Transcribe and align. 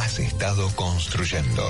has 0.00 0.18
estado 0.18 0.66
construyendo. 0.76 1.62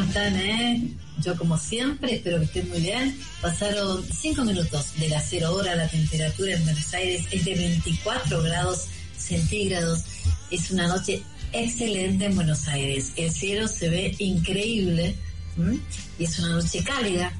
¿Cómo 0.00 0.12
están? 0.12 0.36
Eh? 0.36 0.88
Yo 1.18 1.36
como 1.36 1.58
siempre, 1.58 2.14
espero 2.14 2.38
que 2.38 2.44
estén 2.44 2.68
muy 2.70 2.80
bien. 2.80 3.18
Pasaron 3.42 4.02
5 4.02 4.44
minutos 4.44 4.98
de 4.98 5.10
la 5.10 5.20
cero 5.20 5.54
hora, 5.54 5.74
la 5.74 5.88
temperatura 5.88 6.54
en 6.54 6.64
Buenos 6.64 6.94
Aires 6.94 7.26
es 7.30 7.44
de 7.44 7.54
24 7.54 8.42
grados 8.42 8.86
centígrados. 9.18 10.04
Es 10.50 10.70
una 10.70 10.88
noche 10.88 11.22
excelente 11.52 12.24
en 12.24 12.34
Buenos 12.34 12.66
Aires. 12.68 13.12
El 13.16 13.30
cielo 13.30 13.68
se 13.68 13.90
ve 13.90 14.14
increíble 14.18 15.16
y 16.18 16.24
es 16.24 16.38
una 16.38 16.48
noche 16.50 16.82
cálida 16.82 17.32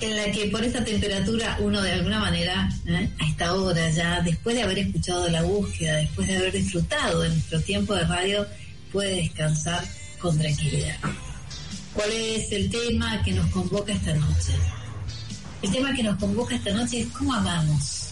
en 0.00 0.16
la 0.16 0.32
que 0.32 0.46
por 0.46 0.64
esta 0.64 0.82
temperatura 0.82 1.58
uno 1.60 1.82
de 1.82 1.92
alguna 1.92 2.20
manera, 2.20 2.70
¿eh? 2.86 3.10
a 3.18 3.26
esta 3.28 3.52
hora 3.52 3.90
ya, 3.90 4.22
después 4.22 4.56
de 4.56 4.62
haber 4.62 4.78
escuchado 4.78 5.28
la 5.28 5.42
búsqueda, 5.42 5.96
después 5.96 6.26
de 6.26 6.36
haber 6.38 6.52
disfrutado 6.52 7.20
de 7.20 7.28
nuestro 7.28 7.60
tiempo 7.60 7.94
de 7.94 8.04
radio, 8.04 8.46
puede 8.92 9.16
descansar 9.16 9.84
con 10.18 10.38
tranquilidad. 10.38 10.96
¿Cuál 11.94 12.10
es 12.12 12.52
el 12.52 12.70
tema 12.70 13.22
que 13.22 13.32
nos 13.32 13.50
convoca 13.50 13.92
esta 13.92 14.14
noche? 14.14 14.52
El 15.62 15.72
tema 15.72 15.92
que 15.94 16.02
nos 16.02 16.18
convoca 16.18 16.54
esta 16.54 16.72
noche 16.72 17.00
es 17.00 17.08
cómo 17.08 17.34
amamos. 17.34 18.10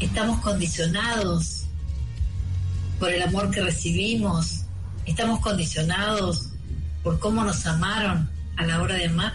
Estamos 0.00 0.40
condicionados 0.40 1.64
por 2.98 3.10
el 3.10 3.22
amor 3.22 3.50
que 3.50 3.62
recibimos. 3.62 4.62
Estamos 5.06 5.40
condicionados 5.40 6.50
por 7.02 7.18
cómo 7.18 7.44
nos 7.44 7.64
amaron 7.66 8.28
a 8.56 8.66
la 8.66 8.82
hora 8.82 8.96
de 8.96 9.06
amar. 9.06 9.34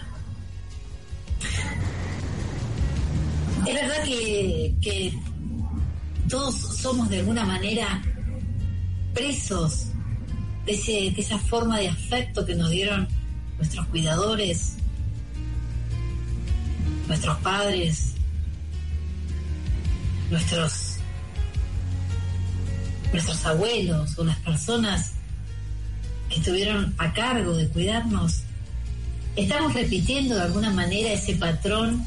Es 3.66 3.74
verdad 3.74 4.04
que, 4.04 4.74
que 4.80 5.18
todos 6.28 6.54
somos 6.54 7.08
de 7.08 7.20
alguna 7.20 7.44
manera 7.44 8.02
presos 9.14 9.86
de, 10.66 11.14
esa 11.16 11.38
forma 11.38 11.78
de 11.78 11.88
afecto 11.88 12.44
que 12.44 12.54
nos 12.54 12.70
dieron 12.70 13.08
nuestros 13.58 13.86
cuidadores, 13.88 14.76
nuestros 17.06 17.36
padres, 17.38 18.14
nuestros, 20.30 20.96
nuestros 23.12 23.44
abuelos 23.46 24.18
o 24.18 24.24
las 24.24 24.38
personas 24.38 25.12
que 26.28 26.36
estuvieron 26.36 26.94
a 26.98 27.12
cargo 27.12 27.54
de 27.56 27.68
cuidarnos. 27.68 28.42
Estamos 29.36 29.74
repitiendo 29.74 30.36
de 30.36 30.42
alguna 30.42 30.70
manera 30.70 31.12
ese 31.12 31.34
patrón 31.34 32.02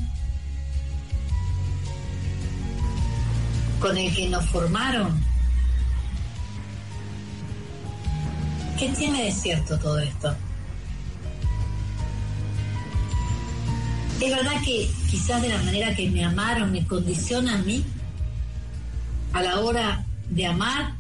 con 3.80 3.98
el 3.98 4.14
que 4.16 4.28
nos 4.30 4.46
formaron. 4.46 5.27
¿Qué 8.78 8.90
tiene 8.90 9.24
de 9.24 9.32
cierto 9.32 9.80
todo 9.80 9.98
esto? 9.98 10.36
Es 14.22 14.36
verdad 14.36 14.62
que 14.64 14.88
quizás 15.10 15.42
de 15.42 15.50
la 15.50 15.58
manera 15.64 15.96
que 15.96 16.08
me 16.12 16.24
amaron 16.24 16.72
me 16.72 16.86
condiciona 16.86 17.56
a 17.56 17.58
mí 17.58 17.84
a 19.34 19.42
la 19.42 19.60
hora 19.62 20.06
de 20.30 20.46
amar, 20.46 20.94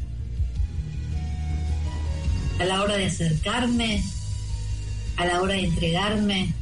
a 2.59 2.66
la 2.66 2.81
hora 2.81 2.95
de 2.95 3.05
acercarme, 3.05 4.03
a 5.17 5.25
la 5.25 5.41
hora 5.41 5.53
de 5.53 5.66
entregarme, 5.66 6.53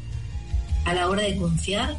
a 0.83 0.93
la 0.93 1.07
hora 1.07 1.21
de 1.21 1.37
confiar. 1.37 1.95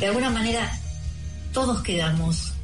De 0.00 0.06
alguna 0.06 0.30
manera 0.30 0.72
todos 1.52 1.82
quedamos 1.82 2.57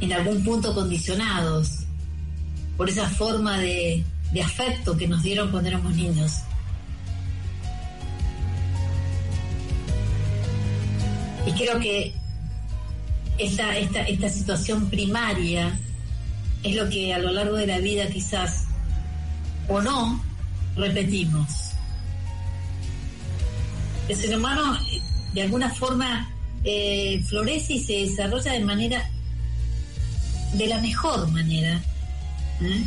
en 0.00 0.12
algún 0.12 0.42
punto 0.44 0.74
condicionados 0.74 1.84
por 2.76 2.88
esa 2.88 3.08
forma 3.08 3.58
de, 3.58 4.04
afecto 4.42 4.96
que 4.96 5.08
nos 5.08 5.22
dieron 5.22 5.50
cuando 5.50 5.68
éramos 5.68 5.94
niños. 5.94 6.32
Y 11.46 11.52
creo 11.52 11.80
que 11.80 12.14
esta, 13.38 13.76
esta, 13.78 14.02
esta 14.02 14.28
situación 14.28 14.88
primaria 14.90 15.78
es 16.62 16.76
lo 16.76 16.88
que 16.88 17.14
a 17.14 17.18
lo 17.18 17.32
largo 17.32 17.56
de 17.56 17.66
la 17.66 17.78
vida 17.78 18.06
quizás 18.08 18.64
o 19.68 19.80
no 19.80 20.22
repetimos. 20.76 21.72
El 24.08 24.16
ser 24.16 24.36
humano 24.36 24.78
de 25.34 25.42
alguna 25.42 25.70
forma 25.70 26.30
eh, 26.64 27.22
florece 27.26 27.74
y 27.74 27.80
se 27.80 27.92
desarrolla 27.92 28.52
de 28.52 28.60
manera, 28.60 29.10
de 30.54 30.66
la 30.66 30.80
mejor 30.80 31.30
manera, 31.30 31.80
¿eh? 32.60 32.84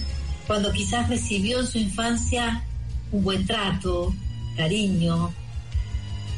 cuando 0.48 0.72
quizás 0.72 1.10
recibió 1.10 1.60
en 1.60 1.68
su 1.68 1.78
infancia 1.78 2.64
un 3.12 3.24
buen 3.24 3.46
trato, 3.46 4.14
cariño, 4.58 5.34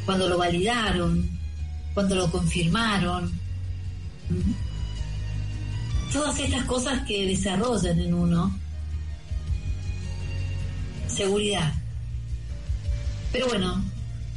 cuando 0.06 0.28
lo 0.28 0.38
validaron, 0.38 1.30
cuando 1.94 2.16
lo 2.16 2.31
confirmaron, 2.31 3.44
Todas 6.12 6.40
estas 6.40 6.66
cosas 6.66 7.06
que 7.08 7.25
desarrollan 7.25 8.00
en 8.00 8.14
uno 8.14 8.56
seguridad. 11.08 11.74
Pero 13.31 13.48
bueno, 13.48 13.84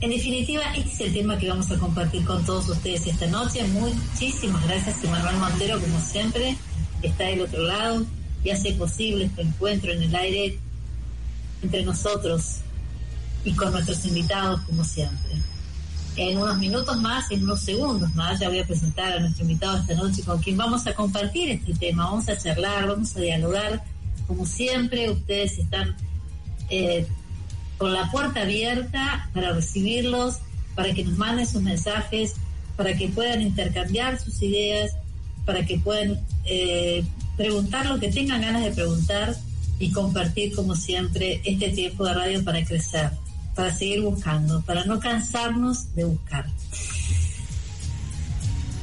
en 0.00 0.10
definitiva, 0.10 0.62
este 0.74 0.90
es 0.90 1.00
el 1.00 1.12
tema 1.12 1.38
que 1.38 1.48
vamos 1.48 1.70
a 1.70 1.78
compartir 1.78 2.24
con 2.24 2.44
todos 2.44 2.68
ustedes 2.68 3.06
esta 3.06 3.26
noche. 3.26 3.62
Muchísimas 3.68 4.66
gracias, 4.66 5.04
Emanuel 5.04 5.36
Montero, 5.36 5.80
como 5.80 6.00
siempre, 6.00 6.56
está 7.02 7.24
del 7.24 7.42
otro 7.42 7.62
lado 7.62 8.06
y 8.44 8.50
hace 8.50 8.72
posible 8.72 9.26
este 9.26 9.42
encuentro 9.42 9.92
en 9.92 10.02
el 10.02 10.14
aire 10.14 10.58
entre 11.62 11.82
nosotros 11.84 12.58
y 13.44 13.52
con 13.52 13.72
nuestros 13.72 14.04
invitados, 14.04 14.60
como 14.62 14.84
siempre. 14.84 15.30
En 16.16 16.38
unos 16.38 16.58
minutos 16.58 16.98
más, 17.00 17.30
en 17.30 17.42
unos 17.42 17.60
segundos 17.60 18.14
más, 18.14 18.40
ya 18.40 18.48
voy 18.48 18.60
a 18.60 18.66
presentar 18.66 19.12
a 19.12 19.20
nuestro 19.20 19.42
invitado 19.44 19.78
esta 19.78 19.94
noche 19.94 20.22
con 20.22 20.38
quien 20.38 20.56
vamos 20.56 20.86
a 20.86 20.94
compartir 20.94 21.50
este 21.50 21.74
tema, 21.74 22.06
vamos 22.06 22.28
a 22.28 22.38
charlar, 22.38 22.88
vamos 22.88 23.14
a 23.16 23.20
dialogar. 23.20 23.84
Como 24.26 24.46
siempre, 24.46 25.10
ustedes 25.10 25.58
están 25.58 25.94
eh, 26.70 27.06
con 27.78 27.92
la 27.92 28.10
puerta 28.10 28.42
abierta 28.42 29.28
para 29.34 29.52
recibirlos, 29.52 30.38
para 30.74 30.92
que 30.94 31.04
nos 31.04 31.18
manden 31.18 31.46
sus 31.46 31.62
mensajes, 31.62 32.34
para 32.76 32.96
que 32.96 33.08
puedan 33.08 33.42
intercambiar 33.42 34.18
sus 34.18 34.40
ideas, 34.42 34.92
para 35.46 35.64
que 35.64 35.78
puedan 35.78 36.20
eh, 36.44 37.02
preguntar 37.36 37.86
lo 37.86 37.98
que 37.98 38.10
tengan 38.10 38.42
ganas 38.42 38.64
de 38.64 38.72
preguntar 38.72 39.34
y 39.78 39.90
compartir, 39.92 40.54
como 40.54 40.74
siempre, 40.74 41.40
este 41.44 41.70
tiempo 41.70 42.04
de 42.04 42.14
radio 42.14 42.44
para 42.44 42.64
crecer, 42.64 43.10
para 43.54 43.74
seguir 43.74 44.02
buscando, 44.02 44.62
para 44.62 44.84
no 44.84 44.98
cansarnos 45.00 45.94
de 45.94 46.04
buscar. 46.04 46.46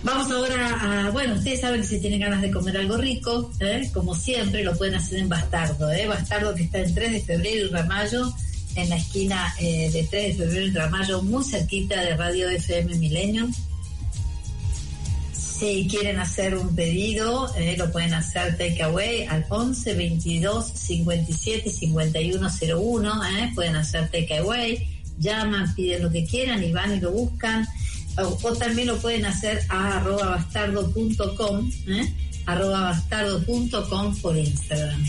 Vamos 0.04 0.30
ahora 0.32 1.06
a, 1.08 1.12
bueno, 1.12 1.36
ustedes 1.36 1.62
saben 1.62 1.82
que 1.82 1.88
si 1.88 2.00
tienen 2.00 2.20
ganas 2.20 2.42
de 2.42 2.52
comer 2.52 2.78
algo 2.78 2.98
rico, 2.98 3.52
¿eh? 3.62 3.90
como 3.94 4.16
siempre, 4.16 4.62
lo 4.64 4.78
pueden 4.78 4.96
hacer 4.96 5.20
en 5.20 5.30
Bastardo, 5.30 5.90
¿eh? 5.92 6.08
Bastardo 6.08 6.54
que 6.54 6.64
está 6.64 6.80
en 6.80 6.94
3 6.94 7.12
de 7.14 7.22
febrero 7.22 7.68
y 7.68 7.70
Ramallo, 7.70 8.34
en 8.76 8.90
la 8.90 8.98
esquina 8.98 9.54
eh, 9.60 9.90
de 9.92 10.04
3 10.04 10.38
de 10.38 10.46
febrero 10.46 10.66
y 10.68 10.72
Ramallo, 10.72 11.22
muy 11.24 11.44
cerquita 11.46 12.02
de 12.02 12.18
Radio 12.18 12.50
FM 12.50 12.96
Millennium. 12.96 13.54
Si 15.60 15.88
quieren 15.88 16.20
hacer 16.20 16.58
un 16.58 16.76
pedido, 16.76 17.54
eh, 17.56 17.76
lo 17.78 17.92
pueden 17.92 18.14
hacer 18.16 18.58
takeaway 18.58 19.26
al 19.28 19.46
11 19.50 19.94
22 19.94 20.66
57 20.74 21.70
51 21.70 22.50
01. 22.50 23.24
Eh, 23.24 23.52
pueden 23.54 23.76
hacer 23.76 24.10
takeaway, 24.10 24.88
llaman, 25.20 25.74
piden 25.76 26.04
lo 26.04 26.12
que 26.12 26.26
quieran 26.26 26.64
y 26.64 26.72
van 26.72 26.98
y 26.98 27.00
lo 27.00 27.12
buscan. 27.12 27.68
O, 28.18 28.54
también 28.54 28.88
lo 28.88 28.98
pueden 28.98 29.26
hacer 29.26 29.62
a 29.70 29.98
arroba 29.98 30.30
bastardo.com, 30.32 31.72
eh, 31.88 32.14
arroba 32.48 32.82
bastardo.com 32.82 34.16
por 34.22 34.38
Instagram. 34.38 35.06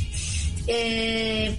Eh, 0.66 1.58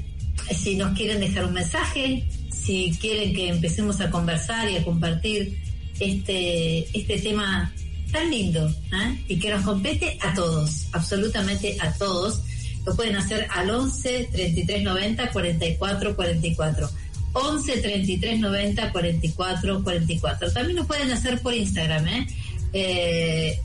si 0.55 0.75
nos 0.75 0.95
quieren 0.95 1.19
dejar 1.19 1.45
un 1.45 1.53
mensaje, 1.53 2.27
si 2.51 2.95
quieren 3.01 3.33
que 3.33 3.49
empecemos 3.49 3.99
a 3.99 4.11
conversar 4.11 4.69
y 4.69 4.77
a 4.77 4.83
compartir 4.83 5.59
este, 5.99 6.87
este 6.97 7.19
tema 7.19 7.73
tan 8.15 8.31
lindo 8.31 8.67
¿eh? 8.67 9.23
y 9.27 9.39
que 9.39 9.49
nos 9.49 9.63
compete 9.63 10.17
a 10.21 10.33
todos, 10.33 10.87
absolutamente 10.93 11.77
a 11.81 11.91
todos. 11.93 12.41
Lo 12.85 12.95
pueden 12.95 13.15
hacer 13.17 13.47
al 13.51 13.69
11 13.69 14.29
33 14.31 14.83
90 14.83 15.31
44 15.31 16.15
44. 16.15 16.89
11 17.33 17.77
33 17.77 18.39
90 18.39 18.91
44 18.91 19.83
44. 19.83 20.51
También 20.53 20.77
lo 20.77 20.87
pueden 20.87 21.11
hacer 21.11 21.41
por 21.41 21.53
Instagram, 21.53 22.07
¿eh? 22.07 22.27
eh 22.73 23.59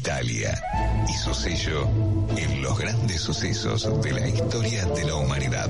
Italia 0.00 0.58
y 1.10 1.12
su 1.12 1.34
sello 1.34 1.86
en 2.34 2.62
los 2.62 2.78
grandes 2.78 3.20
sucesos 3.20 4.02
de 4.02 4.12
la 4.12 4.28
historia 4.28 4.86
de 4.86 5.04
la 5.04 5.14
humanidad. 5.14 5.68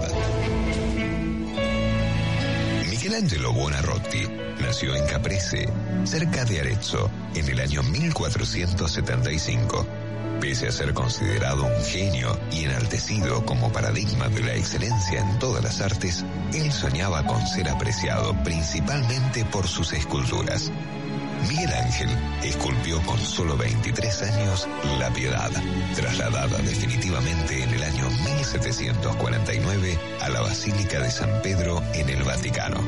Michelangelo 2.89 3.53
Buonarroti 3.53 4.29
nació 4.61 4.95
en 4.95 5.05
Caprese, 5.09 5.69
cerca 6.05 6.45
de 6.45 6.61
Arezzo, 6.61 7.11
en 7.35 7.49
el 7.49 7.59
año 7.59 7.83
1475. 7.83 9.85
Pese 10.41 10.69
a 10.69 10.73
ser 10.73 10.95
considerado 10.95 11.65
un 11.65 11.85
genio 11.85 12.39
y 12.53 12.67
enaltecido 12.67 13.45
como 13.45 13.73
paradigma 13.73 14.29
de 14.29 14.45
la 14.45 14.55
excelencia 14.55 15.23
en 15.23 15.41
todas 15.41 15.65
las 15.65 15.81
artes, 15.81 16.25
él 16.55 16.71
soñaba 16.71 17.27
con 17.27 17.45
ser 17.49 17.69
apreciado 17.69 18.33
principalmente 18.45 19.45
por 19.45 19.67
sus 19.67 19.93
esculturas. 19.93 20.71
Miguel 21.49 21.73
Ángel 21.73 22.09
esculpió 22.43 23.01
con 23.03 23.19
solo 23.19 23.57
23 23.57 24.23
años 24.23 24.69
La 24.99 25.11
Piedad, 25.11 25.51
trasladada 25.95 26.59
definitivamente 26.59 27.63
en 27.63 27.71
el 27.71 27.83
año 27.83 28.09
1749 28.11 29.99
a 30.21 30.29
la 30.29 30.41
Basílica 30.41 31.01
de 31.01 31.11
San 31.11 31.43
Pedro 31.43 31.83
en 31.95 32.09
el 32.09 32.23
Vaticano. 32.23 32.81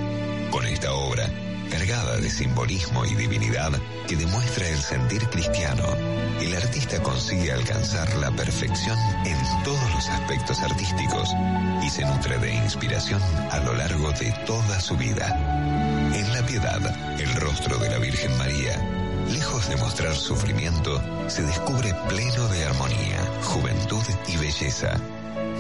Con 0.51 0.67
esta 0.67 0.93
obra, 0.93 1.29
cargada 1.71 2.19
de 2.19 2.29
simbolismo 2.29 3.05
y 3.07 3.15
divinidad 3.15 3.73
que 4.07 4.17
demuestra 4.17 4.69
el 4.69 4.79
sentir 4.79 5.27
cristiano, 5.31 5.85
el 6.41 6.55
artista 6.55 7.03
consigue 7.03 7.53
alcanzar 7.53 8.15
la 8.17 8.31
perfección 8.33 8.99
en 9.25 9.65
todos 9.65 9.95
los 9.95 10.09
aspectos 10.09 10.61
artísticos 10.61 11.31
y 11.83 11.89
se 11.89 12.05
nutre 12.05 12.39
de 12.39 12.55
inspiración 12.55 13.23
a 13.51 13.61
lo 13.61 13.75
largo 13.75 14.13
de 14.13 14.33
toda 14.45 14.81
su 14.81 14.97
vida. 14.97 15.29
En 16.15 16.33
la 16.35 16.45
piedad, 16.45 17.12
de 17.61 17.91
la 17.91 17.99
Virgen 17.99 18.37
María, 18.39 18.81
lejos 19.31 19.69
de 19.69 19.77
mostrar 19.77 20.17
sufrimiento, 20.17 21.03
se 21.29 21.43
descubre 21.43 21.95
pleno 22.09 22.49
de 22.49 22.65
armonía, 22.65 23.21
juventud 23.43 24.03
y 24.27 24.37
belleza, 24.39 24.99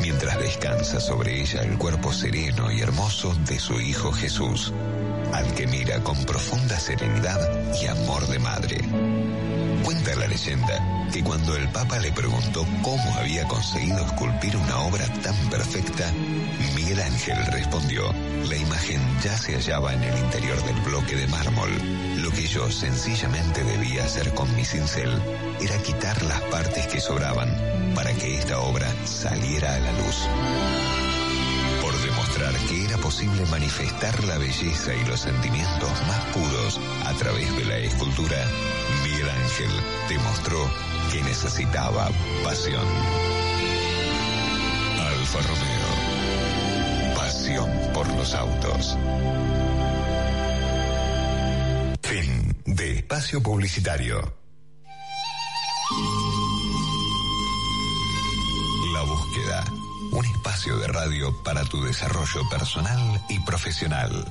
mientras 0.00 0.38
descansa 0.38 1.00
sobre 1.00 1.42
ella 1.42 1.60
el 1.62 1.76
cuerpo 1.76 2.12
sereno 2.12 2.72
y 2.72 2.80
hermoso 2.80 3.34
de 3.46 3.58
su 3.58 3.78
Hijo 3.78 4.10
Jesús, 4.10 4.72
al 5.34 5.54
que 5.54 5.66
mira 5.66 6.02
con 6.02 6.16
profunda 6.24 6.80
serenidad 6.80 7.38
y 7.80 7.86
amor 7.86 8.26
de 8.26 8.38
madre. 8.38 8.78
Cuenta 9.84 10.14
la 10.16 10.28
leyenda 10.28 11.08
que 11.12 11.22
cuando 11.22 11.54
el 11.56 11.68
Papa 11.68 11.98
le 11.98 12.10
preguntó 12.10 12.66
cómo 12.82 13.14
había 13.18 13.46
conseguido 13.46 13.98
esculpir 13.98 14.56
una 14.56 14.78
obra 14.78 15.06
tan 15.22 15.36
perfecta, 15.50 16.10
Miguel 16.92 17.06
Ángel 17.06 17.46
respondió, 17.46 18.12
la 18.50 18.54
imagen 18.54 19.00
ya 19.22 19.34
se 19.38 19.54
hallaba 19.54 19.94
en 19.94 20.02
el 20.02 20.18
interior 20.18 20.62
del 20.62 20.78
bloque 20.82 21.16
de 21.16 21.26
mármol. 21.26 21.70
Lo 22.18 22.30
que 22.30 22.46
yo 22.46 22.70
sencillamente 22.70 23.64
debía 23.64 24.04
hacer 24.04 24.34
con 24.34 24.54
mi 24.54 24.62
cincel 24.62 25.10
era 25.58 25.78
quitar 25.78 26.22
las 26.24 26.42
partes 26.42 26.86
que 26.88 27.00
sobraban 27.00 27.94
para 27.94 28.12
que 28.12 28.36
esta 28.36 28.60
obra 28.60 28.94
saliera 29.06 29.74
a 29.74 29.78
la 29.78 29.92
luz. 29.92 30.28
posible 33.02 33.46
manifestar 33.46 34.24
la 34.24 34.36
belleza 34.36 34.94
y 34.94 35.04
los 35.06 35.20
sentimientos 35.20 35.90
más 36.06 36.24
puros 36.26 36.80
a 37.06 37.14
través 37.14 37.56
de 37.56 37.64
la 37.64 37.78
escultura, 37.78 38.36
Miguel 39.02 39.30
Ángel 39.30 39.70
demostró 40.10 40.70
que 41.10 41.22
necesitaba 41.22 42.10
pasión. 42.44 42.86
Alfa 45.00 45.40
Romeo. 45.40 45.91
Por 47.52 48.08
los 48.14 48.34
autos. 48.34 48.96
Fin 52.02 52.56
de 52.64 52.96
espacio 52.96 53.42
publicitario. 53.42 54.34
La 58.94 59.02
búsqueda. 59.02 59.64
Un 60.12 60.24
espacio 60.24 60.78
de 60.78 60.86
radio 60.86 61.42
para 61.42 61.62
tu 61.64 61.82
desarrollo 61.82 62.48
personal 62.48 63.20
y 63.28 63.38
profesional. 63.40 64.24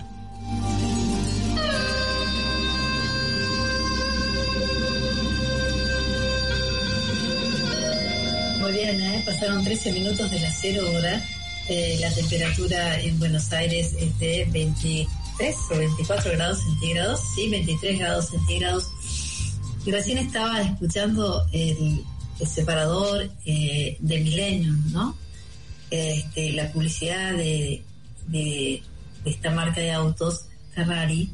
Muy 8.62 8.72
bien, 8.72 9.00
¿eh? 9.00 9.22
pasaron 9.24 9.64
13 9.64 9.92
minutos 9.92 10.32
de 10.32 10.40
las 10.40 10.58
0 10.60 10.92
horas. 10.92 11.41
Eh, 11.70 11.98
la 12.00 12.14
temperatura 12.14 13.00
en 13.00 13.20
Buenos 13.20 13.52
Aires 13.54 13.94
es 14.00 14.18
de 14.20 14.48
23 14.52 15.56
o 15.72 15.78
24 15.78 16.32
grados 16.32 16.60
centígrados, 16.64 17.22
sí, 17.36 17.50
23 17.50 18.00
grados 18.00 18.30
centígrados. 18.30 18.88
Y 19.86 19.92
recién 19.92 20.18
estaba 20.18 20.62
escuchando 20.62 21.46
el, 21.52 22.04
separador 22.46 23.30
eh, 23.46 23.98
de 24.00 24.20
Millennium, 24.20 24.92
¿no? 24.92 25.16
Este, 25.92 26.54
la 26.54 26.72
publicidad 26.72 27.34
de, 27.34 27.84
de, 28.28 28.82
de 29.24 29.30
esta 29.30 29.52
marca 29.52 29.80
de 29.80 29.92
autos, 29.92 30.46
Ferrari. 30.74 31.30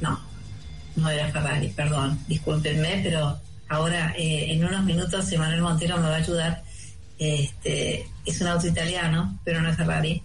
No, 0.00 0.20
no 0.96 1.10
era 1.10 1.30
Ferrari, 1.30 1.68
perdón, 1.68 2.18
discúlpenme, 2.28 3.00
pero 3.02 3.38
ahora 3.68 4.14
eh, 4.16 4.52
en 4.52 4.64
unos 4.64 4.84
minutos 4.84 5.30
Emanuel 5.32 5.62
Montero 5.62 5.96
me 5.98 6.08
va 6.08 6.16
a 6.16 6.18
ayudar. 6.18 6.62
Este, 7.18 8.08
es 8.24 8.40
un 8.40 8.48
auto 8.48 8.66
italiano, 8.66 9.38
pero 9.44 9.60
no 9.60 9.70
es 9.70 9.76
Ferrari. 9.76 10.22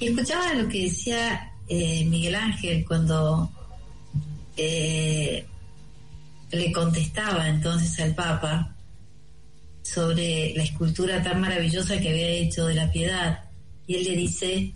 Y 0.00 0.08
escuchaba 0.08 0.54
lo 0.54 0.68
que 0.68 0.84
decía 0.84 1.52
eh, 1.68 2.04
Miguel 2.04 2.34
Ángel 2.34 2.84
cuando 2.84 3.50
eh, 4.56 5.46
le 6.50 6.72
contestaba 6.72 7.48
entonces 7.48 7.98
al 8.00 8.14
Papa 8.14 8.74
sobre 9.82 10.54
la 10.54 10.62
escultura 10.62 11.22
tan 11.22 11.40
maravillosa 11.40 11.98
que 11.98 12.10
había 12.10 12.28
hecho 12.28 12.66
de 12.66 12.74
la 12.74 12.90
piedad. 12.90 13.44
Y 13.86 13.96
él 13.96 14.04
le 14.04 14.16
dice 14.16 14.72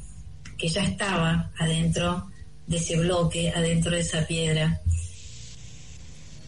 que 0.56 0.68
ya 0.68 0.82
estaba 0.82 1.50
adentro 1.58 2.30
de 2.66 2.76
ese 2.76 2.98
bloque, 2.98 3.50
adentro 3.50 3.92
de 3.92 4.00
esa 4.00 4.26
piedra. 4.26 4.80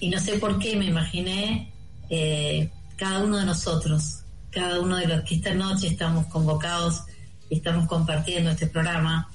Y 0.01 0.09
no 0.11 0.21
sé 0.21 0.39
por 0.39 0.59
qué 0.59 0.77
me 0.77 0.87
imaginé 0.87 1.73
eh, 2.11 2.71
cada 2.97 3.21
uno 3.21 3.39
de 3.39 3.45
nosotros, 3.45 4.21
cada 4.59 4.81
uno 4.81 4.97
de 4.97 5.07
los 5.07 5.23
que 5.23 5.37
esta 5.37 5.55
noche 5.55 5.87
estamos 5.87 6.27
convocados 6.27 7.03
y 7.49 7.57
estamos 7.59 7.87
compartiendo 7.87 8.51
este 8.51 8.67
programa, 8.67 9.31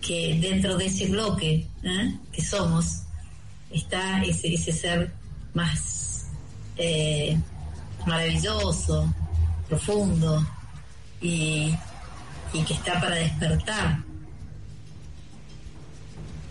que 0.00 0.38
dentro 0.40 0.76
de 0.76 0.86
ese 0.86 1.08
bloque 1.08 1.66
¿eh? 1.82 2.18
que 2.32 2.42
somos 2.44 3.02
está 3.72 4.22
ese, 4.22 4.56
ser 4.72 5.12
más 5.54 6.26
eh, 6.76 7.36
maravilloso, 8.06 9.12
profundo 9.68 10.46
y, 11.20 11.74
que 12.52 12.72
está 12.72 12.98
para 13.00 13.16
despertar 13.16 13.98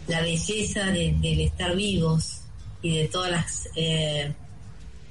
la 0.08 0.22
belleza 0.22 0.86
de- 0.88 1.16
del 1.20 1.40
estar 1.42 1.76
vivos 1.76 2.42
y 2.84 2.98
de 2.98 3.08
todas 3.08 3.32
las 3.32 3.70
eh, 3.76 4.36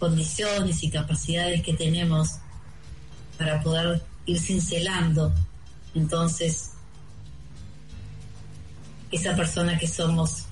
condiciones 0.05 0.83
y 0.83 0.91
capacidades 0.91 1.63
que 1.63 1.73
tenemos 1.73 2.33
para 3.39 3.63
poder 3.63 4.03
ir 4.27 4.39
cincelando 4.39 5.33
entonces 5.95 6.73
esa 9.11 9.35
persona 9.35 9.79
que 9.79 9.87
somos 9.87 10.45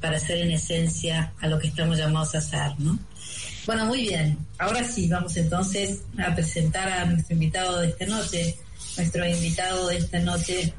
para 0.00 0.18
ser 0.18 0.38
en 0.38 0.50
esencia 0.50 1.32
a 1.40 1.46
lo 1.46 1.60
que 1.60 1.68
estamos 1.68 1.96
llamados 1.96 2.34
a 2.34 2.40
ser, 2.40 2.72
¿no? 2.80 2.98
Bueno, 3.66 3.86
muy 3.86 4.02
bien. 4.02 4.36
Ahora 4.58 4.82
sí, 4.82 5.06
vamos 5.06 5.36
entonces 5.36 6.00
a 6.18 6.34
presentar 6.34 6.88
a 6.88 7.04
nuestro 7.04 7.34
invitado 7.34 7.78
de 7.78 7.88
esta 7.90 8.06
noche. 8.06 8.56
Nuestro 8.96 9.24
invitado 9.24 9.86
de 9.86 9.98
esta 9.98 10.18
noche 10.18 10.74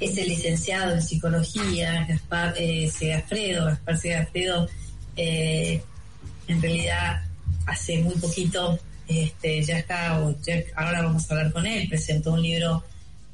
es 0.00 0.18
el 0.18 0.28
licenciado 0.28 0.94
en 0.94 1.02
psicología, 1.02 2.04
Gaspar 2.08 2.54
eh, 2.56 2.90
Segafredo. 2.90 3.66
Gaspar 3.66 3.96
Segafredo, 3.96 4.68
eh, 5.16 5.80
en 6.48 6.62
realidad, 6.62 7.22
hace 7.66 7.98
muy 7.98 8.14
poquito, 8.14 8.78
este, 9.08 9.62
ya 9.62 9.78
está, 9.78 10.16
ahora 10.16 11.02
vamos 11.02 11.30
a 11.30 11.34
hablar 11.34 11.52
con 11.52 11.66
él, 11.66 11.88
presentó 11.88 12.32
un 12.32 12.42
libro 12.42 12.84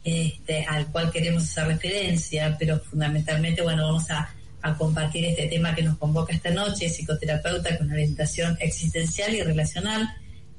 este, 0.05 0.65
al 0.65 0.87
cual 0.89 1.11
queremos 1.11 1.45
hacer 1.45 1.67
referencia, 1.69 2.57
pero 2.59 2.81
fundamentalmente, 2.81 3.63
bueno, 3.63 3.87
vamos 3.87 4.11
a, 4.11 4.35
a 4.63 4.75
compartir 4.77 5.25
este 5.25 5.47
tema 5.47 5.75
que 5.75 5.83
nos 5.83 5.99
convoca 5.99 6.33
esta 6.33 6.51
noche, 6.51 6.89
psicoterapeuta 6.89 7.79
con 7.79 7.91
orientación 7.91 8.57
existencial 8.61 9.35
y 9.35 9.43
relacional, 9.43 10.09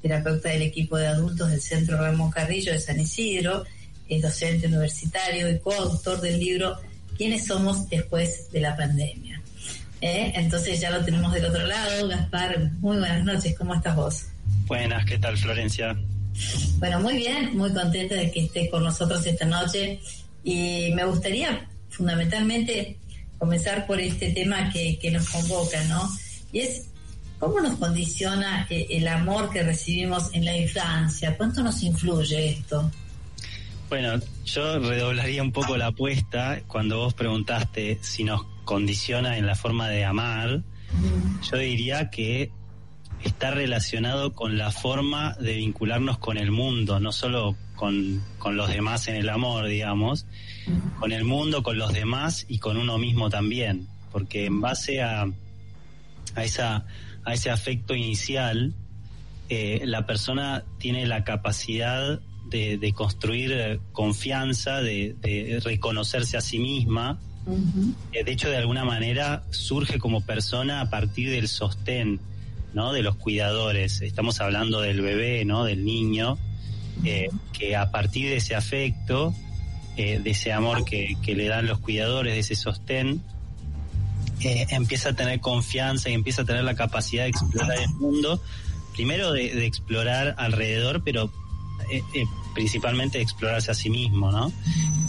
terapeuta 0.02 0.50
del 0.50 0.62
equipo 0.62 0.96
de 0.96 1.06
adultos 1.06 1.50
del 1.50 1.60
Centro 1.60 1.96
Ramón 1.96 2.30
Carrillo 2.30 2.72
de 2.72 2.80
San 2.80 3.00
Isidro, 3.00 3.64
es 4.08 4.20
docente 4.20 4.66
universitario 4.66 5.48
y 5.48 5.58
coautor 5.58 6.20
del 6.20 6.38
libro 6.38 6.78
¿Quiénes 7.16 7.46
somos 7.46 7.88
después 7.88 8.50
de 8.50 8.60
la 8.60 8.76
pandemia? 8.76 9.33
¿Eh? 10.00 10.32
Entonces 10.34 10.80
ya 10.80 10.90
lo 10.90 11.04
tenemos 11.04 11.32
del 11.32 11.46
otro 11.46 11.66
lado. 11.66 12.08
Gaspar, 12.08 12.70
muy 12.80 12.98
buenas 12.98 13.24
noches, 13.24 13.56
¿cómo 13.56 13.74
estás 13.74 13.96
vos? 13.96 14.26
Buenas, 14.66 15.04
¿qué 15.04 15.18
tal 15.18 15.36
Florencia? 15.36 15.96
Bueno, 16.78 17.00
muy 17.00 17.16
bien, 17.16 17.56
muy 17.56 17.72
contenta 17.72 18.14
de 18.14 18.30
que 18.30 18.44
esté 18.44 18.68
con 18.68 18.82
nosotros 18.82 19.24
esta 19.24 19.44
noche 19.44 20.00
y 20.42 20.90
me 20.94 21.04
gustaría 21.04 21.66
fundamentalmente 21.90 22.98
comenzar 23.38 23.86
por 23.86 24.00
este 24.00 24.30
tema 24.32 24.70
que, 24.72 24.98
que 24.98 25.10
nos 25.10 25.28
convoca, 25.28 25.82
¿no? 25.84 26.08
Y 26.52 26.60
es 26.60 26.88
cómo 27.38 27.60
nos 27.60 27.78
condiciona 27.78 28.66
eh, 28.70 28.86
el 28.90 29.06
amor 29.08 29.50
que 29.50 29.62
recibimos 29.62 30.32
en 30.32 30.44
la 30.44 30.56
infancia, 30.56 31.36
cuánto 31.36 31.62
nos 31.62 31.82
influye 31.82 32.50
esto. 32.50 32.90
Bueno, 33.88 34.20
yo 34.44 34.78
redoblaría 34.78 35.42
un 35.42 35.52
poco 35.52 35.76
la 35.76 35.88
apuesta 35.88 36.60
cuando 36.66 36.98
vos 36.98 37.14
preguntaste 37.14 37.98
si 38.02 38.24
nos 38.24 38.44
condiciona 38.64 39.38
en 39.38 39.46
la 39.46 39.54
forma 39.54 39.88
de 39.88 40.04
amar. 40.04 40.62
Yo 41.50 41.56
diría 41.58 42.10
que 42.10 42.50
está 43.22 43.50
relacionado 43.50 44.32
con 44.34 44.58
la 44.58 44.70
forma 44.70 45.34
de 45.34 45.54
vincularnos 45.56 46.18
con 46.18 46.36
el 46.36 46.50
mundo, 46.50 47.00
no 47.00 47.12
solo 47.12 47.56
con, 47.74 48.22
con 48.38 48.56
los 48.56 48.68
demás 48.68 49.08
en 49.08 49.16
el 49.16 49.28
amor, 49.28 49.66
digamos, 49.66 50.26
con 50.98 51.12
el 51.12 51.24
mundo, 51.24 51.62
con 51.62 51.78
los 51.78 51.92
demás 51.92 52.46
y 52.48 52.58
con 52.58 52.76
uno 52.76 52.98
mismo 52.98 53.30
también, 53.30 53.88
porque 54.12 54.46
en 54.46 54.60
base 54.60 55.02
a, 55.02 55.26
a, 56.34 56.44
esa, 56.44 56.86
a 57.24 57.34
ese 57.34 57.50
afecto 57.50 57.94
inicial, 57.94 58.74
eh, 59.48 59.82
la 59.84 60.06
persona 60.06 60.64
tiene 60.78 61.06
la 61.06 61.24
capacidad 61.24 62.20
de, 62.46 62.78
de 62.78 62.92
construir 62.92 63.52
eh, 63.52 63.80
confianza, 63.92 64.80
de, 64.80 65.14
de 65.20 65.60
reconocerse 65.64 66.36
a 66.36 66.40
sí 66.40 66.58
misma. 66.58 67.18
Eh, 68.12 68.24
de 68.24 68.32
hecho, 68.32 68.48
de 68.48 68.56
alguna 68.56 68.84
manera 68.84 69.44
surge 69.50 69.98
como 69.98 70.20
persona 70.22 70.80
a 70.80 70.90
partir 70.90 71.30
del 71.30 71.48
sostén, 71.48 72.20
¿no? 72.74 72.92
De 72.92 73.02
los 73.02 73.16
cuidadores. 73.16 74.02
Estamos 74.02 74.40
hablando 74.40 74.80
del 74.80 75.00
bebé, 75.00 75.44
¿no? 75.44 75.64
Del 75.64 75.84
niño, 75.84 76.38
eh, 77.04 77.28
que 77.52 77.76
a 77.76 77.90
partir 77.90 78.28
de 78.28 78.36
ese 78.36 78.54
afecto, 78.54 79.34
eh, 79.96 80.20
de 80.22 80.30
ese 80.30 80.52
amor 80.52 80.84
que, 80.84 81.16
le 81.26 81.48
dan 81.48 81.66
los 81.66 81.78
cuidadores, 81.78 82.34
de 82.34 82.40
ese 82.40 82.56
sostén, 82.56 83.22
eh, 84.40 84.66
empieza 84.70 85.10
a 85.10 85.12
tener 85.14 85.40
confianza 85.40 86.10
y 86.10 86.14
empieza 86.14 86.42
a 86.42 86.44
tener 86.44 86.64
la 86.64 86.74
capacidad 86.74 87.24
de 87.24 87.30
explorar 87.30 87.78
el 87.78 87.90
mundo, 87.94 88.42
primero 88.94 89.32
de, 89.32 89.66
explorar 89.66 90.34
alrededor, 90.38 91.02
pero 91.04 91.30
principalmente 92.54 93.18
de 93.18 93.24
explorarse 93.24 93.70
a 93.70 93.74
sí 93.74 93.90
mismo, 93.90 94.32
¿no? 94.32 94.52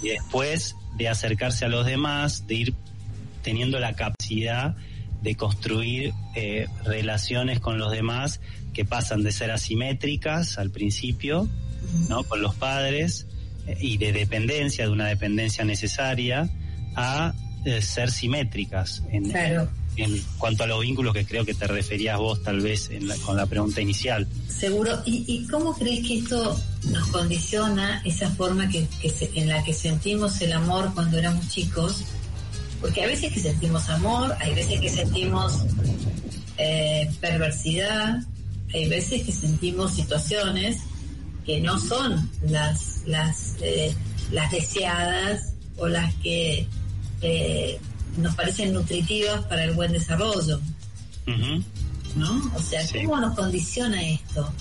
Y 0.01 0.09
después 0.09 0.75
de 0.97 1.09
acercarse 1.09 1.65
a 1.65 1.67
los 1.67 1.85
demás, 1.85 2.47
de 2.47 2.55
ir 2.55 2.73
teniendo 3.43 3.79
la 3.79 3.93
capacidad 3.93 4.75
de 5.21 5.35
construir 5.35 6.13
eh, 6.35 6.67
relaciones 6.83 7.59
con 7.59 7.77
los 7.77 7.91
demás 7.91 8.39
que 8.73 8.85
pasan 8.85 9.23
de 9.23 9.31
ser 9.31 9.51
asimétricas 9.51 10.57
al 10.57 10.69
principio, 10.71 11.47
¿no? 12.09 12.23
Con 12.23 12.41
los 12.41 12.55
padres 12.55 13.25
eh, 13.67 13.77
y 13.79 13.97
de 13.97 14.11
dependencia, 14.11 14.85
de 14.85 14.91
una 14.91 15.07
dependencia 15.07 15.63
necesaria, 15.65 16.49
a 16.95 17.33
eh, 17.65 17.81
ser 17.81 18.11
simétricas 18.11 19.01
en, 19.11 19.29
Claro. 19.29 19.69
en 19.97 20.21
cuanto 20.37 20.63
a 20.63 20.67
los 20.67 20.81
vínculos 20.81 21.13
que 21.13 21.25
creo 21.25 21.45
que 21.45 21.53
te 21.53 21.65
referías 21.67 22.17
vos 22.19 22.43
tal 22.43 22.59
vez 22.61 22.89
en 22.91 23.07
la- 23.07 23.15
con 23.17 23.35
la 23.35 23.45
pregunta 23.47 23.81
inicial. 23.81 24.27
Seguro. 24.47 25.01
¿Y, 25.05 25.23
y 25.27 25.47
cómo 25.47 25.73
crees 25.75 26.05
que 26.07 26.19
esto 26.19 26.59
nos 26.91 27.07
condiciona 27.07 28.01
esa 28.05 28.29
forma 28.31 28.69
que, 28.69 28.87
que 29.01 29.09
se- 29.09 29.31
en 29.35 29.49
la 29.49 29.63
que 29.63 29.73
sentimos 29.73 30.39
el 30.41 30.53
amor 30.53 30.91
cuando 30.93 31.17
éramos 31.17 31.47
chicos? 31.49 32.01
Porque 32.81 33.01
hay 33.01 33.07
veces 33.07 33.33
que 33.33 33.39
sentimos 33.41 33.89
amor, 33.89 34.35
hay 34.39 34.53
veces 34.53 34.79
que 34.79 34.89
sentimos 34.89 35.53
eh, 36.57 37.09
perversidad, 37.19 38.19
hay 38.73 38.87
veces 38.89 39.23
que 39.23 39.31
sentimos 39.31 39.93
situaciones 39.93 40.77
que 41.45 41.61
no 41.61 41.79
son 41.79 42.29
las 42.49 43.01
las 43.05 43.55
eh, 43.61 43.93
las 44.31 44.51
deseadas 44.51 45.53
o 45.77 45.87
las 45.87 46.13
que 46.15 46.67
eh, 47.21 47.79
nos 48.17 48.33
parecen 48.35 48.73
nutritivas 48.73 49.41
para 49.45 49.63
el 49.63 49.71
buen 49.73 49.91
desarrollo. 49.91 50.59
¿no? 52.15 52.51
O 52.55 52.61
sea, 52.61 52.85
Sí. 52.85 52.99
¿cómo 53.03 53.19
nos 53.19 53.35
condiciona 53.35 54.01
esto? 54.07 54.51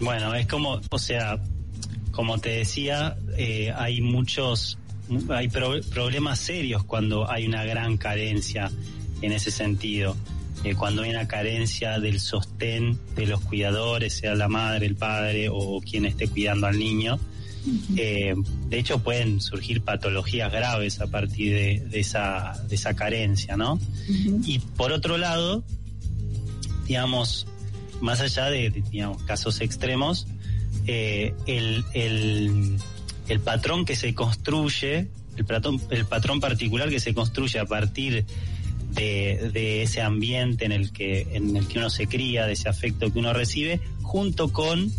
Bueno, 0.00 0.34
es 0.34 0.46
como, 0.46 0.80
o 0.90 0.98
sea, 0.98 1.40
como 2.10 2.38
te 2.38 2.50
decía, 2.50 3.16
eh, 3.36 3.72
hay 3.76 4.00
muchos, 4.00 4.78
mu- 5.08 5.32
hay 5.32 5.48
pro- 5.48 5.80
problemas 5.90 6.38
serios 6.38 6.84
cuando 6.84 7.30
hay 7.30 7.46
una 7.46 7.64
gran 7.64 7.96
carencia 7.96 8.70
en 9.22 9.32
ese 9.32 9.50
sentido. 9.50 10.16
Eh, 10.64 10.74
cuando 10.74 11.02
hay 11.02 11.10
una 11.10 11.28
carencia 11.28 11.98
del 12.00 12.18
sostén 12.18 12.98
de 13.14 13.26
los 13.26 13.40
cuidadores, 13.42 14.14
sea 14.14 14.34
la 14.34 14.48
madre, 14.48 14.86
el 14.86 14.96
padre 14.96 15.48
o 15.50 15.80
quien 15.80 16.06
esté 16.06 16.28
cuidando 16.28 16.66
al 16.66 16.78
niño. 16.78 17.18
Eh, 17.96 18.34
de 18.68 18.78
hecho, 18.78 19.00
pueden 19.00 19.40
surgir 19.40 19.82
patologías 19.82 20.52
graves 20.52 21.00
a 21.00 21.08
partir 21.08 21.52
de, 21.52 21.80
de 21.88 22.00
esa, 22.00 22.52
de 22.68 22.74
esa 22.76 22.94
carencia, 22.94 23.56
¿no? 23.56 23.78
Y 24.44 24.58
por 24.60 24.92
otro 24.92 25.18
lado, 25.18 25.64
digamos, 26.86 27.46
más 28.00 28.20
allá 28.20 28.46
de, 28.50 28.70
digamos, 28.90 29.22
casos 29.22 29.60
extremos, 29.60 30.26
eh, 30.86 31.34
el, 31.46 31.84
el, 31.94 32.76
el 33.28 33.40
patrón 33.40 33.84
que 33.84 33.96
se 33.96 34.14
construye, 34.14 35.08
el 35.36 35.44
patrón, 35.44 35.80
el 35.90 36.06
patrón 36.06 36.40
particular 36.40 36.88
que 36.90 37.00
se 37.00 37.14
construye 37.14 37.58
a 37.58 37.66
partir 37.66 38.24
de, 38.92 39.50
de 39.52 39.82
ese 39.82 40.00
ambiente 40.00 40.64
en 40.64 40.72
el 40.72 40.92
que 40.92 41.26
en 41.32 41.56
el 41.56 41.66
que 41.66 41.78
uno 41.78 41.90
se 41.90 42.06
cría, 42.06 42.46
de 42.46 42.54
ese 42.54 42.68
afecto 42.68 43.12
que 43.12 43.18
uno 43.18 43.32
recibe, 43.32 43.80
junto 44.02 44.52
con 44.52 44.92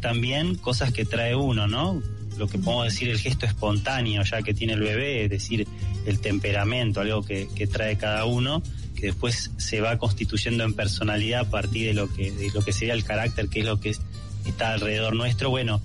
también 0.00 0.56
cosas 0.56 0.92
que 0.92 1.04
trae 1.04 1.34
uno, 1.34 1.66
¿no? 1.66 2.02
Lo 2.38 2.48
que 2.48 2.58
podemos 2.58 2.86
decir 2.86 3.10
el 3.10 3.18
gesto 3.18 3.46
espontáneo 3.46 4.22
ya 4.24 4.42
que 4.42 4.54
tiene 4.54 4.72
el 4.72 4.80
bebé, 4.80 5.24
es 5.24 5.30
decir, 5.30 5.66
el 6.06 6.18
temperamento, 6.20 7.00
algo 7.00 7.22
que, 7.22 7.48
que 7.54 7.66
trae 7.66 7.96
cada 7.96 8.24
uno, 8.24 8.62
que 9.02 9.08
después 9.08 9.50
se 9.56 9.80
va 9.80 9.98
constituyendo 9.98 10.62
en 10.62 10.74
personalidad 10.74 11.40
a 11.40 11.50
partir 11.50 11.88
de 11.88 11.92
lo 11.94 12.06
que, 12.14 12.30
de 12.30 12.50
lo 12.54 12.62
que 12.64 12.72
sería 12.72 12.94
el 12.94 13.02
carácter, 13.02 13.48
que 13.48 13.58
es 13.58 13.66
lo 13.66 13.80
que 13.80 13.88
es- 13.90 14.00
está 14.46 14.72
alrededor 14.74 15.16
nuestro. 15.16 15.50
Bueno, 15.50 15.80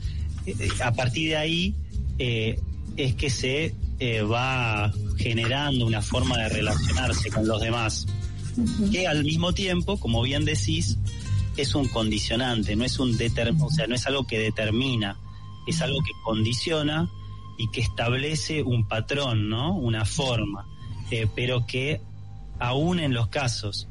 eh, 0.46 0.70
a 0.84 0.92
partir 0.94 1.30
de 1.30 1.38
ahí 1.38 1.74
eh, 2.20 2.60
es 2.96 3.16
que 3.16 3.32
se 3.32 3.74
eh, 4.00 4.22
va 4.22 4.94
generando 5.18 5.88
una 5.88 6.04
forma 6.04 6.38
de 6.38 6.50
relacionarse 6.50 7.32
con 7.32 7.48
los 7.48 7.60
demás, 7.60 8.06
que 8.92 9.08
al 9.08 9.24
mismo 9.24 9.52
tiempo, 9.54 9.98
como 10.00 10.22
bien 10.22 10.46
decís, 10.46 11.00
es 11.58 11.74
un 11.74 11.88
condicionante, 11.88 12.76
no 12.76 12.84
es 12.86 13.00
un 13.00 13.18
deter- 13.18 13.56
o 13.60 13.72
sea, 13.72 13.88
no 13.88 13.96
es 13.96 14.06
algo 14.06 14.28
que 14.28 14.38
determina, 14.38 15.18
es 15.66 15.82
algo 15.82 15.98
que 16.04 16.12
condiciona 16.24 17.10
y 17.58 17.68
que 17.72 17.82
establece 17.82 18.62
un 18.62 18.88
patrón, 18.88 19.50
¿no? 19.50 19.76
Una 19.76 20.06
forma, 20.06 20.68
eh, 21.10 21.26
pero 21.36 21.66
que 21.66 22.00
aún 22.60 23.00
en 23.00 23.14
los 23.14 23.28
casos 23.28 23.88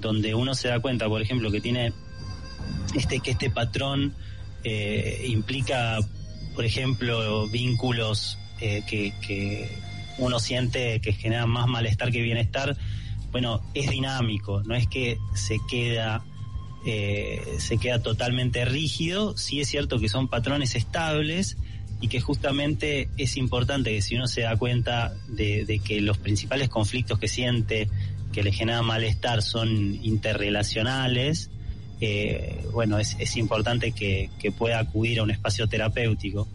donde 0.00 0.34
uno 0.34 0.54
se 0.54 0.68
da 0.68 0.80
cuenta, 0.80 1.08
por 1.08 1.22
ejemplo, 1.22 1.50
que 1.50 1.60
tiene 1.60 1.92
este 2.94 3.20
que 3.20 3.32
este 3.32 3.50
patrón 3.50 4.14
eh, 4.64 5.24
implica, 5.28 5.98
por 6.54 6.64
ejemplo, 6.64 7.48
vínculos 7.48 8.38
eh, 8.60 8.82
que, 8.86 9.68
uno 10.18 10.40
siente 10.40 11.00
que 11.00 11.12
generan 11.12 11.50
más 11.50 11.66
malestar 11.66 12.10
que 12.10 12.22
bienestar, 12.22 12.76
bueno, 13.32 13.60
es 13.74 13.90
dinámico, 13.90 14.62
no 14.62 14.74
es 14.74 14.86
que 14.86 15.18
se 15.34 15.58
queda 15.68 16.24
eh, 16.86 17.56
se 17.58 17.76
queda 17.76 18.00
totalmente 18.00 18.64
rígido, 18.64 19.36
sí 19.36 19.60
es 19.60 19.68
cierto 19.68 19.98
que 19.98 20.08
son 20.08 20.28
patrones 20.28 20.74
estables 20.74 21.58
y 22.00 22.08
que 22.08 22.20
justamente 22.20 23.08
es 23.16 23.36
importante 23.36 23.90
que 23.90 24.02
si 24.02 24.16
uno 24.16 24.26
se 24.26 24.42
da 24.42 24.56
cuenta 24.56 25.14
de, 25.28 25.64
de 25.64 25.78
que 25.78 26.00
los 26.00 26.18
principales 26.18 26.68
conflictos 26.68 27.18
que 27.18 27.28
siente 27.28 27.88
que 28.32 28.42
le 28.42 28.52
generan 28.52 28.84
malestar 28.84 29.40
son 29.40 29.68
interrelacionales, 30.04 31.50
eh, 32.00 32.66
bueno, 32.72 32.98
es, 32.98 33.16
es 33.18 33.36
importante 33.36 33.92
que, 33.92 34.28
que 34.38 34.52
pueda 34.52 34.78
acudir 34.78 35.20
a 35.20 35.22
un 35.22 35.30
espacio 35.30 35.66
terapéutico, 35.66 36.46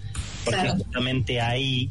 porque 0.45 0.59
Claro. 0.61 0.77
justamente 0.77 1.41
ahí 1.41 1.89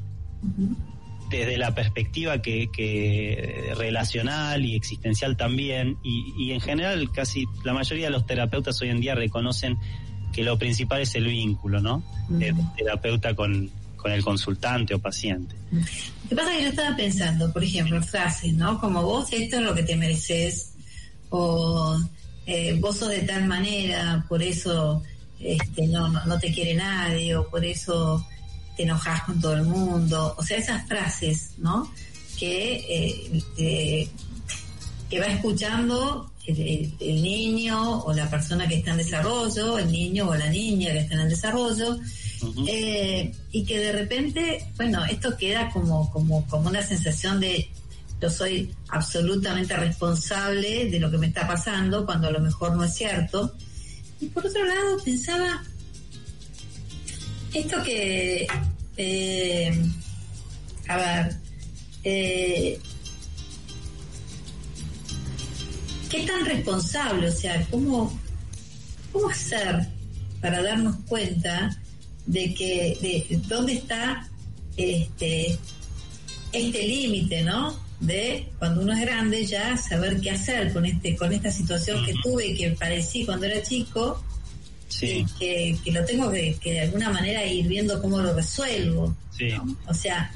desde 1.28 1.56
la 1.58 1.74
perspectiva 1.74 2.42
que, 2.42 2.68
que 2.72 3.72
relacional 3.76 4.64
y 4.64 4.74
existencial 4.76 5.36
también, 5.36 5.96
y, 6.04 6.34
y 6.38 6.52
en 6.52 6.60
general 6.60 7.10
casi 7.12 7.46
la 7.64 7.72
mayoría 7.72 8.06
de 8.06 8.10
los 8.12 8.26
terapeutas 8.26 8.80
hoy 8.82 8.90
en 8.90 9.00
día 9.00 9.14
reconocen 9.14 9.76
que 10.32 10.42
lo 10.42 10.58
principal 10.58 11.02
es 11.02 11.14
el 11.14 11.26
vínculo, 11.26 11.80
¿no? 11.80 12.02
Del 12.28 12.54
terapeuta 12.76 13.34
con, 13.34 13.70
con 13.96 14.12
el 14.12 14.22
consultante 14.24 14.94
o 14.94 14.98
paciente. 14.98 15.54
Lo 15.70 16.28
que 16.28 16.36
pasa 16.36 16.52
es 16.52 16.56
que 16.56 16.62
yo 16.64 16.68
estaba 16.70 16.96
pensando, 16.96 17.52
por 17.52 17.64
ejemplo, 17.64 18.02
frases, 18.02 18.52
¿no? 18.54 18.80
Como 18.80 19.02
vos 19.02 19.28
esto 19.32 19.56
es 19.56 19.62
lo 19.62 19.74
que 19.74 19.82
te 19.82 19.96
mereces, 19.96 20.72
o 21.30 21.98
eh, 22.46 22.76
vos 22.80 22.96
sos 22.96 23.08
de 23.10 23.20
tal 23.20 23.46
manera, 23.46 24.24
por 24.28 24.42
eso 24.42 25.02
este, 25.38 25.86
no, 25.86 26.08
no, 26.08 26.24
no 26.24 26.38
te 26.38 26.52
quiere 26.52 26.74
nadie, 26.74 27.36
o 27.36 27.48
por 27.48 27.64
eso 27.64 28.24
te 28.76 28.84
enojas 28.84 29.22
con 29.24 29.40
todo 29.40 29.54
el 29.54 29.64
mundo. 29.64 30.34
O 30.38 30.42
sea, 30.42 30.58
esas 30.58 30.86
frases, 30.86 31.52
¿no? 31.58 31.90
Que, 32.38 32.76
eh, 32.88 33.42
eh, 33.58 34.08
que 35.08 35.20
va 35.20 35.26
escuchando 35.26 36.29
el, 36.46 37.22
niño 37.22 38.00
o 38.00 38.12
la 38.12 38.28
persona 38.28 38.66
que 38.66 38.76
está 38.76 38.92
en 38.92 38.98
desarrollo, 38.98 39.78
el 39.78 39.90
niño 39.90 40.28
o 40.28 40.34
la 40.34 40.48
niña 40.48 40.92
que 40.92 41.00
está 41.00 41.14
en 41.14 41.20
el 41.20 41.28
desarrollo, 41.28 41.98
eh, 42.66 43.32
y 43.52 43.64
que 43.64 43.78
de 43.78 43.92
repente, 43.92 44.72
bueno, 44.76 45.04
esto 45.04 45.36
queda 45.36 45.70
como, 45.70 46.10
como, 46.10 46.46
como 46.46 46.68
una 46.68 46.82
sensación 46.82 47.40
de 47.40 47.70
yo 48.20 48.28
soy 48.28 48.74
absolutamente 48.88 49.74
responsable 49.76 50.90
de 50.90 51.00
lo 51.00 51.10
que 51.10 51.16
me 51.16 51.28
está 51.28 51.46
pasando, 51.46 52.04
cuando 52.04 52.28
a 52.28 52.30
lo 52.30 52.40
mejor 52.40 52.76
no 52.76 52.84
es 52.84 52.94
cierto. 52.94 53.54
Y 54.20 54.26
por 54.26 54.46
otro 54.46 54.62
lado, 54.64 54.98
pensaba, 55.02 55.62
esto 57.54 57.82
que, 57.82 58.46
eh, 58.98 59.84
a 60.86 60.96
ver, 60.96 61.36
eh, 62.04 62.78
¿qué 66.10 66.26
tan 66.26 66.44
responsable? 66.44 67.28
O 67.28 67.32
sea, 67.32 67.66
¿cómo, 67.70 68.18
cómo 69.12 69.28
hacer 69.28 69.86
para 70.40 70.62
darnos 70.62 70.96
cuenta 71.06 71.76
de 72.26 72.54
que 72.54 72.98
de 73.00 73.38
dónde 73.48 73.74
está 73.74 74.28
este 74.76 75.58
este 76.52 76.86
límite, 76.86 77.42
¿no? 77.42 77.78
De 78.00 78.48
cuando 78.58 78.80
uno 78.82 78.92
es 78.92 79.00
grande 79.00 79.44
ya 79.46 79.76
saber 79.76 80.20
qué 80.20 80.30
hacer 80.30 80.72
con 80.72 80.84
este 80.84 81.16
con 81.16 81.32
esta 81.32 81.50
situación 81.50 82.04
que 82.04 82.14
tuve 82.22 82.48
y 82.48 82.56
que 82.56 82.70
padecí 82.70 83.24
cuando 83.24 83.46
era 83.46 83.62
chico 83.62 84.22
Sí, 84.88 85.24
y 85.24 85.38
que, 85.38 85.78
que 85.84 85.92
lo 85.92 86.04
tengo 86.04 86.32
que, 86.32 86.56
que 86.60 86.72
de 86.72 86.80
alguna 86.80 87.10
manera 87.10 87.46
ir 87.46 87.68
viendo 87.68 88.02
cómo 88.02 88.18
lo 88.18 88.34
resuelvo. 88.34 89.14
sí. 89.36 89.50
O 89.86 89.94
sea, 89.94 90.32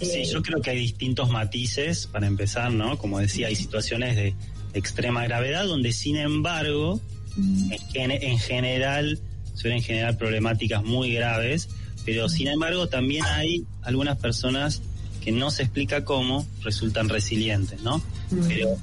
Sí, 0.00 0.10
eh, 0.10 0.24
yo 0.30 0.42
creo 0.42 0.60
que 0.60 0.70
hay 0.70 0.78
distintos 0.78 1.30
matices 1.30 2.06
para 2.08 2.26
empezar, 2.26 2.72
¿no? 2.72 2.98
Como 2.98 3.20
decía, 3.20 3.46
hay 3.46 3.56
situaciones 3.56 4.16
de 4.16 4.34
extrema 4.74 5.24
gravedad 5.24 5.66
donde, 5.66 5.92
sin 5.92 6.16
embargo, 6.16 7.00
mm, 7.36 7.72
en, 7.94 8.10
en 8.10 8.38
general 8.38 9.18
suelen 9.54 9.82
generar 9.82 10.18
problemáticas 10.18 10.84
muy 10.84 11.14
graves, 11.14 11.68
pero 12.04 12.28
sin 12.28 12.48
embargo 12.48 12.88
también 12.88 13.24
hay 13.24 13.64
algunas 13.82 14.18
personas 14.18 14.82
que 15.22 15.32
no 15.32 15.50
se 15.50 15.62
explica 15.62 16.04
cómo 16.04 16.46
resultan 16.62 17.08
resilientes, 17.08 17.80
¿no? 17.82 17.98
mm, 18.30 18.48
Pero 18.48 18.76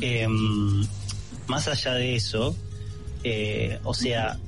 em, 0.00 0.86
más 1.48 1.66
allá 1.66 1.94
de 1.94 2.14
eso, 2.14 2.56
eh, 3.24 3.78
o 3.82 3.92
sea, 3.92 4.38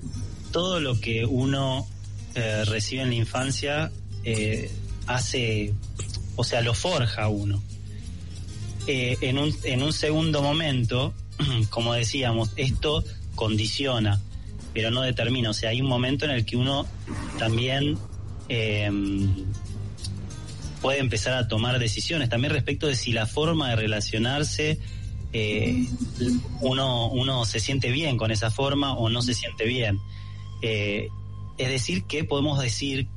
todo 0.53 0.79
lo 0.79 1.01
que 1.01 1.25
uno 1.25 1.87
eh, 2.35 2.65
recibe 2.65 3.03
en 3.03 3.09
la 3.09 3.15
infancia 3.17 3.93
eh, 4.25 4.71
hace, 5.07 5.75
o 6.37 6.45
sea, 6.45 6.61
lo 6.61 6.75
forja 6.75 7.29
uno. 7.29 7.61
Eh, 8.87 9.17
en, 9.21 9.39
un, 9.39 9.55
en 9.65 9.83
un 9.83 9.93
segundo 9.93 10.43
momento, 10.43 11.15
como 11.71 11.95
decíamos, 11.95 12.51
esto 12.57 13.05
condiciona, 13.35 14.21
pero 14.75 14.91
no 14.91 15.03
determina. 15.03 15.51
O 15.51 15.55
sea, 15.55 15.71
hay 15.71 15.81
un 15.81 15.89
momento 15.89 16.25
en 16.25 16.33
el 16.33 16.45
que 16.45 16.57
uno 16.57 16.87
también 17.39 17.99
em, 18.49 19.35
puede 20.81 20.99
empezar 20.99 21.35
a 21.35 21.49
tomar 21.49 21.79
decisiones. 21.79 22.29
También 22.29 22.53
respecto 22.53 22.87
de 22.87 22.97
si 22.97 23.13
la 23.13 23.27
forma 23.27 23.71
de 23.71 23.77
relacionarse 23.77 24.79
eh, 25.33 25.87
uno, 26.61 27.09
uno 27.09 27.45
se 27.47 27.59
siente 27.59 27.91
bien 27.91 28.19
con 28.19 28.31
esa 28.31 28.51
forma 28.51 28.95
o 28.95 29.09
no 29.09 29.23
se 29.23 29.35
siente 29.35 29.65
bien. 29.65 29.99
Eh, 30.61 31.09
es 31.59 31.69
decir, 31.69 32.05
que 32.05 32.25
podemos 32.25 32.61
decir 32.61 33.09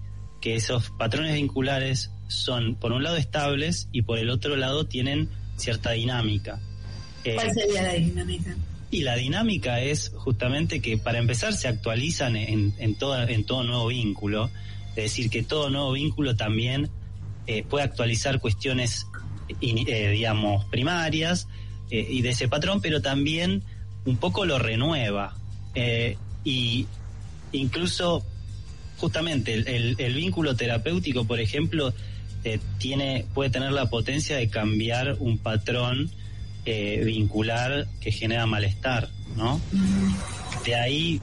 que 0.41 0.55
esos 0.55 0.91
patrones 0.91 1.33
vinculares 1.33 2.11
son, 2.27 2.75
por 2.75 2.91
un 2.91 3.03
lado, 3.03 3.17
estables 3.17 3.89
y 3.91 4.03
por 4.03 4.19
el 4.19 4.29
otro 4.29 4.55
lado 4.55 4.85
tienen 4.85 5.29
cierta 5.57 5.91
dinámica. 5.91 6.59
Eh, 7.23 7.35
¿Cuál 7.35 7.51
sería 7.53 7.81
la 7.83 7.93
dinámica? 7.93 8.55
y 8.91 9.01
la 9.01 9.15
dinámica 9.15 9.81
es 9.81 10.11
justamente 10.15 10.79
que 10.79 10.97
para 10.97 11.17
empezar 11.17 11.53
se 11.53 11.67
actualizan 11.67 12.35
en, 12.37 12.73
en, 12.77 12.95
toda- 12.95 13.25
en 13.29 13.43
todo 13.43 13.63
nuevo 13.63 13.87
vínculo, 13.87 14.49
es 14.91 14.95
decir, 14.95 15.29
que 15.29 15.43
todo 15.43 15.69
nuevo 15.69 15.91
vínculo 15.91 16.35
también 16.35 16.89
eh, 17.47 17.63
puede 17.63 17.83
actualizar 17.83 18.39
cuestiones, 18.39 19.05
eh, 19.61 20.09
digamos, 20.11 20.65
primarias 20.65 21.47
eh, 21.91 22.07
y 22.09 22.21
de 22.21 22.29
ese 22.29 22.47
patrón, 22.47 22.79
pero 22.81 23.01
también 23.01 23.63
un 24.05 24.17
poco 24.17 24.45
lo 24.45 24.59
renueva. 24.59 25.35
Y 26.43 26.85
incluso, 27.51 28.23
justamente, 28.97 29.53
el, 29.55 29.67
el- 29.67 29.95
el 29.97 30.13
vínculo 30.13 30.55
terapéutico, 30.55 31.25
por 31.25 31.39
ejemplo, 31.39 31.93
eh, 32.45 32.59
tiene, 32.77 33.25
puede 33.33 33.49
tener 33.49 33.71
la 33.71 33.89
potencia 33.89 34.37
de 34.37 34.47
cambiar 34.49 35.17
un 35.19 35.37
patrón 35.37 36.09
eh, 36.65 37.01
vincular 37.03 37.87
que 37.99 38.11
genera 38.11 38.45
malestar, 38.45 39.09
¿no? 39.35 39.59
De 40.65 40.75
ahí 40.75 41.21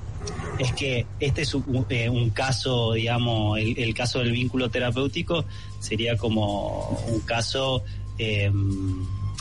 es 0.58 0.72
que 0.72 1.06
este 1.20 1.42
es 1.42 1.54
un, 1.54 1.86
eh, 1.88 2.08
un 2.08 2.30
caso, 2.30 2.92
digamos, 2.92 3.58
el, 3.58 3.78
el 3.78 3.94
caso 3.94 4.18
del 4.18 4.32
vínculo 4.32 4.70
terapéutico 4.70 5.44
sería 5.80 6.16
como 6.16 6.88
un 7.08 7.20
caso 7.20 7.82
eh, 8.18 8.50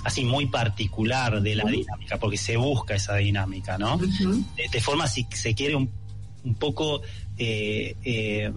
así 0.04 0.24
muy 0.24 0.48
particular 0.48 1.42
de 1.42 1.56
la 1.56 1.66
dinámica, 1.66 2.18
porque 2.18 2.38
se 2.38 2.58
busca 2.58 2.96
esa 2.96 3.16
dinámica, 3.18 3.78
¿no? 3.78 3.98
De, 3.98 4.68
de 4.72 4.82
forma, 4.82 5.08
si 5.08 5.28
se 5.32 5.54
quiere, 5.54 5.76
un, 5.76 5.90
un 6.44 6.56
poco 6.56 7.02
eh, 7.38 7.96
eh, 8.04 8.52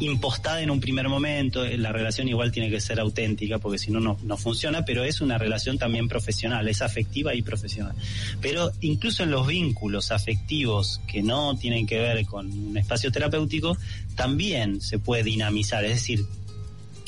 impostada 0.00 0.60
en 0.60 0.70
un 0.70 0.80
primer 0.80 1.08
momento. 1.08 1.64
La 1.64 1.92
relación 1.92 2.28
igual 2.28 2.52
tiene 2.52 2.70
que 2.70 2.80
ser 2.80 3.00
auténtica, 3.00 3.58
porque 3.58 3.78
si 3.78 3.90
no, 3.90 4.00
no 4.00 4.18
no 4.22 4.36
funciona, 4.36 4.84
pero 4.84 5.04
es 5.04 5.20
una 5.20 5.38
relación 5.38 5.78
también 5.78 6.08
profesional, 6.08 6.66
es 6.68 6.82
afectiva 6.82 7.34
y 7.34 7.42
profesional. 7.42 7.94
Pero 8.40 8.72
incluso 8.80 9.22
en 9.22 9.30
los 9.30 9.46
vínculos 9.46 10.10
afectivos 10.10 11.00
que 11.06 11.22
no 11.22 11.56
tienen 11.56 11.86
que 11.86 11.98
ver 11.98 12.24
con 12.26 12.50
un 12.50 12.76
espacio 12.76 13.12
terapéutico, 13.12 13.76
también 14.14 14.80
se 14.80 14.98
puede 14.98 15.22
dinamizar. 15.22 15.84
Es 15.84 15.94
decir, 15.94 16.24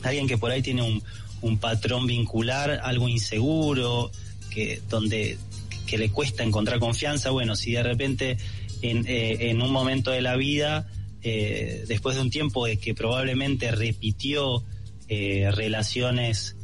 alguien 0.03 0.27
que 0.27 0.39
por 0.39 0.51
ahí 0.51 0.63
tiene 0.63 0.83
un, 0.83 1.03
un 1.43 1.59
patrón 1.59 2.07
vincular, 2.07 2.81
algo 2.83 3.09
inseguro, 3.09 4.11
que 4.51 4.81
donde 4.89 5.39
que 5.87 5.99
le 5.99 6.11
cuesta 6.11 6.43
encontrar 6.43 6.81
confianza, 6.81 7.31
bueno, 7.31 7.55
si 7.55 7.73
de 7.73 7.83
repente 7.83 8.37
en, 8.83 9.07
eh, 9.07 9.51
en 9.51 9.63
un 9.63 9.71
momento 9.71 10.11
de 10.11 10.21
la 10.21 10.37
vida, 10.37 10.89
eh, 11.29 11.85
después 11.89 12.15
de 12.15 12.23
un 12.23 12.31
tiempo 12.31 12.67
de 12.67 12.77
que 12.77 12.95
probablemente 12.95 13.73
repitió 13.73 14.63
eh, 15.09 15.51
relaciones 15.53 16.55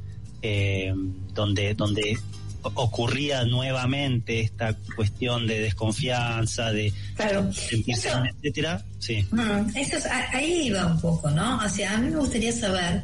eh, 0.40 0.92
donde, 1.34 1.74
donde 1.74 2.16
ocurría 2.62 3.44
nuevamente 3.44 4.38
esta 4.40 4.76
cuestión 4.94 5.48
de 5.48 5.58
desconfianza, 5.62 6.70
de 6.70 6.92
Claro. 7.16 7.52
sentirse, 7.52 8.06
Eso- 8.08 8.22
etcétera, 8.24 8.84
sí. 9.00 9.26
Mm, 9.32 9.76
eso 9.76 9.96
es- 9.96 10.06
ahí 10.06 10.68
iba 10.68 10.86
un 10.86 11.00
poco, 11.00 11.28
¿no? 11.32 11.58
O 11.64 11.68
sea, 11.68 11.94
a 11.94 11.98
mí 11.98 12.10
me 12.10 12.18
gustaría 12.18 12.52
saber, 12.52 13.02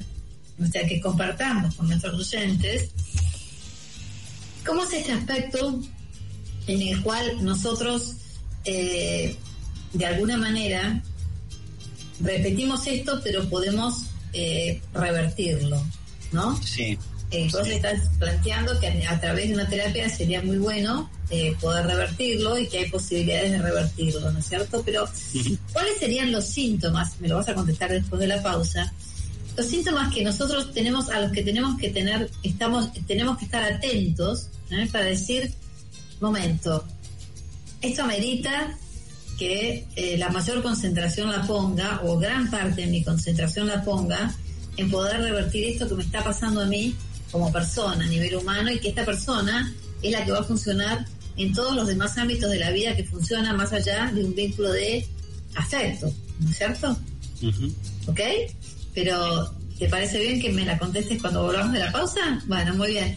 o 0.62 0.66
sea, 0.66 0.86
que 0.86 1.00
compartamos 1.00 1.74
con 1.74 1.88
nuestros 1.88 2.14
oyentes, 2.32 2.90
cómo 4.64 4.84
es 4.84 4.92
este 4.92 5.12
aspecto 5.12 5.80
en 6.68 6.82
el 6.82 7.02
cual 7.02 7.44
nosotros, 7.44 8.14
eh, 8.64 9.34
de 9.92 10.06
alguna 10.06 10.36
manera, 10.36 11.02
repetimos 12.20 12.86
esto, 12.86 13.20
pero 13.22 13.48
podemos 13.48 14.04
eh, 14.32 14.80
revertirlo, 14.92 15.82
¿no? 16.32 16.60
Sí, 16.62 16.98
Eh, 17.30 17.46
vos 17.52 17.66
Sí. 17.66 17.72
estás 17.72 18.08
planteando 18.18 18.80
que 18.80 18.86
a, 19.06 19.20
través 19.20 19.48
de 19.48 19.54
una 19.54 19.68
terapia 19.68 20.08
sería 20.08 20.40
muy 20.42 20.56
bueno 20.56 21.10
eh, 21.28 21.54
poder 21.60 21.84
revertirlo 21.86 22.56
y 22.56 22.66
que 22.68 22.78
hay 22.78 22.90
posibilidades 22.90 23.52
de 23.52 23.58
revertirlo, 23.58 24.30
¿no 24.32 24.38
es 24.38 24.46
cierto? 24.46 24.82
Pero. 24.82 25.06
¿cuáles 25.74 25.98
serían 25.98 26.32
los 26.32 26.46
síntomas? 26.46 27.20
Me 27.20 27.28
lo 27.28 27.36
vas 27.36 27.48
a 27.50 27.54
contestar 27.54 27.90
después 27.92 28.18
de 28.18 28.28
la 28.28 28.42
pausa. 28.42 28.90
Los 29.58 29.66
síntomas 29.66 30.14
que 30.14 30.24
nosotros 30.24 30.72
tenemos, 30.72 31.10
a 31.10 31.20
los 31.20 31.32
que 31.32 31.42
tenemos 31.42 31.78
que 31.78 31.90
tener, 31.90 32.30
estamos, 32.42 32.90
tenemos 33.06 33.36
que 33.36 33.44
estar 33.44 33.62
atentos 33.62 34.48
¿eh? 34.70 34.88
para 34.90 35.04
decir, 35.04 35.52
momento, 36.20 36.82
esto 37.82 38.04
amerita 38.04 38.74
que 39.38 39.86
eh, 39.94 40.18
la 40.18 40.30
mayor 40.30 40.62
concentración 40.62 41.30
la 41.30 41.42
ponga, 41.46 42.00
o 42.04 42.18
gran 42.18 42.50
parte 42.50 42.82
de 42.82 42.86
mi 42.88 43.04
concentración 43.04 43.68
la 43.68 43.82
ponga, 43.82 44.34
en 44.76 44.90
poder 44.90 45.20
revertir 45.20 45.64
esto 45.64 45.88
que 45.88 45.94
me 45.94 46.02
está 46.02 46.22
pasando 46.22 46.60
a 46.60 46.66
mí 46.66 46.94
como 47.30 47.52
persona 47.52 48.04
a 48.04 48.08
nivel 48.08 48.36
humano 48.36 48.70
y 48.70 48.78
que 48.78 48.88
esta 48.88 49.04
persona 49.04 49.72
es 50.02 50.12
la 50.12 50.24
que 50.24 50.32
va 50.32 50.40
a 50.40 50.44
funcionar 50.44 51.04
en 51.36 51.52
todos 51.52 51.74
los 51.74 51.86
demás 51.86 52.18
ámbitos 52.18 52.50
de 52.50 52.58
la 52.58 52.70
vida 52.70 52.96
que 52.96 53.04
funciona 53.04 53.52
más 53.52 53.72
allá 53.72 54.10
de 54.12 54.24
un 54.24 54.34
vínculo 54.34 54.72
de 54.72 55.06
afecto, 55.54 56.12
¿no 56.40 56.50
es 56.50 56.56
cierto? 56.56 56.96
¿Ok? 58.06 58.20
Pero, 58.94 59.54
¿te 59.78 59.88
parece 59.88 60.20
bien 60.20 60.40
que 60.40 60.50
me 60.52 60.64
la 60.64 60.78
contestes 60.78 61.20
cuando 61.20 61.44
volvamos 61.44 61.72
de 61.72 61.78
la 61.78 61.92
pausa? 61.92 62.42
Bueno, 62.46 62.74
muy 62.74 62.88
bien. 62.88 63.14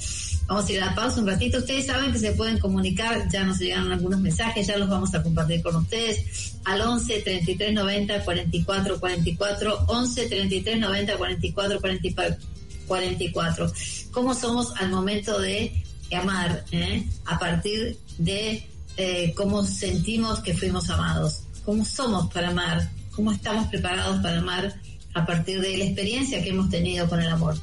Vamos 0.48 0.66
a 0.68 0.72
ir 0.72 0.82
a 0.82 0.88
la 0.88 0.96
pausa 0.96 1.22
un 1.22 1.28
ratito. 1.28 1.60
Ustedes 1.60 1.86
saben 1.86 2.12
que 2.12 2.20
se 2.20 2.34
pueden 2.34 2.60
comunicar, 2.60 3.30
ya 3.30 3.44
nos 3.44 3.60
llegaron 3.60 3.92
algunos 3.92 4.20
mensajes, 4.20 4.68
ya 4.68 4.78
los 4.78 4.90
vamos 4.90 5.14
a 5.14 5.24
compartir 5.24 5.62
con 5.62 5.76
ustedes 5.78 6.56
al 6.66 6.82
11 6.82 7.22
33 7.22 7.74
90 7.74 8.24
44 8.24 9.00
44, 9.00 9.86
11 9.88 10.28
33 10.28 10.80
90 10.80 11.18
44 11.18 11.80
44. 11.80 12.52
44. 12.92 13.72
¿Cómo 14.12 14.34
somos 14.34 14.74
al 14.76 14.90
momento 14.90 15.40
de 15.40 15.82
amar? 16.14 16.66
eh? 16.74 17.06
A 17.26 17.40
partir 17.40 17.98
de 18.18 18.68
eh, 18.98 19.34
cómo 19.34 19.64
sentimos 19.64 20.42
que 20.42 20.54
fuimos 20.54 20.90
amados. 20.90 21.44
¿Cómo 21.64 21.86
somos 21.86 22.32
para 22.34 22.50
amar? 22.50 22.90
¿Cómo 23.16 23.32
estamos 23.32 23.68
preparados 23.68 24.22
para 24.22 24.40
amar 24.40 24.76
a 25.14 25.26
partir 25.26 25.62
de 25.62 25.78
la 25.78 25.86
experiencia 25.86 26.44
que 26.44 26.50
hemos 26.50 26.70
tenido 26.70 27.08
con 27.08 27.22
el 27.22 27.30
amor? 27.30 27.56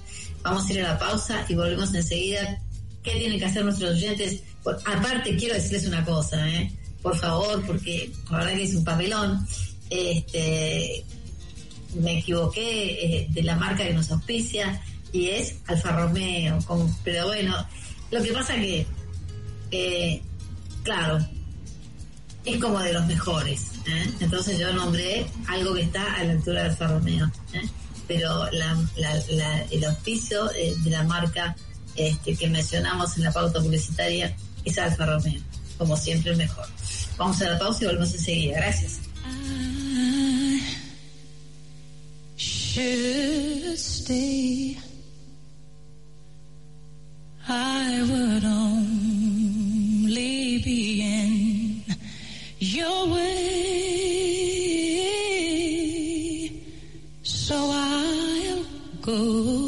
Vamos 0.42 0.66
a 0.66 0.72
ir 0.72 0.80
a 0.80 0.94
la 0.94 0.98
pausa 0.98 1.44
y 1.46 1.54
volvemos 1.54 1.92
enseguida. 1.94 2.62
¿Qué 3.08 3.18
tienen 3.18 3.38
que 3.38 3.46
hacer 3.46 3.64
nuestros 3.64 3.92
oyentes? 3.92 4.42
Aparte, 4.84 5.34
quiero 5.36 5.54
decirles 5.54 5.86
una 5.86 6.04
cosa, 6.04 6.46
¿eh? 6.50 6.70
por 7.00 7.16
favor, 7.16 7.64
porque 7.66 8.12
la 8.30 8.38
verdad 8.38 8.52
que 8.52 8.64
es 8.64 8.74
un 8.74 8.84
papelón. 8.84 9.46
Este, 9.88 11.04
me 11.94 12.18
equivoqué 12.18 13.20
eh, 13.22 13.26
de 13.30 13.42
la 13.42 13.56
marca 13.56 13.84
que 13.84 13.94
nos 13.94 14.10
auspicia 14.10 14.82
y 15.10 15.28
es 15.28 15.54
Alfa 15.66 15.92
Romeo. 15.92 16.58
pero 17.02 17.26
bueno, 17.26 17.66
lo 18.10 18.22
que 18.22 18.32
pasa 18.32 18.56
que, 18.56 18.86
eh, 19.70 20.22
claro, 20.82 21.26
es 22.44 22.58
como 22.58 22.78
de 22.80 22.92
los 22.92 23.06
mejores. 23.06 23.62
Entonces 24.20 24.58
yo 24.58 24.70
nombré 24.74 25.26
algo 25.46 25.72
que 25.72 25.82
está 25.82 26.14
a 26.16 26.24
la 26.24 26.32
altura 26.32 26.62
de 26.62 26.68
Alfa 26.68 26.88
Romeo. 26.88 27.30
Pero 28.06 28.48
el 28.50 29.84
auspicio 29.84 30.44
de 30.48 30.90
la 30.90 31.04
marca 31.04 31.56
este, 31.98 32.36
que 32.36 32.48
mencionamos 32.48 33.16
en 33.16 33.24
la 33.24 33.32
pauta 33.32 33.60
publicitaria 33.60 34.34
es 34.64 34.78
Alfa 34.78 35.06
Romeo. 35.06 35.40
Como 35.76 35.96
siempre, 35.96 36.32
el 36.32 36.36
mejor. 36.36 36.66
Vamos 37.16 37.40
a 37.42 37.50
la 37.50 37.58
pausa 37.58 37.84
y 37.84 37.86
volvemos 37.86 38.12
enseguida. 38.14 38.56
Gracias. 38.56 39.00
So 57.48 57.54
I'll 57.54 58.66
go. 59.00 59.67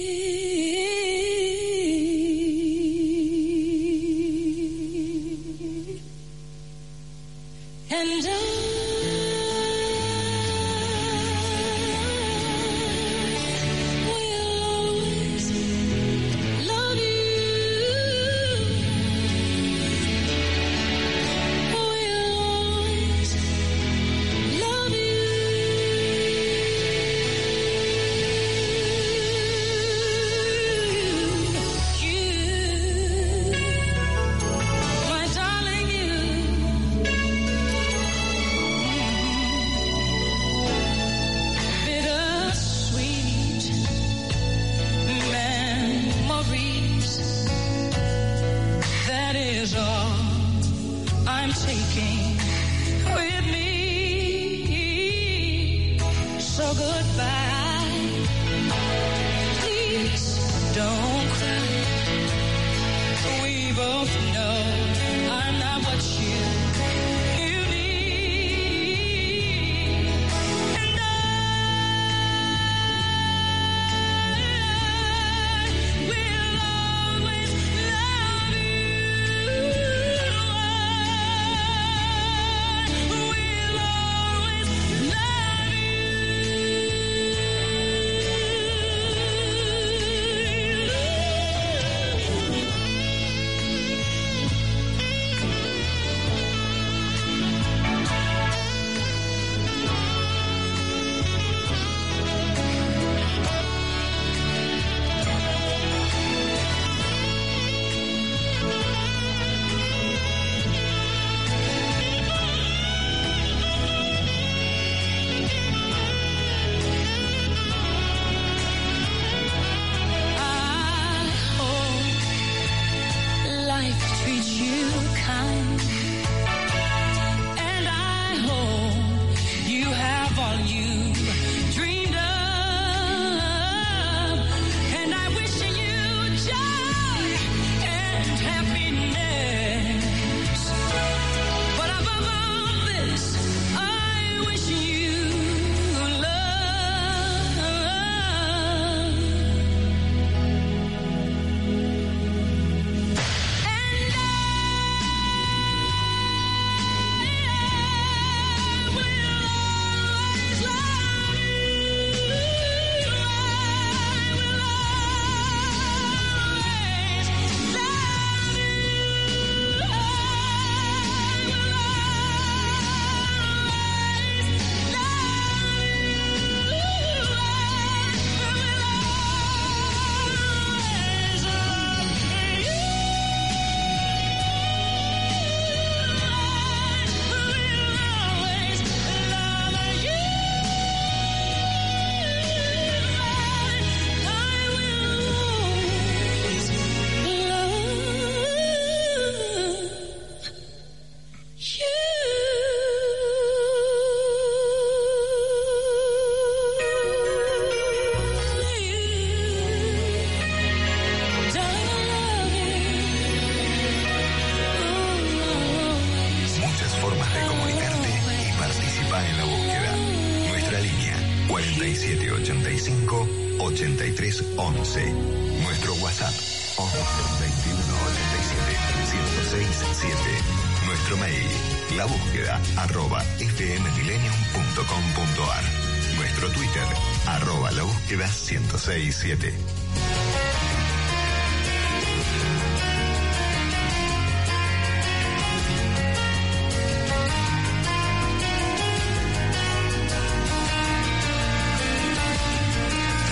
Arroba 237.61 237.71
la 237.71 237.83
búsqueda 237.83 238.27
1067. 238.27 239.53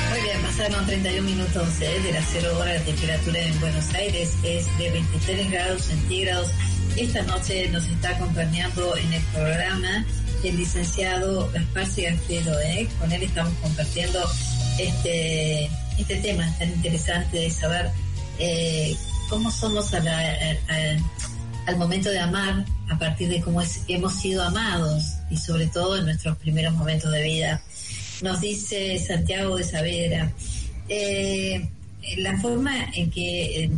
Muy 0.10 0.22
bien, 0.22 0.42
pasaron 0.42 0.86
31 0.86 1.22
minutos 1.24 1.82
eh, 1.82 2.00
de 2.04 2.12
las 2.14 2.26
0 2.32 2.58
horas. 2.60 2.80
La 2.80 2.86
temperatura 2.86 3.40
en 3.40 3.60
Buenos 3.60 3.94
Aires 3.94 4.34
es 4.44 4.78
de 4.78 4.92
23 4.92 5.52
grados 5.52 5.82
centígrados. 5.84 6.52
Esta 6.96 7.22
noche 7.24 7.70
nos 7.70 7.86
está 7.86 8.10
acompañando 8.10 8.96
en 8.98 9.14
el 9.14 9.22
programa 9.34 10.06
el 10.44 10.58
licenciado 10.58 11.50
Gaspar 11.52 11.86
Cigarfero. 11.88 12.60
¿eh? 12.62 12.88
Con 13.00 13.12
él 13.12 13.24
estamos 13.24 13.54
compartiendo 13.62 14.20
este, 14.78 15.66
este 15.98 16.16
tema 16.22 16.52
tan 16.58 16.70
interesante 16.70 17.38
de 17.38 17.50
saber 17.52 17.90
eh, 18.40 18.96
cómo 19.30 19.52
somos 19.52 19.94
al 19.94 21.78
momento 21.78 22.10
de 22.10 22.20
amar 22.20 22.66
a 22.90 22.98
partir 22.98 23.30
de 23.30 23.42
cómo 23.42 23.62
es- 23.62 23.82
hemos 23.88 24.16
sido 24.20 24.42
amados 24.44 25.04
y 25.30 25.38
sobre 25.38 25.68
todo 25.68 25.98
en 25.98 26.06
nuestros 26.06 26.38
primeros 26.38 26.74
momentos 26.74 27.12
de 27.12 27.22
vida. 27.24 27.62
Nos 28.22 28.42
dice 28.42 28.98
Santiago 29.00 29.56
de 29.58 29.64
Saavedra, 29.64 30.32
eh, 30.88 31.70
la 32.18 32.38
forma 32.40 32.86
en 32.96 33.12
que, 33.12 33.70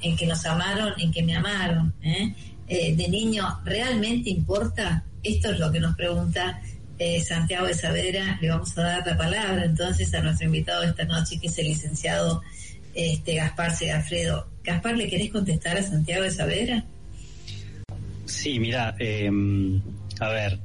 en 0.00 0.16
que 0.16 0.26
nos 0.26 0.44
amaron, 0.46 0.92
en 1.00 1.10
que 1.10 1.22
me 1.22 1.34
amaron, 1.36 1.92
de 2.68 3.06
niño, 3.08 3.60
¿realmente 3.64 4.28
importa? 4.30 5.02
Esto 5.22 5.50
es 5.50 5.58
lo 5.58 5.70
que 5.72 5.80
nos 5.80 5.96
pregunta 5.96 6.60
eh, 6.98 7.20
Santiago 7.20 7.66
de 7.66 7.74
Saavedra. 7.74 8.38
Le 8.40 8.50
vamos 8.50 8.76
a 8.78 8.82
dar 8.82 9.06
la 9.06 9.16
palabra 9.16 9.64
entonces 9.64 10.12
a 10.14 10.22
nuestro 10.22 10.46
invitado 10.46 10.82
esta 10.82 11.04
noche, 11.04 11.38
que 11.40 11.48
es 11.48 11.58
el 11.58 11.66
licenciado 11.66 12.42
este, 12.94 13.36
Gaspar 13.36 13.74
Segafredo. 13.74 14.48
Gaspar, 14.64 14.96
¿le 14.96 15.08
querés 15.08 15.30
contestar 15.30 15.76
a 15.76 15.82
Santiago 15.82 16.24
de 16.24 16.30
Saavedra? 16.30 16.84
Sí, 18.24 18.58
mira, 18.58 18.94
eh, 18.98 19.30
a 20.20 20.28
ver, 20.28 20.60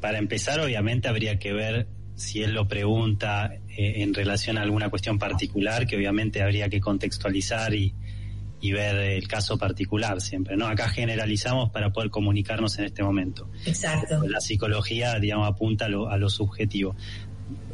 para 0.00 0.18
empezar 0.18 0.60
obviamente 0.60 1.08
habría 1.08 1.38
que 1.38 1.52
ver 1.52 1.86
si 2.16 2.42
él 2.42 2.52
lo 2.52 2.66
pregunta 2.66 3.54
eh, 3.68 4.02
en 4.02 4.14
relación 4.14 4.58
a 4.58 4.62
alguna 4.62 4.88
cuestión 4.88 5.18
particular, 5.18 5.86
que 5.86 5.96
obviamente 5.96 6.42
habría 6.42 6.68
que 6.68 6.80
contextualizar 6.80 7.74
y, 7.74 7.94
y 8.66 8.72
ver 8.72 8.96
el 8.96 9.28
caso 9.28 9.56
particular 9.58 10.20
siempre, 10.20 10.56
¿no? 10.56 10.66
Acá 10.66 10.88
generalizamos 10.88 11.70
para 11.70 11.92
poder 11.92 12.10
comunicarnos 12.10 12.78
en 12.78 12.86
este 12.86 13.04
momento. 13.04 13.48
Exacto. 13.64 14.26
La 14.26 14.40
psicología, 14.40 15.18
digamos, 15.20 15.48
apunta 15.48 15.84
a 15.84 15.88
lo, 15.88 16.08
a 16.08 16.16
lo 16.16 16.28
subjetivo. 16.28 16.96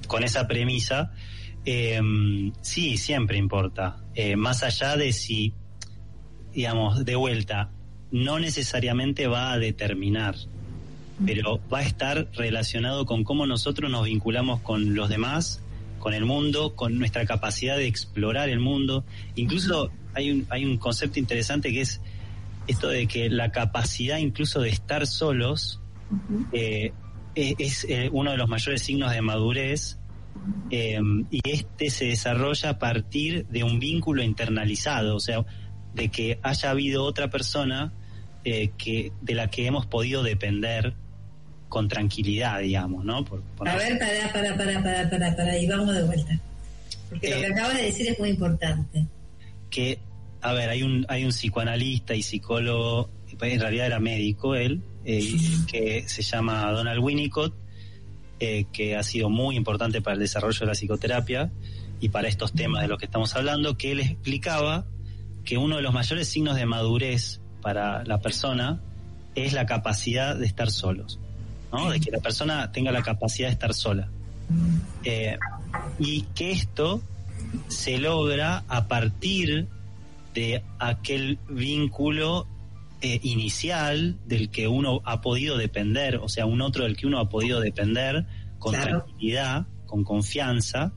Con 0.07 0.23
esa 0.23 0.47
premisa, 0.47 1.13
eh, 1.65 2.01
sí, 2.61 2.99
siempre 2.99 3.39
importa. 3.39 4.05
Eh, 4.15 4.37
más 4.37 4.63
allá 4.63 4.97
de 4.97 5.13
si, 5.15 5.55
digamos, 6.53 7.07
de 7.07 7.17
vuelta, 7.17 7.71
no 8.11 8.39
necesariamente 8.39 9.27
va 9.27 9.53
a 9.53 9.59
determinar, 9.59 10.35
pero 11.25 11.59
va 11.73 11.79
a 11.79 11.83
estar 11.85 12.29
relacionado 12.35 13.07
con 13.07 13.25
cómo 13.25 13.47
nosotros 13.47 13.91
nos 13.91 14.05
vinculamos 14.05 14.61
con 14.61 14.95
los 14.95 15.09
demás, 15.09 15.63
con 15.99 16.13
el 16.13 16.27
mundo, 16.27 16.75
con 16.75 16.99
nuestra 16.99 17.25
capacidad 17.25 17.79
de 17.79 17.87
explorar 17.87 18.51
el 18.51 18.61
mundo. 18.61 19.07
Incluso 19.37 19.91
hay 20.15 20.31
un, 20.31 20.47
hay 20.51 20.65
un 20.65 20.79
concepto 20.79 21.19
interesante 21.19 21.73
que 21.73 21.81
es 21.83 22.01
esto 22.67 22.89
de 22.89 23.07
que 23.07 23.29
la 23.31 23.51
capacidad 23.53 24.19
incluso 24.19 24.61
de 24.61 24.69
estar 24.71 25.07
solos 25.07 25.81
eh, 26.53 26.93
eh, 27.35 27.55
es 27.59 27.85
eh, 27.89 28.09
uno 28.13 28.31
de 28.33 28.37
los 28.37 28.49
mayores 28.49 28.83
signos 28.83 29.11
de 29.13 29.23
madurez 29.23 29.99
eh, 30.71 30.99
y 31.31 31.41
este 31.49 31.91
se 31.91 32.07
desarrolla 32.07 32.71
a 32.71 32.79
partir 32.79 33.47
de 33.47 33.65
un 33.65 33.79
vínculo 33.79 34.23
internalizado, 34.23 35.17
o 35.17 35.21
sea, 35.21 35.45
de 35.95 36.09
que 36.09 36.39
haya 36.43 36.71
habido 36.71 37.05
otra 37.05 37.29
persona 37.31 37.93
eh, 38.45 38.71
que 38.79 39.13
de 39.23 39.35
la 39.35 39.49
que 39.51 39.67
hemos 39.67 39.87
podido 39.87 40.23
depender 40.23 40.95
con 41.69 41.89
tranquilidad, 41.89 42.61
digamos, 42.61 43.05
¿no? 43.05 43.25
Por- 43.25 43.43
por- 43.43 43.69
A 43.69 43.77
ver, 43.77 43.99
para, 43.99 44.33
para, 44.33 44.57
para, 44.57 44.83
para, 44.83 45.11
para, 45.11 45.37
para, 45.37 45.59
y 45.59 45.67
vamos 45.67 45.95
de 45.95 46.03
vuelta. 46.03 46.39
Porque 47.09 47.31
lo 47.31 47.37
que 47.41 47.47
acabas 47.47 47.77
de 47.77 47.83
decir 47.85 48.09
es 48.09 48.19
muy 48.19 48.31
importante. 48.31 49.07
Que, 49.73 49.99
a 50.41 50.53
ver, 50.53 50.69
hay 50.69 50.85
un, 50.85 51.05
hay 51.09 51.25
un 51.25 51.31
psicoanalista 51.31 52.15
y 52.15 52.23
psicólogo, 52.23 53.11
en 53.41 53.61
realidad 53.61 53.87
era 53.87 53.99
médico 53.99 54.55
él, 54.55 54.83
eh, 55.05 55.37
que 55.67 56.09
se 56.09 56.23
llama 56.23 56.71
Donald 56.71 57.01
Winnicott, 57.03 57.55
eh, 58.39 58.67
que 58.73 58.97
ha 58.97 59.03
sido 59.03 59.31
muy 59.31 59.57
importante 59.57 60.01
para 60.01 60.15
el 60.15 60.21
desarrollo 60.21 60.61
de 60.61 60.67
la 60.67 60.73
psicoterapia 60.73 61.51
y 62.01 62.11
para 62.11 62.29
estos 62.29 62.53
temas 62.53 62.83
de 62.83 62.89
los 62.89 62.99
que 62.99 63.07
estamos 63.07 63.35
hablando, 63.35 63.77
que 63.77 63.93
él 63.93 64.01
explicaba 64.01 64.85
que 65.45 65.59
uno 65.59 65.77
de 65.77 65.83
los 65.83 65.93
mayores 65.93 66.29
signos 66.29 66.57
de 66.57 66.67
madurez 66.67 67.41
para 67.63 68.05
la 68.05 68.21
persona 68.21 68.81
es 69.35 69.53
la 69.53 69.67
capacidad 69.67 70.37
de 70.37 70.47
estar 70.47 70.71
solos, 70.71 71.19
¿no? 71.73 71.91
De 71.91 72.01
que 72.01 72.11
la 72.11 72.19
persona 72.19 72.71
tenga 72.71 72.93
la 72.93 73.03
capacidad 73.03 73.49
de 73.49 73.53
estar 73.53 73.75
sola. 73.75 74.09
Eh, 75.05 75.39
y 75.99 76.23
que 76.35 76.51
esto 76.51 77.01
se 77.69 77.99
logra 77.99 78.65
a 78.69 78.89
partir 78.89 79.69
de 80.35 80.63
aquel 80.79 81.39
vínculo 81.49 82.47
eh, 83.01 83.21
inicial 83.23 84.17
del 84.27 84.51
que 84.51 84.69
uno 84.69 85.01
ha 85.05 85.21
podido 85.21 85.59
depender, 85.59 86.17
o 86.17 86.29
sea, 86.29 86.47
un 86.47 86.61
otro 86.63 86.85
del 86.85 86.97
que 86.97 87.07
uno 87.07 87.19
ha 87.19 87.29
podido 87.29 87.61
depender 87.61 88.27
con 88.59 88.75
Claro. 88.75 89.03
tranquilidad, 89.05 89.67
con 89.87 90.05
confianza, 90.05 90.93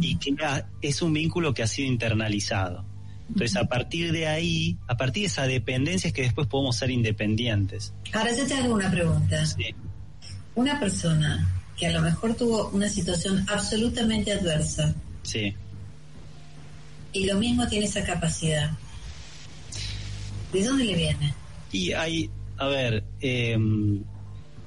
y 0.00 0.16
que 0.16 0.34
es 0.82 1.02
un 1.02 1.12
vínculo 1.12 1.54
que 1.54 1.62
ha 1.62 1.66
sido 1.66 1.86
internalizado. 1.88 2.84
Entonces, 3.28 3.56
a 3.56 3.64
partir 3.66 4.12
de 4.12 4.26
ahí, 4.26 4.76
a 4.88 4.96
partir 4.96 5.22
de 5.22 5.26
esa 5.28 5.46
dependencia 5.46 6.08
es 6.08 6.14
que 6.14 6.22
después 6.22 6.46
podemos 6.46 6.76
ser 6.76 6.90
independientes. 6.90 7.94
Ahora 8.12 8.36
yo 8.36 8.46
te 8.46 8.54
hago 8.54 8.74
una 8.74 8.90
pregunta. 8.90 9.46
Sí. 9.46 9.74
Una 10.54 10.78
persona 10.80 11.46
que 11.76 11.86
a 11.86 11.92
lo 11.92 12.02
mejor 12.02 12.34
tuvo 12.34 12.68
una 12.70 12.88
situación 12.88 13.44
absolutamente 13.48 14.32
adversa 14.32 14.94
Sí. 15.22 15.54
Y 17.14 17.24
lo 17.24 17.36
mismo 17.38 17.66
tiene 17.68 17.86
esa 17.86 18.04
capacidad, 18.04 18.70
¿de 20.52 20.62
dónde 20.64 20.84
le 20.84 20.94
viene? 20.94 21.34
Y 21.72 21.92
hay, 21.92 22.30
a 22.58 22.66
ver, 22.68 23.04
eh, 23.20 23.56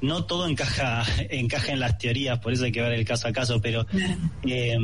no 0.01 0.25
todo 0.25 0.47
encaja, 0.47 1.05
encaja 1.29 1.71
en 1.73 1.79
las 1.79 1.97
teorías, 1.97 2.39
por 2.39 2.53
eso 2.53 2.65
hay 2.65 2.71
que 2.71 2.81
ver 2.81 2.93
el 2.93 3.05
caso 3.05 3.27
a 3.27 3.31
caso, 3.31 3.61
pero 3.61 3.85
Claro. 3.85 4.17
eh, 4.43 4.77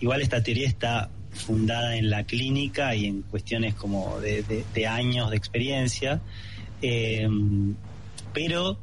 igual 0.00 0.20
esta 0.22 0.42
teoría 0.42 0.66
está 0.66 1.10
fundada 1.30 1.96
en 1.96 2.10
la 2.10 2.24
clínica 2.24 2.94
y 2.94 3.06
en 3.06 3.22
cuestiones 3.22 3.74
como 3.74 4.20
de, 4.20 4.42
de- 4.42 4.64
de 4.74 4.86
años 4.86 5.30
de 5.30 5.36
experiencia. 5.36 6.20
Eh, 6.82 7.26
pero 8.34 8.78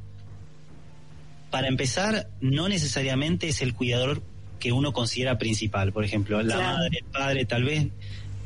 para 1.52 1.68
empezar, 1.68 2.30
no 2.42 2.68
necesariamente 2.70 3.50
es 3.50 3.62
el 3.62 3.74
cuidador 3.74 4.22
que 4.60 4.72
uno 4.72 4.94
considera 4.94 5.38
principal. 5.38 5.92
Por 5.94 6.04
ejemplo, 6.06 6.42
la 6.44 6.56
Claro. 6.56 6.78
madre, 6.78 6.98
el 7.00 7.06
padre, 7.06 7.46
tal 7.46 7.64
vez 7.64 7.88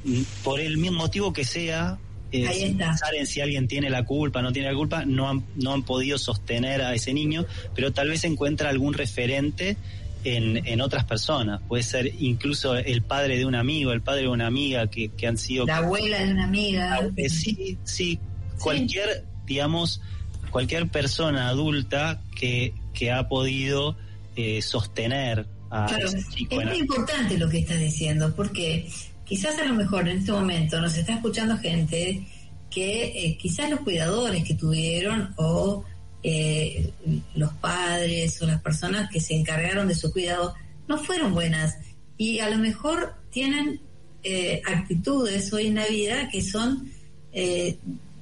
mm, 0.06 0.22
por 0.44 0.60
el 0.60 0.78
mismo 0.78 0.98
motivo 1.00 1.34
que 1.34 1.44
sea, 1.46 1.98
eh, 2.32 2.48
sin 2.54 2.78
pensar 2.78 3.14
en 3.16 3.28
si 3.28 3.42
alguien 3.42 3.68
tiene 3.68 3.90
la 3.90 4.06
culpa, 4.06 4.42
no 4.42 4.52
tiene 4.52 4.70
la 4.70 4.76
culpa, 4.76 5.06
no 5.06 5.30
han, 5.30 5.44
no 5.56 5.74
han 5.74 5.84
podido 5.84 6.18
sostener 6.18 6.82
a 6.82 6.94
ese 6.96 7.14
niño, 7.14 7.46
pero 7.76 7.92
tal 7.94 8.10
vez 8.10 8.24
encuentra 8.24 8.70
algún 8.70 8.94
referente 8.96 9.78
en, 10.24 10.66
en 10.66 10.82
otras 10.82 11.04
personas. 11.04 11.62
Puede 11.68 11.84
ser 11.84 12.12
incluso 12.20 12.76
el 12.76 13.02
padre 13.04 13.38
de 13.38 13.46
un 13.46 13.56
amigo, 13.56 13.92
el 13.92 14.02
padre 14.02 14.22
de 14.22 14.28
una 14.30 14.48
amiga 14.48 14.88
que, 14.88 15.10
que 15.10 15.28
han 15.28 15.38
sido 15.38 15.66
La 15.66 15.78
abuela 15.78 16.20
de 16.24 16.32
una 16.32 16.46
amiga. 16.46 17.00
eh, 17.18 17.30
sí, 17.30 17.78
sí, 17.84 18.20
cualquier, 18.60 19.26
digamos, 19.46 20.02
cualquier 20.50 20.88
persona 20.88 21.50
adulta 21.50 22.22
que, 22.36 22.74
que 22.94 23.12
ha 23.12 23.28
podido 23.28 23.96
eh, 24.36 24.62
sostener 24.64 25.46
a 25.74 25.88
Claro, 25.88 26.06
ese 26.06 26.20
es 26.20 26.30
chico 26.30 26.62
muy 26.62 26.78
importante 26.78 27.38
lo 27.38 27.50
que 27.50 27.60
estás 27.60 27.80
diciendo, 27.80 28.34
porque 28.36 28.88
quizás 29.26 29.58
a 29.58 29.66
lo 29.66 29.74
mejor 29.74 30.08
en 30.08 30.20
este 30.20 30.32
momento 30.32 30.80
nos 30.80 30.96
está 30.96 31.16
escuchando 31.16 31.58
gente 31.58 32.28
que 32.70 33.06
eh, 33.06 33.38
quizás 33.38 33.70
los 33.70 33.80
cuidadores 33.80 34.44
que 34.44 34.54
tuvieron 34.54 35.34
o 35.38 35.84
eh, 36.22 36.92
los 37.36 37.52
padres 37.54 38.42
o 38.42 38.46
las 38.46 38.62
personas 38.62 39.10
que 39.10 39.20
se 39.20 39.36
encargaron 39.36 39.88
de 39.88 39.96
su 39.96 40.12
cuidado 40.12 40.54
no 40.88 40.98
fueron 40.98 41.34
buenas. 41.34 41.78
Y 42.18 42.40
a 42.40 42.50
lo 42.50 42.58
mejor 42.58 43.16
tienen 43.32 43.82
eh, 44.24 44.62
actitudes 44.66 45.52
hoy 45.52 45.68
en 45.68 45.76
la 45.76 45.88
vida 45.88 46.30
que 46.30 46.42
son 46.42 46.92
eh, 47.34 47.78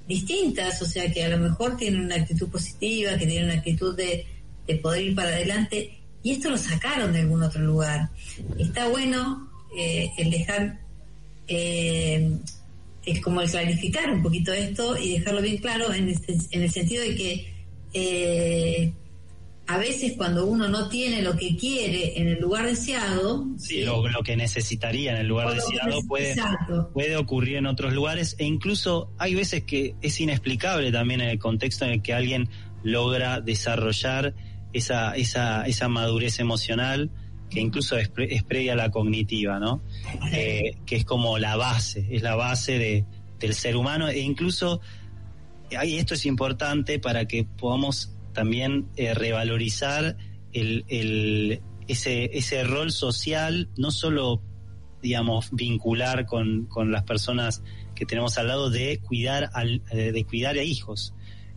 distintas, 0.08 0.82
o 0.82 0.86
sea 0.86 1.12
que 1.12 1.24
a 1.24 1.30
lo 1.30 1.38
mejor 1.38 1.78
tienen 1.78 2.06
una 2.06 2.16
actitud 2.16 2.50
positiva, 2.50 3.18
que 3.18 3.28
tienen 3.28 3.50
una 3.50 3.60
actitud 3.60 3.96
de, 3.96 4.26
de 4.66 4.76
poder 4.78 5.04
ir 5.04 5.16
para 5.16 5.30
adelante 5.30 6.01
y 6.24 6.32
esto 6.32 6.50
lo 6.50 6.58
sacaron 6.58 7.14
de 7.14 7.20
algún 7.22 7.42
otro 7.44 7.62
lugar. 7.62 8.10
Está 8.60 8.88
bueno 8.88 9.50
eh, 9.78 10.10
el 10.18 10.30
dejar, 10.32 10.80
eh, 11.48 12.32
es 13.06 13.22
como 13.22 13.42
el 13.42 13.50
clarificar 13.50 14.12
un 14.12 14.22
poquito 14.22 14.54
esto 14.54 14.98
y 14.98 15.14
dejarlo 15.20 15.42
bien 15.42 15.58
claro 15.58 15.94
en 15.94 16.10
el, 16.10 16.16
sen- 16.20 16.48
en 16.52 16.62
el 16.62 16.72
sentido 16.72 17.04
de 17.04 17.16
que 17.16 17.54
eh, 17.94 18.94
a 19.68 19.78
veces 19.78 20.14
cuando 20.18 20.46
uno 20.46 20.68
no 20.68 20.90
tiene 20.90 21.22
lo 21.22 21.36
que 21.38 21.56
quiere 21.56 22.20
en 22.20 22.28
el 22.28 22.40
lugar 22.40 22.66
deseado, 22.66 23.46
Sí, 23.58 23.84
lo, 23.84 24.06
lo 24.08 24.22
que 24.22 24.36
necesitaría 24.36 25.12
en 25.14 25.18
el 25.18 25.28
lugar 25.28 25.54
deseado 25.56 26.02
puede, 26.08 26.36
puede 26.94 27.16
ocurrir 27.16 27.58
en 27.58 27.66
otros 27.68 27.94
lugares 27.94 28.36
e 28.38 28.46
incluso 28.46 29.10
hay 29.18 29.34
veces 29.34 29.64
que 29.64 29.96
es 30.02 30.20
inexplicable 30.20 30.92
también 30.92 31.22
en 31.22 31.30
el 31.30 31.40
contexto 31.40 31.86
en 31.86 31.92
el 31.92 32.02
que 32.02 32.14
alguien 32.14 32.50
logra 32.84 33.40
desarrollar 33.40 34.34
esa, 34.74 35.16
esa, 35.16 35.66
esa 35.66 35.88
madurez 35.88 36.40
emocional 36.40 37.10
que 37.50 37.60
incluso 37.60 37.98
es, 37.98 38.08
pre- 38.08 38.34
es 38.34 38.44
previa 38.44 38.74
a 38.74 38.76
la 38.78 38.92
cognitiva, 38.92 39.60
¿no? 39.60 39.84
Eh, 40.32 40.78
que 40.86 40.96
es 40.96 41.06
como 41.06 41.38
la 41.38 41.58
base, 41.58 42.08
es 42.10 42.22
la 42.22 42.36
base 42.36 42.78
de, 42.80 43.06
del 43.40 43.54
ser 43.54 43.76
humano. 43.76 44.08
E 44.08 44.20
incluso, 44.20 44.80
y 45.70 45.98
esto 45.98 46.14
es 46.14 46.26
importante 46.26 46.98
para 47.00 47.26
que 47.26 47.44
podamos 47.44 48.16
también 48.34 48.88
eh, 48.96 49.14
revalorizar 49.14 50.16
el, 50.54 50.86
el- 50.88 51.62
ese, 51.88 52.30
ese 52.38 52.64
rol 52.64 52.92
social, 52.94 53.68
no 53.76 53.92
solo, 53.92 54.42
digamos, 55.02 55.50
vincular 55.52 56.26
con, 56.26 56.68
con 56.68 56.90
las 56.92 57.04
personas 57.04 57.64
que 57.96 58.06
tenemos 58.06 58.38
al 58.38 58.48
lado 58.48 58.70
de 58.70 59.00
cuidar, 59.00 59.50
al, 59.54 59.84
de 59.92 60.24
cuidar 60.26 60.56
a 60.58 60.64
hijos, 60.64 61.14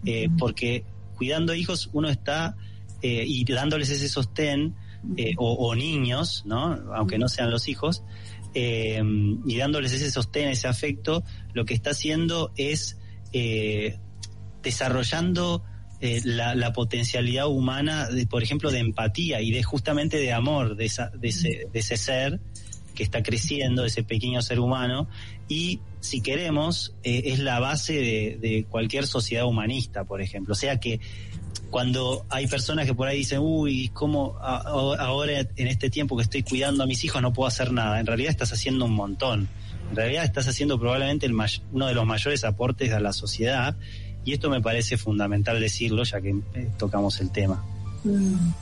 Eh, 0.07 0.28
porque 0.38 0.84
cuidando 1.16 1.55
hijos 1.55 1.88
uno 1.93 2.09
está 2.09 2.57
eh, 3.05 3.22
y 3.26 3.44
dándoles 3.44 3.90
ese 3.90 4.09
sostén, 4.09 4.76
eh, 5.18 5.34
o, 5.36 5.52
o 5.52 5.74
niños, 5.74 6.42
¿no? 6.46 6.72
aunque 6.94 7.18
no 7.18 7.28
sean 7.28 7.50
los 7.50 7.68
hijos, 7.68 8.02
eh, 8.55 9.02
y 9.44 9.57
dándoles 9.59 9.92
ese 9.92 10.11
sostén, 10.11 10.48
ese 10.48 10.68
afecto, 10.68 11.22
lo 11.52 11.66
que 11.66 11.74
está 11.74 11.90
haciendo 11.90 12.50
es 12.57 12.98
eh, 13.34 13.98
desarrollando 14.62 15.62
la, 16.00 16.55
la 16.55 16.72
potencialidad 16.72 17.46
humana, 17.46 18.09
de, 18.09 18.26
por 18.26 18.42
ejemplo, 18.42 18.70
de 18.70 18.78
empatía 18.78 19.42
y 19.42 19.50
de 19.50 19.62
justamente 19.62 20.16
de 20.16 20.32
amor 20.32 20.74
de, 20.76 20.86
esa, 20.86 21.11
de, 21.11 21.28
ese, 21.28 21.66
de 21.70 21.78
ese 21.78 21.98
ser 21.98 22.40
que 22.94 23.02
está 23.02 23.22
creciendo, 23.22 23.84
ese 23.84 24.02
pequeño 24.02 24.40
ser 24.40 24.61
humano, 24.61 25.09
y 25.48 25.80
si 26.00 26.22
queremos, 26.22 26.94
eh, 27.02 27.22
es 27.26 27.38
la 27.38 27.61
base 27.61 27.94
de, 27.94 28.38
de 28.40 28.64
cualquier 28.64 29.07
sociedad 29.07 29.46
humanista, 29.46 30.05
por 30.05 30.22
ejemplo. 30.22 30.52
O 30.52 30.57
sea 30.57 30.78
que 30.80 31.00
cuando 31.70 32.24
hay 32.30 32.46
personas 32.46 32.86
que 32.86 32.94
por 32.94 33.09
ahí 33.09 33.18
dicen, 33.18 33.40
uy, 33.42 33.90
¿cómo 33.92 34.36
ahora 34.40 35.40
en 35.40 35.66
este 35.66 35.90
tiempo 35.90 36.16
que 36.16 36.22
estoy 36.22 36.42
cuidando 36.42 36.84
a 36.84 36.86
mis 36.86 37.05
hijos 37.05 37.20
no 37.20 37.32
puedo 37.32 37.48
hacer 37.48 37.72
nada? 37.72 38.00
En 38.00 38.07
realidad 38.07 38.30
estás 38.30 38.52
haciendo 38.52 38.84
un 38.84 38.92
montón. 38.92 39.48
En 39.90 39.96
realidad 39.96 40.24
estás 40.24 40.48
haciendo 40.48 40.78
probablemente 40.78 41.26
el 41.26 41.34
uno 41.72 41.86
de 41.86 41.94
los 41.94 42.07
mayores 42.07 42.44
aportes 42.44 42.92
a 42.92 43.00
la 43.00 43.12
sociedad 43.12 43.76
y 44.24 44.32
esto 44.32 44.48
me 44.50 44.61
parece 44.61 44.96
fundamental 44.96 45.61
decirlo 45.61 46.05
ya 46.05 46.20
que 46.20 46.30
eh, 46.55 46.70
tocamos 46.78 47.20
el 47.20 47.30
tema. 47.30 47.62
Mm. 48.05 48.52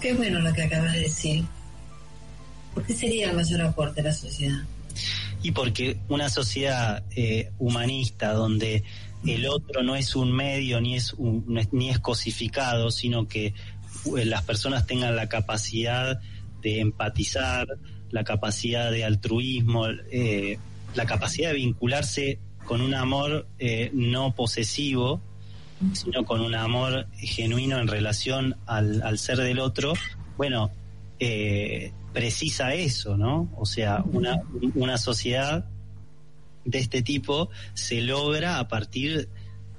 Qué 0.00 0.14
bueno 0.14 0.40
lo 0.40 0.52
que 0.52 0.62
acabas 0.62 0.92
de 0.92 1.00
decir. 1.00 1.44
¿Por 2.74 2.84
qué 2.84 2.94
sería 2.94 3.30
el 3.30 3.36
mayor 3.36 3.62
aporte 3.62 4.02
a 4.02 4.04
la 4.04 4.12
sociedad? 4.12 4.58
Y 5.42 5.52
porque 5.52 5.98
una 6.08 6.28
sociedad 6.28 7.02
eh, 7.14 7.50
humanista 7.58 8.32
donde 8.32 8.84
el 9.26 9.46
otro 9.48 9.82
no 9.82 9.96
es 9.96 10.14
un 10.16 10.32
medio 10.32 10.80
ni 10.80 10.94
es, 10.96 11.12
un- 11.14 11.44
ni 11.72 11.90
es 11.90 11.98
cosificado, 11.98 12.90
sino 12.90 13.26
que 13.28 13.46
eh, 13.46 14.24
las 14.24 14.42
personas 14.42 14.86
tengan 14.86 15.16
la 15.16 15.28
capacidad 15.28 16.20
de 16.62 16.80
empatizar, 16.80 17.66
la 18.10 18.24
capacidad 18.24 18.90
de 18.90 19.04
altruismo, 19.04 19.86
eh, 20.10 20.58
la 20.94 21.06
capacidad 21.06 21.50
de 21.50 21.56
vincularse 21.56 22.38
con 22.64 22.80
un 22.80 22.94
amor 22.94 23.46
eh, 23.58 23.90
no 23.92 24.34
posesivo, 24.34 25.20
sino 25.92 26.24
con 26.24 26.40
un 26.40 26.54
amor 26.54 27.06
genuino 27.18 27.78
en 27.78 27.86
relación 27.88 28.56
al, 28.66 29.02
al 29.02 29.18
ser 29.18 29.38
del 29.38 29.58
otro, 29.58 29.92
bueno, 30.36 30.70
eh, 31.20 31.92
precisa 32.12 32.72
eso, 32.74 33.16
¿no? 33.16 33.50
O 33.56 33.66
sea, 33.66 34.02
una, 34.12 34.40
una 34.74 34.96
sociedad 34.98 35.66
de 36.66 36.78
este 36.78 37.02
tipo 37.02 37.48
se 37.74 38.02
logra 38.02 38.58
a 38.58 38.68
partir 38.68 39.28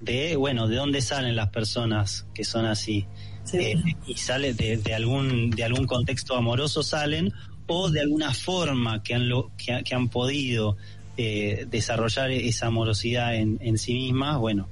de, 0.01 0.35
bueno, 0.35 0.67
de 0.67 0.77
dónde 0.77 1.01
salen 1.01 1.35
las 1.35 1.49
personas 1.49 2.25
que 2.33 2.43
son 2.43 2.65
así. 2.65 3.05
Sí. 3.43 3.57
Eh, 3.57 3.83
y 4.05 4.15
sale 4.15 4.53
de, 4.53 4.77
de 4.77 4.93
algún 4.93 5.51
de 5.51 5.63
algún 5.63 5.85
contexto 5.85 6.35
amoroso 6.35 6.83
salen 6.83 7.31
o 7.67 7.89
de 7.89 8.01
alguna 8.01 8.33
forma 8.33 9.03
que 9.03 9.13
han 9.13 9.29
lo, 9.29 9.51
que, 9.57 9.83
que 9.85 9.95
han 9.95 10.09
podido 10.09 10.75
eh, 11.15 11.65
desarrollar 11.69 12.29
esa 12.31 12.67
amorosidad 12.67 13.35
en, 13.35 13.57
en 13.61 13.77
sí 13.77 13.93
mismas 13.93 14.37
bueno 14.37 14.67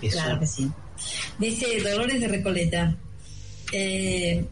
eso 0.00 0.18
Claro 0.18 0.38
que 0.38 0.46
sí. 0.46 0.70
Dice 1.40 1.66
Dolores 1.82 2.20
de 2.20 2.28
Recoleta, 2.28 2.96
eh, 3.72 4.44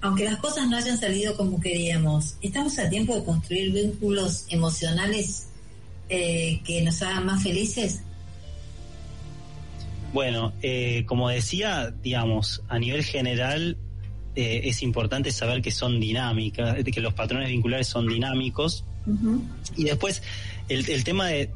aunque 0.00 0.24
las 0.24 0.36
cosas 0.36 0.68
no 0.68 0.76
hayan 0.76 0.98
salido 0.98 1.36
como 1.36 1.60
queríamos, 1.60 2.36
¿estamos 2.42 2.78
a 2.78 2.88
tiempo 2.90 3.14
de 3.14 3.24
construir 3.24 3.72
vínculos 3.72 4.44
emocionales 4.50 5.46
eh, 6.08 6.60
que 6.64 6.82
nos 6.82 7.02
hagan 7.02 7.26
más 7.26 7.42
felices? 7.42 8.02
bueno 10.12 10.52
eh, 10.62 11.02
como 11.06 11.28
decía 11.28 11.92
digamos 12.02 12.62
a 12.68 12.78
nivel 12.78 13.02
general 13.02 13.76
eh, 14.36 14.62
es 14.64 14.82
importante 14.82 15.30
saber 15.30 15.62
que 15.62 15.70
son 15.70 16.00
dinámicas 16.00 16.76
que 16.84 17.00
los 17.00 17.14
patrones 17.14 17.48
vinculares 17.48 17.86
son 17.86 18.08
dinámicos. 18.08 18.84
Y 19.76 19.84
después, 19.84 20.22
el, 20.68 20.88
el 20.90 21.04
tema 21.04 21.28
de, 21.28 21.50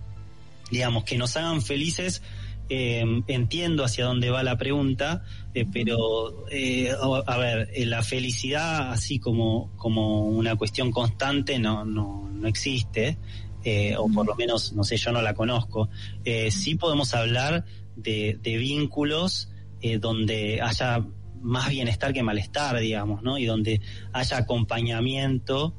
digamos, 0.70 1.04
que 1.04 1.18
nos 1.18 1.36
hagan 1.36 1.60
felices, 1.62 2.22
eh, 2.70 3.04
entiendo 3.28 3.84
hacia 3.84 4.04
dónde 4.04 4.30
va 4.30 4.42
la 4.42 4.56
pregunta, 4.56 5.22
eh, 5.54 5.64
pero, 5.72 6.46
eh, 6.50 6.90
a, 6.90 7.32
a 7.32 7.38
ver, 7.38 7.70
eh, 7.72 7.86
la 7.86 8.02
felicidad 8.02 8.92
así 8.92 9.18
como, 9.18 9.70
como 9.76 10.26
una 10.26 10.56
cuestión 10.56 10.90
constante 10.90 11.58
no, 11.58 11.84
no, 11.84 12.28
no 12.30 12.48
existe, 12.48 13.18
eh, 13.64 13.96
o 13.96 14.08
por 14.08 14.26
lo 14.26 14.34
menos, 14.36 14.72
no 14.72 14.84
sé, 14.84 14.96
yo 14.96 15.12
no 15.12 15.22
la 15.22 15.34
conozco. 15.34 15.88
Eh, 16.24 16.50
sí 16.50 16.74
podemos 16.74 17.14
hablar 17.14 17.64
de, 17.96 18.38
de 18.42 18.56
vínculos 18.56 19.50
eh, 19.80 19.98
donde 19.98 20.60
haya 20.60 21.04
más 21.40 21.68
bienestar 21.70 22.12
que 22.12 22.22
malestar, 22.22 22.78
digamos, 22.80 23.22
¿no? 23.22 23.38
Y 23.38 23.46
donde 23.46 23.80
haya 24.12 24.38
acompañamiento 24.38 25.74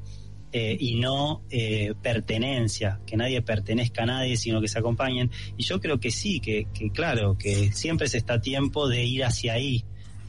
eh, 0.52 0.76
y 0.80 0.96
no 0.96 1.42
eh, 1.50 1.94
pertenencia, 2.02 3.00
que 3.06 3.16
nadie 3.16 3.40
pertenezca 3.42 4.02
a 4.02 4.06
nadie, 4.06 4.36
sino 4.36 4.60
que 4.60 4.68
se 4.68 4.78
acompañen. 4.78 5.30
Y 5.56 5.62
yo 5.62 5.80
creo 5.80 6.00
que 6.00 6.10
sí, 6.10 6.40
que, 6.40 6.66
que 6.72 6.90
claro, 6.90 7.36
que 7.38 7.72
siempre 7.72 8.08
se 8.08 8.18
está 8.18 8.34
a 8.34 8.40
tiempo 8.40 8.88
de 8.88 9.04
ir 9.04 9.24
hacia 9.24 9.54
ahí, 9.54 9.84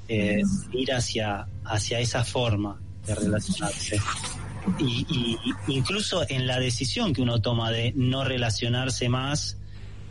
eh, 0.08 0.41
ir 0.74 0.93
hacia, 0.93 1.47
hacia 1.66 1.99
esa 1.99 2.24
forma 2.24 2.80
de 3.08 3.16
relacionarse. 3.16 3.99
Y, 4.80 5.05
y 5.09 5.39
incluso 5.68 6.24
en 6.30 6.45
la 6.45 6.59
decisión 6.59 7.14
que 7.14 7.22
uno 7.22 7.41
toma 7.41 7.72
de 7.72 7.93
no 7.95 8.24
relacionarse 8.24 9.09
más 9.09 9.57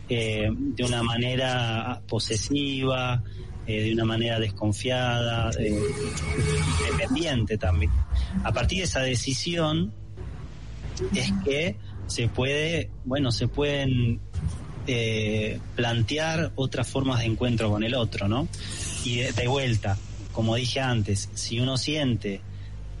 eh, 0.09 0.49
de 0.51 0.83
una 0.83 1.03
manera 1.03 2.01
posesiva, 2.07 3.23
eh, 3.65 3.83
de 3.83 3.93
una 3.93 4.05
manera 4.05 4.39
desconfiada, 4.39 5.51
eh, 5.57 5.79
dependiente 6.91 7.57
también. 7.57 7.91
A 8.43 8.51
partir 8.51 8.79
de 8.79 8.83
esa 8.83 9.01
decisión 9.01 9.93
es 11.15 11.31
que 11.45 11.77
se 12.07 12.27
puede, 12.27 12.89
bueno, 13.05 13.31
se 13.31 13.47
pueden 13.47 14.19
eh, 14.87 15.59
plantear 15.75 16.51
otras 16.55 16.89
formas 16.89 17.19
de 17.19 17.25
encuentro 17.25 17.69
con 17.69 17.83
el 17.83 17.95
otro, 17.95 18.27
¿no? 18.27 18.49
Y 19.05 19.17
de, 19.17 19.31
de 19.31 19.47
vuelta, 19.47 19.97
como 20.33 20.55
dije 20.55 20.81
antes, 20.81 21.29
si 21.35 21.59
uno 21.59 21.77
siente 21.77 22.41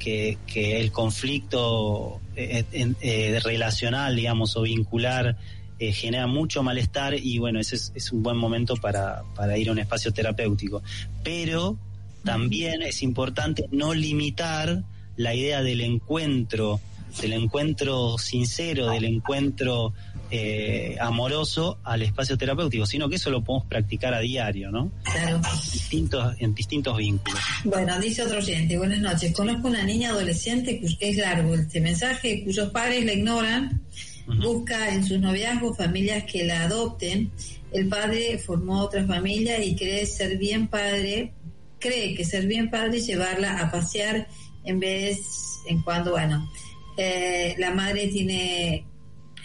que, 0.01 0.39
que 0.47 0.79
el 0.79 0.91
conflicto 0.91 2.19
eh, 2.35 2.65
eh, 2.73 3.39
relacional, 3.43 4.15
digamos, 4.15 4.55
o 4.57 4.63
vincular 4.63 5.37
eh, 5.77 5.93
genera 5.93 6.25
mucho 6.25 6.63
malestar 6.63 7.13
y 7.13 7.37
bueno, 7.37 7.59
ese 7.59 7.75
es, 7.75 7.91
es 7.93 8.11
un 8.11 8.23
buen 8.23 8.35
momento 8.35 8.75
para, 8.75 9.21
para 9.35 9.57
ir 9.59 9.69
a 9.69 9.73
un 9.73 9.79
espacio 9.79 10.11
terapéutico. 10.11 10.81
Pero 11.23 11.77
también 12.23 12.81
es 12.81 13.03
importante 13.03 13.67
no 13.71 13.93
limitar 13.93 14.83
la 15.17 15.35
idea 15.35 15.61
del 15.61 15.81
encuentro, 15.81 16.79
del 17.19 17.33
encuentro 17.33 18.17
sincero, 18.17 18.91
del 18.91 19.05
encuentro 19.05 19.93
eh, 20.29 20.95
amoroso 20.99 21.79
al 21.83 22.03
espacio 22.03 22.37
terapéutico, 22.37 22.85
sino 22.85 23.09
que 23.09 23.15
eso 23.15 23.29
lo 23.29 23.43
podemos 23.43 23.67
practicar 23.67 24.13
a 24.13 24.19
diario, 24.19 24.71
¿no? 24.71 24.91
Claro. 25.03 25.41
Distintos, 25.73 26.35
en 26.39 26.55
distintos 26.55 26.97
vínculos. 26.97 27.41
Bueno, 27.65 27.99
dice 27.99 28.23
otro 28.23 28.37
oyente, 28.37 28.77
buenas 28.77 28.99
noches. 28.99 29.33
Conozco 29.33 29.67
una 29.67 29.83
niña 29.83 30.11
adolescente 30.11 30.79
cuyo 30.79 30.95
es 30.99 31.17
largo 31.17 31.53
este 31.55 31.81
mensaje, 31.81 32.43
cuyos 32.45 32.69
padres 32.69 33.05
la 33.05 33.13
ignoran, 33.13 33.81
busca 34.25 34.93
en 34.93 35.05
sus 35.05 35.19
noviazgos 35.19 35.75
familias 35.77 36.23
que 36.23 36.45
la 36.45 36.63
adopten. 36.63 37.31
El 37.73 37.87
padre 37.89 38.37
formó 38.37 38.81
otra 38.81 39.05
familia 39.05 39.61
y 39.63 39.75
cree 39.75 40.05
ser 40.05 40.37
bien 40.37 40.67
padre, 40.67 41.33
cree 41.79 42.15
que 42.15 42.23
ser 42.23 42.47
bien 42.47 42.69
padre 42.69 42.99
es 42.99 43.07
llevarla 43.07 43.59
a 43.59 43.69
pasear 43.69 44.27
en 44.63 44.79
vez 44.79 45.19
en 45.67 45.81
cuando, 45.81 46.11
bueno, 46.11 46.49
eh, 46.97 47.55
la 47.57 47.71
madre 47.71 48.07
tiene 48.07 48.85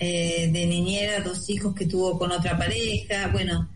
eh, 0.01 0.49
de 0.53 0.66
niñera 0.66 1.20
dos 1.20 1.49
hijos 1.51 1.74
que 1.74 1.86
tuvo 1.86 2.18
con 2.18 2.30
otra 2.32 2.57
pareja, 2.59 3.28
bueno, 3.28 3.68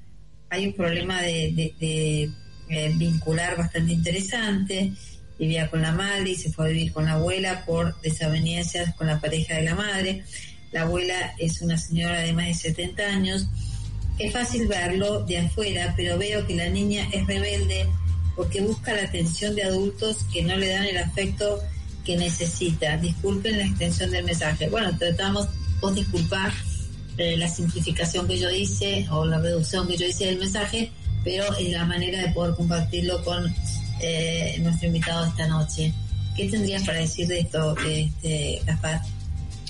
hay 0.50 0.66
un 0.66 0.72
problema 0.74 1.22
de, 1.22 1.52
de- 1.52 1.74
de, 1.80 2.30
eh, 2.68 2.92
vincular 2.96 3.56
bastante 3.56 3.92
interesante. 3.92 4.92
Vivía 5.38 5.70
con 5.70 5.80
la 5.80 5.92
madre 5.92 6.30
y 6.30 6.34
se 6.34 6.52
fue 6.52 6.66
a 6.66 6.68
vivir 6.68 6.92
con 6.92 7.06
la 7.06 7.12
abuela 7.12 7.64
por 7.64 7.98
desavenencias 8.02 8.94
con 8.94 9.06
la 9.06 9.20
pareja 9.20 9.54
de 9.56 9.62
la 9.62 9.74
madre. 9.74 10.22
La 10.70 10.82
abuela 10.82 11.34
es 11.38 11.62
una 11.62 11.78
señora 11.78 12.20
de 12.20 12.32
más 12.34 12.46
de 12.46 12.54
70 12.54 13.02
años. 13.02 13.46
Es 14.18 14.32
fácil 14.32 14.68
verlo 14.68 15.24
de 15.24 15.38
afuera, 15.38 15.94
pero 15.96 16.18
veo 16.18 16.46
que 16.46 16.54
la 16.56 16.68
niña 16.68 17.08
es 17.12 17.26
rebelde 17.26 17.86
porque 18.36 18.60
busca 18.60 18.92
la 18.94 19.02
atención 19.04 19.54
de 19.56 19.62
adultos 19.64 20.24
que 20.32 20.42
no 20.42 20.56
le 20.56 20.68
dan 20.68 20.84
el 20.84 20.98
afecto 20.98 21.58
que 22.04 22.16
necesita. 22.16 22.96
Disculpen 22.96 23.58
la 23.58 23.64
extensión 23.66 24.10
del 24.10 24.24
mensaje. 24.24 24.68
Bueno, 24.68 24.96
tratamos, 24.98 25.48
vos 25.80 25.94
disculpar 25.94 26.52
eh, 27.18 27.36
la 27.36 27.48
simplificación 27.48 28.26
que 28.26 28.38
yo 28.38 28.50
hice 28.50 29.06
o 29.10 29.24
la 29.24 29.38
reducción 29.38 29.86
que 29.86 29.96
yo 29.96 30.06
hice 30.06 30.26
del 30.26 30.38
mensaje, 30.38 30.90
pero 31.24 31.44
es 31.56 31.70
la 31.70 31.84
manera 31.84 32.20
de 32.22 32.28
poder 32.32 32.54
compartirlo 32.54 33.22
con 33.24 33.52
eh, 34.00 34.56
nuestro 34.60 34.86
invitado 34.88 35.26
esta 35.26 35.46
noche. 35.46 35.92
¿Qué 36.36 36.48
tendrías 36.48 36.82
para 36.84 37.00
decir 37.00 37.26
de 37.26 37.40
esto, 37.40 37.76
este, 37.86 38.62
Gaspar? 38.64 39.02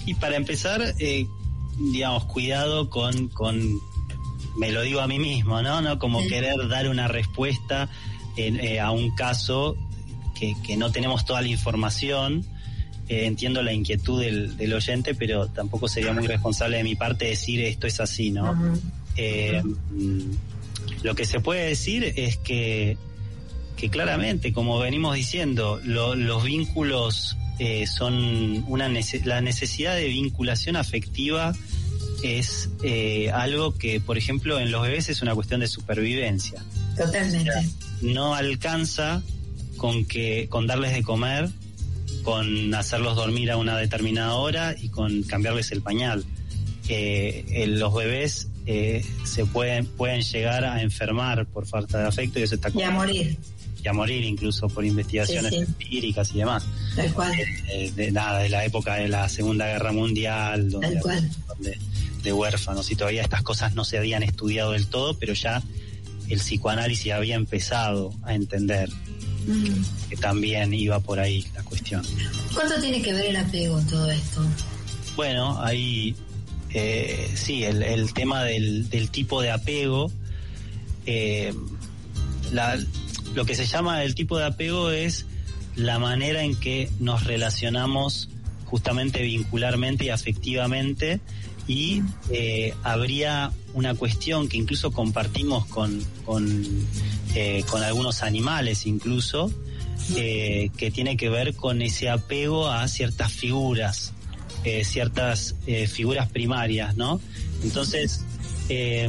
Y 0.06 0.14
para 0.14 0.36
empezar, 0.36 0.94
eh, 0.98 1.26
digamos, 1.92 2.24
cuidado 2.26 2.88
con, 2.90 3.28
con, 3.28 3.60
me 4.56 4.70
lo 4.70 4.82
digo 4.82 5.00
a 5.00 5.06
mí 5.08 5.18
mismo, 5.18 5.60
¿no? 5.62 5.80
¿No? 5.80 5.98
Como 5.98 6.20
Sí. 6.22 6.28
querer 6.28 6.68
dar 6.68 6.88
una 6.88 7.08
respuesta 7.08 7.88
en, 8.36 8.60
eh, 8.60 8.78
a 8.78 8.90
un 8.92 9.14
caso 9.16 9.76
que, 10.40 10.56
que 10.66 10.76
no 10.78 10.90
tenemos 10.90 11.24
toda 11.26 11.42
la 11.42 11.48
información. 11.48 12.44
Eh, 13.08 13.26
entiendo 13.26 13.60
la 13.62 13.72
inquietud 13.72 14.20
del, 14.22 14.56
del 14.56 14.72
oyente, 14.72 15.14
pero 15.16 15.48
tampoco 15.48 15.88
sería 15.88 16.12
muy 16.12 16.26
responsable 16.28 16.76
de 16.78 16.84
mi 16.84 16.94
parte 16.94 17.24
decir 17.26 17.60
esto 17.60 17.86
es 17.88 17.98
así, 18.00 18.30
¿no? 18.30 18.56
Eh, 19.16 19.60
mm, 19.64 20.20
lo 21.02 21.14
que 21.16 21.24
se 21.24 21.40
puede 21.40 21.66
decir 21.66 22.04
es 22.16 22.36
que, 22.36 22.96
que 23.76 23.88
claramente, 23.90 24.52
como 24.52 24.78
venimos 24.78 25.16
diciendo, 25.16 25.80
lo- 25.84 26.14
los 26.14 26.44
vínculos 26.44 27.36
eh, 27.58 27.86
son 27.88 28.64
una 28.68 28.88
nece- 28.88 29.24
la 29.24 29.40
necesidad 29.40 29.96
de 29.96 30.04
vinculación 30.06 30.76
afectiva 30.76 31.52
es 32.22 32.70
eh, 32.84 33.30
algo 33.32 33.74
que, 33.76 33.98
por 33.98 34.18
ejemplo, 34.18 34.60
en 34.60 34.70
los 34.70 34.82
bebés 34.82 35.08
es 35.08 35.20
una 35.20 35.34
cuestión 35.34 35.58
de 35.60 35.66
supervivencia. 35.66 36.62
Totalmente. 36.96 37.50
No 38.02 38.34
alcanza 38.34 39.20
con 39.80 40.04
que 40.04 40.46
con 40.50 40.66
darles 40.66 40.92
de 40.92 41.02
comer, 41.02 41.48
con 42.22 42.74
hacerlos 42.74 43.16
dormir 43.16 43.50
a 43.50 43.56
una 43.56 43.78
determinada 43.78 44.34
hora 44.34 44.74
y 44.78 44.90
con 44.90 45.22
cambiarles 45.22 45.72
el 45.72 45.80
pañal. 45.80 46.22
Eh, 46.88 47.46
eh, 47.48 47.66
los 47.66 47.94
bebés 47.94 48.48
eh, 48.66 49.02
se 49.24 49.46
pueden 49.46 49.86
pueden 49.86 50.20
llegar 50.20 50.64
a 50.64 50.82
enfermar 50.82 51.46
por 51.46 51.66
falta 51.66 51.98
de 51.98 52.08
afecto 52.08 52.38
y 52.38 52.42
eso 52.42 52.56
está 52.56 52.68
Y 52.74 52.82
a 52.82 52.90
morir, 52.90 53.38
y 53.82 53.88
a 53.88 53.92
morir 53.94 54.22
incluso 54.24 54.68
por 54.68 54.84
investigaciones 54.84 55.50
Sí, 55.50 55.56
sí. 55.60 55.64
empíricas 55.66 56.30
y 56.34 56.38
demás 56.38 56.66
tal 56.94 57.12
cual. 57.14 57.32
eh, 57.72 57.90
de 57.96 58.10
nada 58.10 58.40
de 58.40 58.48
la 58.50 58.64
época 58.66 58.96
de 58.96 59.08
la 59.08 59.28
Segunda 59.30 59.66
Guerra 59.66 59.92
Mundial 59.92 60.68
donde 60.70 60.88
Tal 60.94 61.00
cual. 61.00 61.30
de 62.22 62.32
huérfanos 62.34 62.90
y 62.90 62.96
todavía 62.96 63.22
estas 63.22 63.42
cosas 63.42 63.74
no 63.74 63.84
se 63.84 63.96
habían 63.96 64.22
estudiado 64.22 64.72
del 64.72 64.86
todo 64.88 65.14
pero 65.18 65.32
ya 65.32 65.62
el 66.28 66.38
psicoanálisis 66.38 67.12
había 67.12 67.36
empezado 67.36 68.12
a 68.24 68.34
entender 68.34 68.90
Mm. 69.46 70.08
que 70.10 70.16
también 70.16 70.72
iba 70.74 71.00
por 71.00 71.18
ahí 71.20 71.44
la 71.54 71.62
cuestión 71.62 72.02
¿Cuánto 72.54 72.80
tiene 72.80 73.00
que 73.02 73.12
ver 73.12 73.26
el 73.26 73.36
apego 73.36 73.78
en 73.78 73.86
todo 73.86 74.10
esto? 74.10 74.42
Bueno, 75.16 75.60
ahí 75.62 76.14
eh, 76.72 77.30
sí, 77.34 77.64
el, 77.64 77.82
el 77.82 78.12
tema 78.12 78.44
del, 78.44 78.88
del 78.90 79.10
tipo 79.10 79.40
de 79.42 79.50
apego 79.50 80.12
eh, 81.06 81.52
la- 82.52 82.78
lo 83.34 83.44
que 83.44 83.54
se 83.54 83.64
llama 83.66 84.02
el 84.04 84.14
tipo 84.14 84.36
de 84.38 84.44
apego 84.44 84.90
es 84.90 85.24
la 85.76 85.98
manera 85.98 86.42
en 86.42 86.54
que 86.56 86.90
nos 86.98 87.24
relacionamos 87.24 88.28
justamente 88.66 89.22
vincularmente 89.22 90.04
y 90.04 90.08
afectivamente 90.10 91.20
y 91.66 92.02
eh, 92.30 92.74
habría 92.82 93.52
una 93.74 93.94
cuestión 93.94 94.48
que 94.48 94.56
incluso 94.56 94.90
compartimos 94.90 95.66
con, 95.66 96.02
con, 96.24 96.66
eh, 97.34 97.64
con 97.68 97.82
algunos 97.82 98.22
animales 98.22 98.86
incluso, 98.86 99.52
eh, 100.16 100.70
que 100.76 100.90
tiene 100.90 101.16
que 101.16 101.28
ver 101.28 101.54
con 101.54 101.82
ese 101.82 102.08
apego 102.08 102.68
a 102.68 102.86
ciertas 102.88 103.32
figuras, 103.32 104.12
eh, 104.64 104.84
ciertas 104.84 105.54
eh, 105.66 105.86
figuras 105.86 106.28
primarias, 106.28 106.96
¿no? 106.96 107.20
Entonces, 107.62 108.24
eh, 108.68 109.08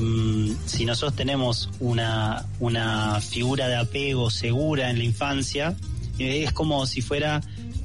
si 0.65 0.85
nosotros 0.85 1.15
tenemos 1.15 1.69
una, 1.79 2.45
una 2.59 3.21
figura 3.21 3.67
de 3.67 3.75
apego 3.75 4.29
segura 4.29 4.89
en 4.89 4.97
la 4.97 5.03
infancia, 5.03 5.75
eh, 6.19 6.43
es 6.43 6.51
como 6.51 6.85
si 6.87 7.01
fuera 7.01 7.41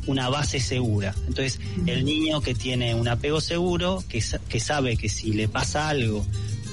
una 0.06 0.28
base 0.28 0.60
segura. 0.60 1.14
Entonces, 1.26 1.60
el 1.86 2.04
niño 2.04 2.40
que 2.40 2.54
tiene 2.54 2.94
un 2.94 3.08
apego 3.08 3.40
seguro, 3.40 4.02
que, 4.08 4.22
que 4.48 4.60
sabe 4.60 4.96
que 4.96 5.08
si 5.08 5.32
le 5.32 5.48
pasa 5.48 5.88
algo, 5.88 6.24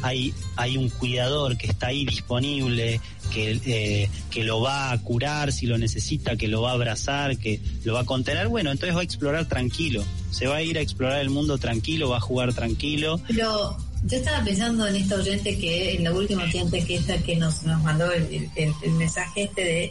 hay, 0.04 0.34
hay 0.56 0.78
un 0.78 0.90
cuidador 0.90 1.58
que 1.58 1.66
está 1.68 1.88
ahí 1.88 2.06
disponible, 2.06 3.02
que, 3.32 3.60
eh, 3.66 4.10
que 4.30 4.44
lo 4.44 4.62
va 4.62 4.92
a 4.92 5.02
curar 5.02 5.52
si 5.52 5.66
lo 5.66 5.78
necesita, 5.80 6.36
que 6.36 6.48
lo 6.48 6.62
va 6.62 6.72
a 6.72 6.74
abrazar, 6.74 7.38
que 7.38 7.60
lo 7.84 7.94
va 7.96 8.02
a 8.02 8.06
contener, 8.06 8.48
bueno, 8.50 8.70
entonces 8.72 8.96
va 8.96 9.02
a 9.02 9.04
explorar 9.04 9.48
tranquilo. 9.48 10.04
Se 10.30 10.46
va 10.48 10.58
a 10.58 10.62
ir 10.62 10.78
a 10.78 10.82
explorar 10.82 11.20
el 11.22 11.30
mundo 11.32 11.58
tranquilo, 11.58 12.10
va 12.10 12.18
a 12.18 12.22
jugar 12.22 12.54
tranquilo. 12.54 13.20
Pero 13.28 13.76
yo 14.06 14.18
estaba 14.18 14.44
pensando 14.44 14.86
en 14.88 14.98
esta 14.98 15.16
oyente 15.16 15.58
que 15.58 15.96
en 15.96 16.04
la 16.04 16.12
última 16.12 16.44
oyente 16.44 16.84
que 16.86 16.96
esta 16.98 17.18
que 17.24 17.36
nos, 17.38 17.64
nos 17.64 17.82
mandó 17.82 18.12
el, 18.12 18.50
el- 18.56 18.74
el 18.84 18.92
mensaje 18.92 19.44
este 19.44 19.64
de, 19.64 19.84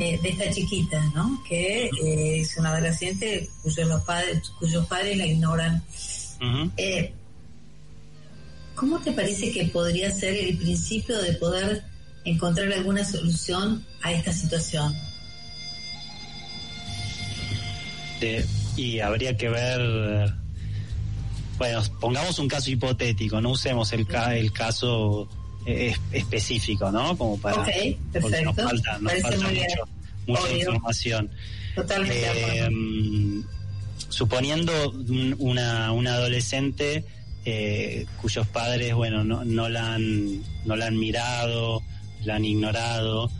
eh, 0.00 0.18
de 0.22 0.28
esta 0.28 0.50
chiquita, 0.50 1.02
¿no? 1.14 1.42
Que 1.48 1.86
eh, 1.86 2.40
es 2.40 2.56
una 2.58 2.70
adolescente 2.70 3.48
cuyos 3.62 3.88
los 3.88 4.02
padres, 4.02 4.50
cuyos 4.58 4.86
padres 4.86 5.16
la 5.16 5.26
ignoran. 5.26 5.82
Eh, 6.76 7.12
¿Cómo 8.78 9.00
te 9.00 9.12
parece 9.12 9.50
que 9.52 9.64
podría 9.66 10.10
ser 10.12 10.34
el 10.36 10.56
principio 10.56 11.18
de 11.20 11.32
poder 11.34 11.82
encontrar 12.24 12.72
alguna 12.72 13.04
solución 13.04 13.84
a 14.02 14.12
esta 14.12 14.32
situación? 14.32 14.94
de- 18.20 18.44
y 18.76 18.98
habría 18.98 19.36
que 19.36 19.48
ver 19.48 20.32
bueno 21.56 21.80
pongamos 22.00 22.40
un 22.40 22.48
caso 22.48 22.68
hipotético 22.68 23.40
no 23.40 23.50
usemos 23.50 23.92
el 23.92 24.08
ca- 24.08 24.36
el 24.36 24.52
caso 24.52 25.28
eh, 25.64 25.90
es- 25.94 26.00
específico 26.22 26.90
no 26.90 27.16
como 27.16 27.38
para 27.40 27.62
Ok, 27.62 27.68
porque 28.20 28.42
nos 28.42 28.56
falta, 28.56 28.98
nos 28.98 29.12
falta 29.22 29.36
mucho- 29.38 29.88
mucha 30.26 30.42
Obvio. 30.42 30.58
información 30.58 31.30
Totalmente 31.76 32.20
Eh, 32.26 32.60
acuerdo. 32.62 33.48
suponiendo 34.08 34.90
un- 34.90 35.36
una, 35.38 35.92
una 35.92 36.14
adolescente 36.14 37.04
eh, 37.50 38.04
cuyos 38.20 38.46
padres 38.48 38.94
bueno 38.94 39.24
no, 39.24 39.42
no 39.44 39.68
la 39.68 39.94
han 39.94 40.42
no 40.66 40.76
la 40.76 40.86
han 40.86 40.98
mirado 40.98 41.82
la 42.24 42.34
han 42.36 42.44
ignorado. 42.44 43.30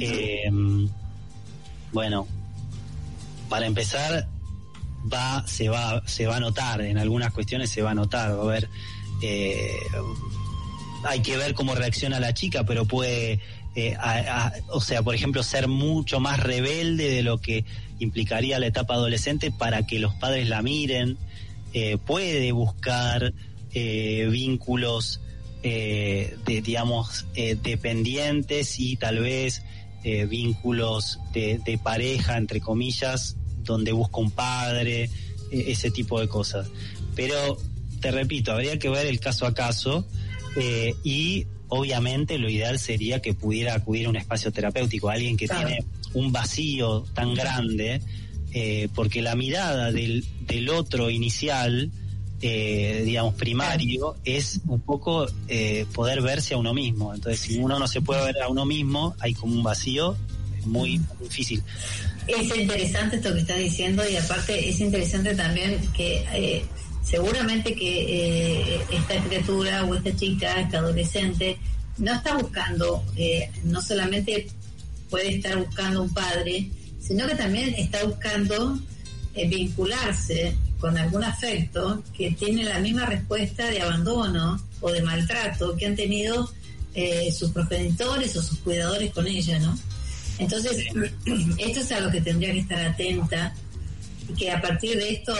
Eh, 0.00 0.50
bueno 1.92 2.26
para 3.48 3.66
empezar 3.66 4.26
va 5.12 5.46
se 5.46 5.68
va 5.68 6.02
se 6.06 6.26
va 6.26 6.36
a 6.36 6.40
notar 6.40 6.80
en 6.82 6.98
algunas 6.98 7.32
cuestiones 7.32 7.70
se 7.70 7.82
va 7.82 7.90
a 7.92 7.94
notar 7.94 8.30
va 8.36 8.40
a 8.42 8.44
haber 8.44 8.68
eh, 9.22 9.68
hay 11.06 11.20
que 11.20 11.36
ver 11.36 11.54
cómo 11.54 11.74
reacciona 11.74 12.18
la 12.20 12.32
chica 12.34 12.64
pero 12.64 12.84
puede 12.86 13.40
eh, 13.76 13.94
a- 13.98 14.46
a- 14.46 14.52
o 14.70 14.80
sea 14.80 15.02
por 15.02 15.14
ejemplo 15.14 15.42
ser 15.42 15.68
mucho 15.68 16.20
más 16.20 16.40
rebelde 16.40 17.08
de 17.10 17.22
lo 17.22 17.38
que 17.38 17.64
implicaría 17.98 18.58
la 18.58 18.66
etapa 18.66 18.94
adolescente 18.94 19.50
para 19.50 19.86
que 19.86 19.98
los 19.98 20.14
padres 20.14 20.48
la 20.48 20.62
miren 20.62 21.16
eh, 21.74 21.98
puede 21.98 22.52
buscar 22.52 23.32
eh, 23.74 24.28
vínculos 24.30 25.20
eh, 25.62 26.36
de 26.46 26.60
digamos 26.62 27.26
eh, 27.34 27.56
dependientes 27.62 28.78
y 28.78 28.96
tal 28.96 29.18
vez 29.20 29.62
eh, 30.04 30.26
vínculos 30.26 31.18
de, 31.32 31.58
de 31.64 31.78
pareja 31.78 32.36
entre 32.36 32.60
comillas 32.60 33.36
donde 33.64 33.92
busca 33.92 34.18
un 34.20 34.30
padre 34.30 35.04
eh, 35.04 35.64
ese 35.68 35.90
tipo 35.90 36.20
de 36.20 36.28
cosas 36.28 36.68
pero 37.14 37.56
te 38.00 38.10
repito 38.10 38.52
habría 38.52 38.78
que 38.78 38.90
ver 38.90 39.06
el 39.06 39.18
caso 39.20 39.46
a 39.46 39.54
caso 39.54 40.06
eh, 40.56 40.94
y 41.02 41.46
obviamente 41.68 42.38
lo 42.38 42.50
ideal 42.50 42.78
sería 42.78 43.20
que 43.22 43.32
pudiera 43.34 43.74
acudir 43.74 44.06
a 44.06 44.10
un 44.10 44.16
espacio 44.16 44.52
terapéutico 44.52 45.08
alguien 45.08 45.36
que 45.36 45.46
Claro. 45.48 45.66
tiene 45.68 45.84
un 46.12 46.30
vacío 46.30 47.04
tan 47.14 47.34
grande 47.34 48.00
eh, 48.52 48.88
porque 48.94 49.22
la 49.22 49.34
mirada 49.34 49.90
del, 49.90 50.24
del 50.46 50.68
otro 50.68 51.10
inicial 51.10 51.90
eh, 52.46 53.00
digamos 53.06 53.36
primario 53.36 54.16
es 54.22 54.60
un 54.66 54.82
poco 54.82 55.26
eh, 55.48 55.86
poder 55.94 56.20
verse 56.20 56.52
a 56.52 56.58
uno 56.58 56.74
mismo. 56.74 57.14
Entonces 57.14 57.40
si 57.40 57.56
uno 57.56 57.78
no 57.78 57.88
se 57.88 58.02
puede 58.02 58.22
ver 58.22 58.42
a 58.42 58.48
uno 58.48 58.66
mismo 58.66 59.16
hay 59.18 59.32
como 59.32 59.54
un 59.54 59.62
vacío 59.62 60.14
muy 60.66 61.00
difícil. 61.22 61.62
Es 62.26 62.54
interesante 62.54 63.16
esto 63.16 63.32
que 63.32 63.40
estás 63.40 63.56
diciendo 63.56 64.02
y 64.06 64.16
aparte 64.16 64.68
es 64.68 64.78
interesante 64.78 65.34
también 65.34 65.80
que 65.96 66.22
eh, 66.34 66.64
seguramente 67.02 67.74
que 67.74 68.74
eh, 68.76 68.80
esta 68.90 69.22
criatura 69.24 69.84
o 69.84 69.94
esta 69.94 70.14
chica, 70.14 70.60
esta 70.60 70.80
adolescente, 70.80 71.56
no 71.96 72.12
está 72.12 72.36
buscando, 72.36 73.02
eh, 73.16 73.50
no 73.64 73.80
solamente 73.80 74.48
puede 75.08 75.36
estar 75.36 75.56
buscando 75.56 76.02
un 76.02 76.12
padre, 76.12 76.68
sino 77.00 77.26
que 77.26 77.36
también 77.36 77.74
está 77.74 78.04
buscando 78.04 78.78
vincularse 79.34 80.54
con 80.84 80.98
algún 80.98 81.24
afecto 81.24 82.02
que 82.14 82.32
tiene 82.32 82.62
la 82.64 82.78
misma 82.78 83.06
respuesta 83.06 83.64
de 83.70 83.80
abandono 83.80 84.62
o 84.82 84.92
de 84.92 85.00
maltrato 85.00 85.74
que 85.78 85.86
han 85.86 85.96
tenido 85.96 86.50
eh, 86.94 87.32
sus 87.32 87.52
progenitores 87.52 88.36
o 88.36 88.42
sus 88.42 88.58
cuidadores 88.58 89.10
con 89.14 89.26
ella, 89.26 89.58
¿no? 89.60 89.78
Entonces, 90.38 90.76
esto 91.58 91.80
es 91.80 91.90
a 91.92 92.00
lo 92.00 92.10
que 92.10 92.20
tendría 92.20 92.52
que 92.52 92.58
estar 92.58 92.78
atenta 92.84 93.54
y 94.28 94.34
que 94.34 94.50
a 94.50 94.60
partir 94.60 94.98
de 94.98 95.10
esto, 95.14 95.32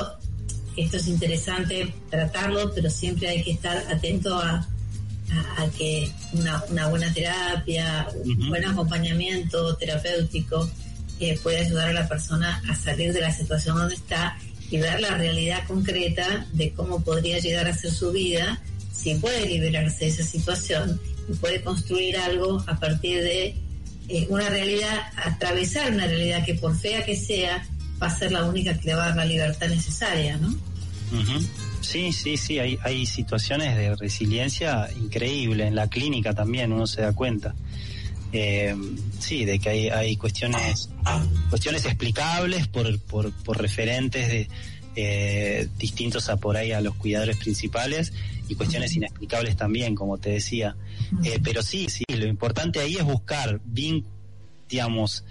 esto 0.78 0.96
es 0.96 1.08
interesante 1.08 1.92
tratarlo, 2.08 2.72
pero 2.74 2.88
siempre 2.88 3.28
hay 3.28 3.42
que 3.42 3.50
estar 3.50 3.76
atento 3.92 4.38
a, 4.40 4.66
a- 5.30 5.62
a 5.62 5.70
que 5.76 6.10
una, 6.32 6.64
una 6.70 6.88
buena 6.88 7.12
terapia, 7.12 8.08
un 8.24 8.48
buen 8.48 8.64
acompañamiento 8.64 9.76
terapéutico 9.76 10.70
eh, 11.20 11.38
puede 11.42 11.58
ayudar 11.58 11.90
a 11.90 11.92
la 11.92 12.08
persona 12.08 12.62
a 12.66 12.74
salir 12.74 13.12
de 13.12 13.20
la 13.20 13.30
situación 13.30 13.76
donde 13.76 13.94
está 13.96 14.38
y 14.70 14.78
ver 14.78 15.00
la 15.00 15.16
realidad 15.16 15.66
concreta 15.66 16.46
de 16.52 16.72
cómo 16.72 17.02
podría 17.02 17.38
llegar 17.38 17.66
a 17.66 17.74
ser 17.74 17.90
su 17.90 18.12
vida 18.12 18.60
si 18.92 19.14
puede 19.16 19.46
liberarse 19.46 20.04
de 20.04 20.10
esa 20.10 20.22
situación 20.22 21.00
y 21.28 21.34
puede 21.34 21.62
construir 21.62 22.16
algo 22.16 22.62
a 22.66 22.78
partir 22.78 23.22
de 23.22 23.56
eh, 24.08 24.26
una 24.28 24.48
realidad, 24.48 25.00
atravesar 25.16 25.92
una 25.92 26.06
realidad 26.06 26.44
que 26.44 26.54
por 26.54 26.76
fea 26.76 27.04
que 27.04 27.16
sea, 27.16 27.66
va 28.02 28.08
a 28.08 28.18
ser 28.18 28.32
la 28.32 28.44
única 28.44 28.78
que 28.78 28.88
le 28.88 28.94
va 28.94 29.04
a 29.04 29.08
dar 29.08 29.16
la 29.16 29.24
libertad 29.24 29.68
necesaria, 29.68 30.36
¿no? 30.36 30.54
Sí, 31.80 32.12
sí, 32.12 32.36
sí, 32.36 32.58
hay, 32.58 32.78
hay 32.82 33.06
situaciones 33.06 33.76
de 33.76 33.94
resiliencia 33.94 34.88
increíble 34.96 35.66
en 35.66 35.74
la 35.74 35.88
clínica 35.88 36.34
también, 36.34 36.72
uno 36.72 36.86
se 36.86 37.02
da 37.02 37.12
cuenta. 37.12 37.54
Eh, 38.36 38.74
sí, 39.20 39.44
de 39.44 39.60
que 39.60 39.68
hay, 39.68 39.88
hay 39.90 40.16
cuestiones 40.16 40.90
cuestiones 41.50 41.84
explicables 41.86 42.66
por, 42.66 42.98
por, 42.98 43.30
por 43.44 43.62
referentes 43.62 44.28
de, 44.28 44.48
eh, 44.96 45.68
distintos 45.78 46.28
a 46.28 46.36
por 46.36 46.56
ahí 46.56 46.72
a 46.72 46.80
los 46.80 46.96
cuidadores 46.96 47.36
principales 47.36 48.12
y 48.48 48.56
cuestiones 48.56 48.92
inexplicables 48.96 49.56
también, 49.56 49.94
como 49.94 50.18
te 50.18 50.30
decía. 50.30 50.74
Eh, 51.22 51.38
pero 51.44 51.62
sí, 51.62 51.86
sí, 51.88 52.02
lo 52.08 52.26
importante 52.26 52.80
ahí 52.80 52.96
es 52.96 53.04
buscar, 53.04 53.60
vin- 53.72 54.04
digamos, 54.68 55.24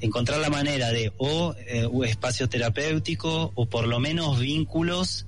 encontrar 0.00 0.38
la 0.40 0.50
manera 0.50 0.90
de 0.92 1.12
o 1.16 1.56
eh, 1.66 1.86
un 1.86 2.04
espacio 2.04 2.48
terapéutico 2.48 3.50
o 3.56 3.66
por 3.66 3.88
lo 3.88 3.98
menos 3.98 4.38
vínculos 4.38 5.26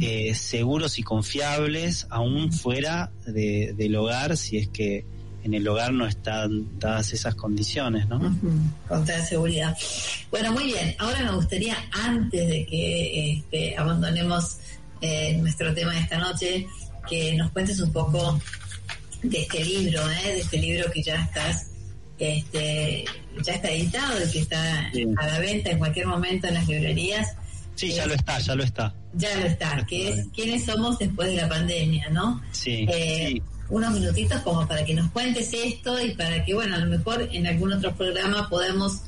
eh, 0.00 0.34
seguros 0.34 0.98
y 0.98 1.02
confiables 1.02 2.06
aún 2.10 2.52
fuera 2.52 3.10
de- 3.26 3.72
del 3.76 3.96
hogar 3.96 4.36
si 4.36 4.58
es 4.58 4.68
que 4.68 5.04
en 5.46 5.54
el 5.54 5.66
hogar 5.68 5.92
no 5.92 6.06
están 6.06 6.78
dadas 6.78 7.12
esas 7.12 7.34
condiciones, 7.36 8.06
¿no? 8.08 8.18
Con 8.88 9.04
toda 9.04 9.24
seguridad. 9.24 9.76
Bueno, 10.30 10.52
muy 10.52 10.64
bien. 10.64 10.94
Ahora 10.98 11.22
me 11.22 11.32
gustaría, 11.36 11.76
antes 11.92 12.48
de 12.48 12.66
que 12.66 13.32
este, 13.32 13.76
abandonemos 13.76 14.58
eh, 15.00 15.36
nuestro 15.38 15.72
tema 15.72 15.92
de 15.94 16.00
esta 16.00 16.18
noche, 16.18 16.66
que 17.08 17.34
nos 17.36 17.50
cuentes 17.52 17.78
un 17.80 17.92
poco 17.92 18.40
de 19.22 19.42
este 19.42 19.64
libro, 19.64 20.02
¿eh? 20.10 20.32
de 20.34 20.40
este 20.40 20.58
libro 20.58 20.90
que 20.90 21.02
ya 21.02 21.14
estás, 21.22 21.70
este, 22.18 23.04
ya 23.44 23.52
está 23.54 23.70
editado 23.70 24.18
y 24.26 24.30
que 24.32 24.38
está 24.40 24.90
Sí. 24.92 25.04
a 25.16 25.26
la 25.26 25.38
venta 25.38 25.70
en 25.70 25.78
cualquier 25.78 26.06
momento 26.06 26.48
en 26.48 26.54
las 26.54 26.66
librerías. 26.66 27.28
Sí, 27.76 27.92
ya 27.92 28.06
lo 28.06 28.14
está, 28.14 28.38
ya 28.40 28.54
lo 28.54 28.64
está. 28.64 28.94
Ya 29.14 29.34
lo 29.38 29.46
está, 29.46 29.84
que 29.86 30.08
es 30.08 30.26
quiénes 30.34 30.64
somos 30.64 30.98
después 30.98 31.28
de 31.28 31.36
la 31.36 31.48
pandemia, 31.48 32.08
¿no? 32.10 32.42
Sí, 32.52 32.86
Eh, 32.88 33.28
sí. 33.34 33.42
Unos 33.68 33.92
minutitos 33.92 34.40
como 34.42 34.66
para 34.66 34.84
que 34.84 34.94
nos 34.94 35.10
cuentes 35.10 35.52
esto 35.52 36.00
y 36.00 36.14
para 36.14 36.44
que, 36.44 36.54
bueno, 36.54 36.76
a 36.76 36.78
lo 36.78 36.86
mejor 36.86 37.28
en 37.32 37.46
algún 37.46 37.72
otro 37.72 37.94
programa 37.94 38.48
podamos 38.48 39.00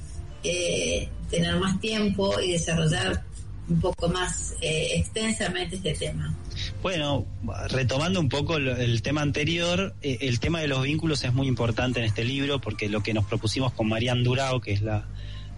eh, 0.43 1.09
tener 1.31 1.57
más 1.57 1.81
tiempo 1.81 2.41
y 2.41 2.53
desarrollar 2.53 3.25
un 3.69 3.81
poco 3.81 4.09
más 4.09 4.55
eh, 4.63 4.93
extensamente 4.97 5.77
este 5.77 5.95
tema. 5.95 6.35
Bueno, 6.83 7.27
retomando 7.69 8.19
un 8.19 8.29
poco 8.29 8.57
el, 8.57 8.69
el 8.69 9.03
tema 9.03 9.21
anterior, 9.21 9.95
eh, 10.01 10.19
el 10.23 10.41
tema 10.41 10.61
de 10.61 10.69
los 10.69 10.83
vínculos 10.83 11.23
es 11.25 11.33
muy 11.33 11.47
importante 11.47 12.01
en 12.01 12.07
este 12.07 12.25
libro 12.25 12.61
porque 12.61 12.89
lo 12.89 13.03
que 13.03 13.15
nos 13.15 13.27
propusimos 13.27 13.73
con 13.73 13.89
Marian 13.89 14.25
Durao, 14.25 14.61
que 14.61 14.73
es 14.73 14.83
la, 14.83 15.07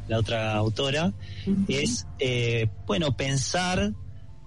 la 0.09 0.19
otra 0.19 0.55
autora, 0.55 1.13
es, 1.69 2.07
bueno, 2.87 3.17
pensar 3.17 3.93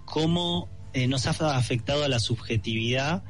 cómo 0.05 0.69
nos 1.07 1.25
ha 1.25 1.55
afectado 1.55 2.03
a 2.03 2.07
la 2.07 2.19
subjetividad 2.19 3.23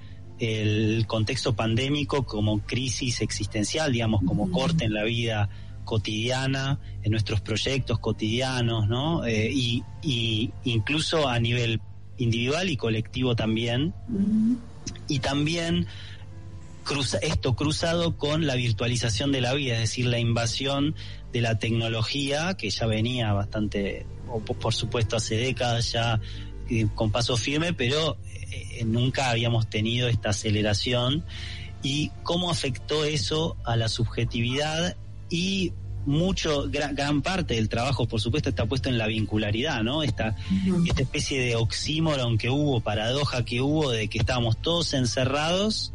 el 0.44 1.06
contexto 1.08 1.56
pandémico 1.56 2.26
como 2.26 2.60
crisis 2.60 3.22
existencial, 3.22 3.92
digamos, 3.92 4.22
como 4.26 4.52
corte 4.52 4.86
en 4.86 4.94
la 4.94 5.04
vida 5.04 5.50
cotidiana, 5.86 6.80
en 7.04 7.12
nuestros 7.12 7.42
proyectos 7.42 8.00
cotidianos, 8.00 8.88
¿no? 8.88 9.26
Eh, 9.26 9.52
y, 9.54 9.84
y 10.02 10.52
incluso 10.64 11.28
a 11.28 11.40
nivel 11.40 11.80
individual 12.18 12.70
y 12.70 12.78
colectivo 12.78 13.36
también. 13.36 13.94
Y 15.08 15.20
también 15.20 15.88
cruza, 16.84 17.18
esto 17.20 17.56
cruzado 17.56 18.18
con 18.18 18.46
la 18.46 18.56
virtualización 18.56 19.32
de 19.32 19.42
la 19.42 19.54
vida, 19.54 19.76
es 19.76 19.80
decir, 19.82 20.06
la 20.08 20.20
invasión 20.20 20.96
de 21.32 21.42
la 21.42 21.58
tecnología 21.58 22.56
que 22.58 22.70
ya 22.70 22.86
venía 22.86 23.34
bastante, 23.34 24.06
o 24.30 24.40
po- 24.40 24.54
por 24.54 24.74
supuesto 24.74 25.16
hace 25.16 25.36
décadas 25.36 25.92
ya 25.94 26.20
eh, 26.70 26.88
con 26.96 27.12
paso 27.12 27.38
firme, 27.38 27.74
pero 27.74 28.18
eh, 28.54 28.84
nunca 28.86 29.30
habíamos 29.30 29.68
tenido 29.68 30.08
esta 30.08 30.30
aceleración 30.30 31.24
y 31.82 32.12
cómo 32.24 32.50
afectó 32.50 33.06
eso 33.06 33.58
a 33.66 33.76
la 33.76 33.90
subjetividad 33.90 34.96
y 35.30 35.74
mucho, 36.06 36.70
gran, 36.70 36.96
gran 36.96 37.22
parte 37.22 37.56
del 37.56 37.70
trabajo, 37.70 38.08
por 38.08 38.20
supuesto, 38.20 38.50
está 38.50 38.66
puesto 38.66 38.90
en 38.90 38.98
la 38.98 39.08
vincularidad, 39.08 39.84
¿no? 39.84 40.04
Esta, 40.04 40.36
esta 40.86 41.02
especie 41.02 41.40
de 41.40 41.56
oxímoron 41.56 42.38
que 42.38 42.50
hubo, 42.50 42.82
paradoja 42.82 43.46
que 43.46 43.62
hubo 43.62 43.90
de 43.90 44.10
que 44.10 44.20
estábamos 44.20 44.62
todos 44.62 44.94
encerrados 44.94 45.94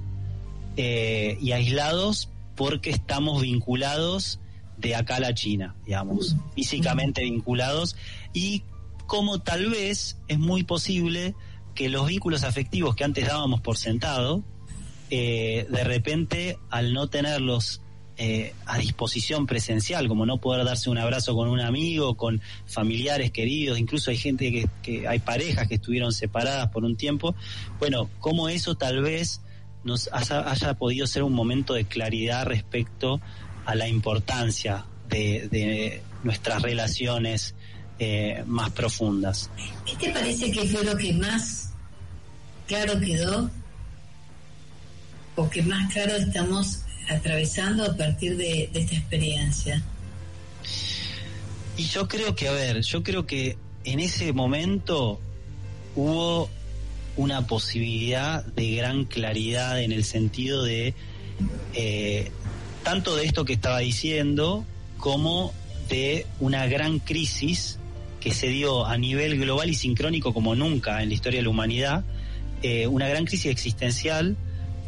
eh, 0.76 1.36
y 1.40 1.52
aislados 1.52 2.30
porque 2.54 2.90
estamos 2.90 3.42
vinculados 3.42 4.40
de 4.78 4.94
acá 4.94 5.16
a 5.16 5.20
la 5.20 5.34
China, 5.34 5.74
digamos, 5.84 6.36
físicamente 6.54 7.22
vinculados 7.22 7.96
y 8.32 8.62
como 9.06 9.40
tal 9.40 9.70
vez 9.70 10.18
es 10.28 10.38
muy 10.38 10.62
posible 10.62 11.34
que 11.78 11.88
los 11.88 12.08
vínculos 12.08 12.42
afectivos 12.42 12.96
que 12.96 13.04
antes 13.04 13.28
dábamos 13.28 13.60
por 13.60 13.76
sentado, 13.76 14.42
eh, 15.10 15.64
de 15.70 15.84
repente 15.84 16.58
al 16.70 16.92
no 16.92 17.06
tenerlos 17.06 17.82
eh, 18.16 18.52
a 18.66 18.78
disposición 18.78 19.46
presencial, 19.46 20.08
como 20.08 20.26
no 20.26 20.38
poder 20.38 20.64
darse 20.64 20.90
un 20.90 20.98
abrazo 20.98 21.36
con 21.36 21.48
un 21.48 21.60
amigo, 21.60 22.16
con 22.16 22.40
familiares 22.66 23.30
queridos, 23.30 23.78
incluso 23.78 24.10
hay 24.10 24.16
gente 24.16 24.68
que, 24.82 25.06
hay 25.06 25.20
parejas 25.20 25.68
que 25.68 25.76
estuvieron 25.76 26.12
separadas 26.12 26.68
por 26.70 26.82
un 26.84 26.96
tiempo, 26.96 27.36
bueno, 27.78 28.10
como 28.18 28.48
eso 28.48 28.74
tal 28.74 29.00
vez 29.00 29.40
nos 29.84 30.10
haya, 30.12 30.74
podido 30.74 31.06
ser 31.06 31.22
un 31.22 31.32
momento 31.32 31.74
de 31.74 31.84
claridad 31.84 32.44
respecto 32.44 33.20
a 33.66 33.76
la 33.76 33.86
importancia 33.86 34.84
de 35.08 36.02
nuestras 36.24 36.60
relaciones 36.60 37.54
eh, 37.98 38.42
más 38.46 38.70
profundas. 38.70 39.50
¿Qué 39.84 39.96
te 39.96 40.12
parece 40.12 40.50
que 40.50 40.66
fue 40.66 40.84
lo 40.84 40.96
que 40.96 41.12
más 41.12 41.70
claro 42.66 42.98
quedó 43.00 43.50
o 45.36 45.48
que 45.50 45.62
más 45.62 45.92
claro 45.92 46.16
estamos 46.16 46.80
atravesando 47.08 47.84
a 47.84 47.96
partir 47.96 48.36
de, 48.36 48.70
de 48.72 48.80
esta 48.80 48.96
experiencia? 48.96 49.82
Y 51.76 51.84
yo 51.84 52.08
creo 52.08 52.34
que, 52.34 52.48
a 52.48 52.52
ver, 52.52 52.80
yo 52.82 53.02
creo 53.02 53.26
que 53.26 53.56
en 53.84 54.00
ese 54.00 54.32
momento 54.32 55.20
hubo 55.94 56.50
una 57.16 57.46
posibilidad 57.46 58.44
de 58.44 58.76
gran 58.76 59.04
claridad 59.04 59.82
en 59.82 59.92
el 59.92 60.04
sentido 60.04 60.62
de 60.62 60.94
eh, 61.74 62.30
tanto 62.84 63.16
de 63.16 63.26
esto 63.26 63.44
que 63.44 63.54
estaba 63.54 63.80
diciendo 63.80 64.64
como 64.98 65.52
de 65.88 66.26
una 66.40 66.66
gran 66.66 67.00
crisis 67.00 67.77
que 68.28 68.34
se 68.34 68.48
dio 68.48 68.84
a 68.86 68.96
nivel 68.98 69.38
global 69.38 69.70
y 69.70 69.74
sincrónico 69.74 70.34
como 70.34 70.54
nunca 70.54 71.02
en 71.02 71.08
la 71.08 71.14
historia 71.14 71.38
de 71.38 71.44
la 71.44 71.50
humanidad, 71.50 72.04
eh, 72.62 72.86
una 72.86 73.08
gran 73.08 73.24
crisis 73.24 73.46
existencial 73.50 74.36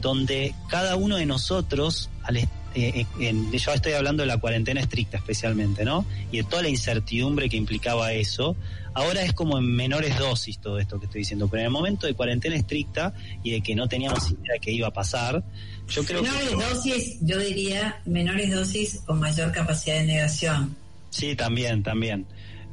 donde 0.01 0.55
cada 0.69 0.97
uno 0.97 1.17
de 1.17 1.27
nosotros, 1.27 2.11
al 2.23 2.37
est- 2.39 2.51
eh, 2.75 3.07
en- 3.19 3.51
yo 3.51 3.73
estoy 3.73 3.93
hablando 3.95 4.23
de 4.23 4.27
la 4.27 4.37
cuarentena 4.39 4.81
estricta 4.81 5.17
especialmente, 5.17 5.85
¿no? 5.85 6.05
Y 6.31 6.39
de 6.39 6.45
toda 6.45 6.63
la 6.63 6.69
incertidumbre 6.69 7.49
que 7.49 7.57
implicaba 7.57 8.13
eso, 8.13 8.57
ahora 8.95 9.23
es 9.23 9.33
como 9.33 9.59
en 9.59 9.65
menores 9.75 10.19
dosis 10.19 10.59
todo 10.59 10.79
esto 10.79 10.99
que 11.01 11.07
estoy 11.07 11.21
diciendo, 11.21 11.49
pero 11.49 11.61
en 11.63 11.67
el 11.67 11.73
momento 11.73 12.07
de 12.07 12.15
cuarentena 12.15 12.57
estricta 12.57 13.13
y 13.43 13.51
de 13.53 13.61
que 13.63 13.75
no 13.75 13.89
teníamos 13.89 14.31
idea 14.31 14.53
de 14.55 14.61
qué 14.61 14.71
iba 14.73 14.89
a 14.89 14.93
pasar, 14.93 15.43
yo 15.89 16.05
creo 16.05 16.23
menores 16.23 16.49
que... 16.51 16.55
dosis, 16.57 17.17
yo 17.23 17.39
diría 17.39 18.01
menores 18.05 18.51
dosis 18.53 19.01
con 19.07 19.19
mayor 19.19 19.51
capacidad 19.53 19.97
de 19.97 20.05
negación. 20.07 20.77
Sí, 21.11 21.35
también, 21.35 21.83
también. 21.83 22.25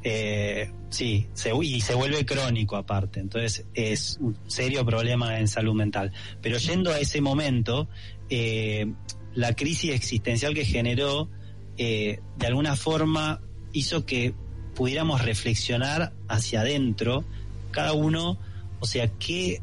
Eh, 0.09 0.71
sí, 0.89 1.27
y 1.61 1.81
se 1.81 1.93
vuelve 1.93 2.25
crónico 2.25 2.77
aparte, 2.77 3.19
entonces 3.19 3.65
es 3.73 4.17
un 4.21 4.37
serio 4.47 4.85
problema 4.85 5.37
en 5.37 5.49
salud 5.49 5.73
mental. 5.73 6.13
Pero 6.41 6.57
yendo 6.59 6.91
a 6.91 6.99
ese 6.99 7.19
momento, 7.19 7.89
eh, 8.29 8.89
la 9.33 9.53
crisis 9.53 9.91
existencial 9.91 10.53
que 10.53 10.63
generó, 10.63 11.29
eh, 11.77 12.21
de 12.37 12.47
alguna 12.47 12.77
forma 12.77 13.41
hizo 13.73 14.05
que 14.05 14.33
pudiéramos 14.75 15.25
reflexionar 15.25 16.13
hacia 16.29 16.61
adentro, 16.61 17.25
cada 17.71 17.91
uno, 17.91 18.37
o 18.79 18.85
sea, 18.85 19.09
qué, 19.19 19.61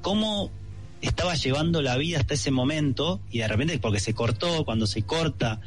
cómo 0.00 0.50
estaba 1.02 1.34
llevando 1.34 1.82
la 1.82 1.98
vida 1.98 2.20
hasta 2.20 2.32
ese 2.32 2.50
momento 2.50 3.20
y 3.30 3.40
de 3.40 3.48
repente 3.48 3.78
porque 3.78 4.00
se 4.00 4.14
cortó, 4.14 4.64
cuando 4.64 4.86
se 4.86 5.02
corta, 5.02 5.60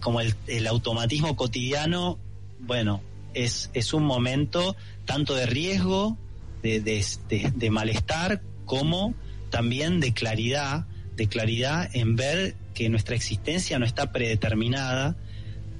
como 0.00 0.22
el 0.22 0.66
automatismo 0.66 1.36
cotidiano, 1.36 2.18
bueno, 2.58 3.02
es, 3.34 3.70
es 3.74 3.92
un 3.92 4.04
momento 4.04 4.76
tanto 5.04 5.34
de 5.34 5.46
riesgo, 5.46 6.16
de, 6.62 6.80
de, 6.80 7.04
de, 7.28 7.52
de 7.54 7.70
malestar, 7.70 8.40
como 8.64 9.14
también 9.50 10.00
de 10.00 10.12
claridad, 10.12 10.86
de 11.16 11.28
claridad 11.28 11.88
en 11.94 12.16
ver 12.16 12.56
que 12.74 12.88
nuestra 12.88 13.14
existencia 13.14 13.78
no 13.78 13.84
está 13.86 14.10
predeterminada, 14.12 15.16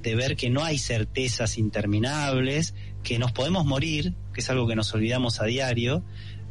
de 0.01 0.15
ver 0.15 0.35
que 0.35 0.49
no 0.49 0.63
hay 0.63 0.77
certezas 0.77 1.57
interminables, 1.57 2.73
que 3.03 3.17
nos 3.19 3.31
podemos 3.31 3.65
morir, 3.65 4.13
que 4.33 4.41
es 4.41 4.49
algo 4.49 4.67
que 4.67 4.75
nos 4.75 4.93
olvidamos 4.93 5.41
a 5.41 5.45
diario, 5.45 6.03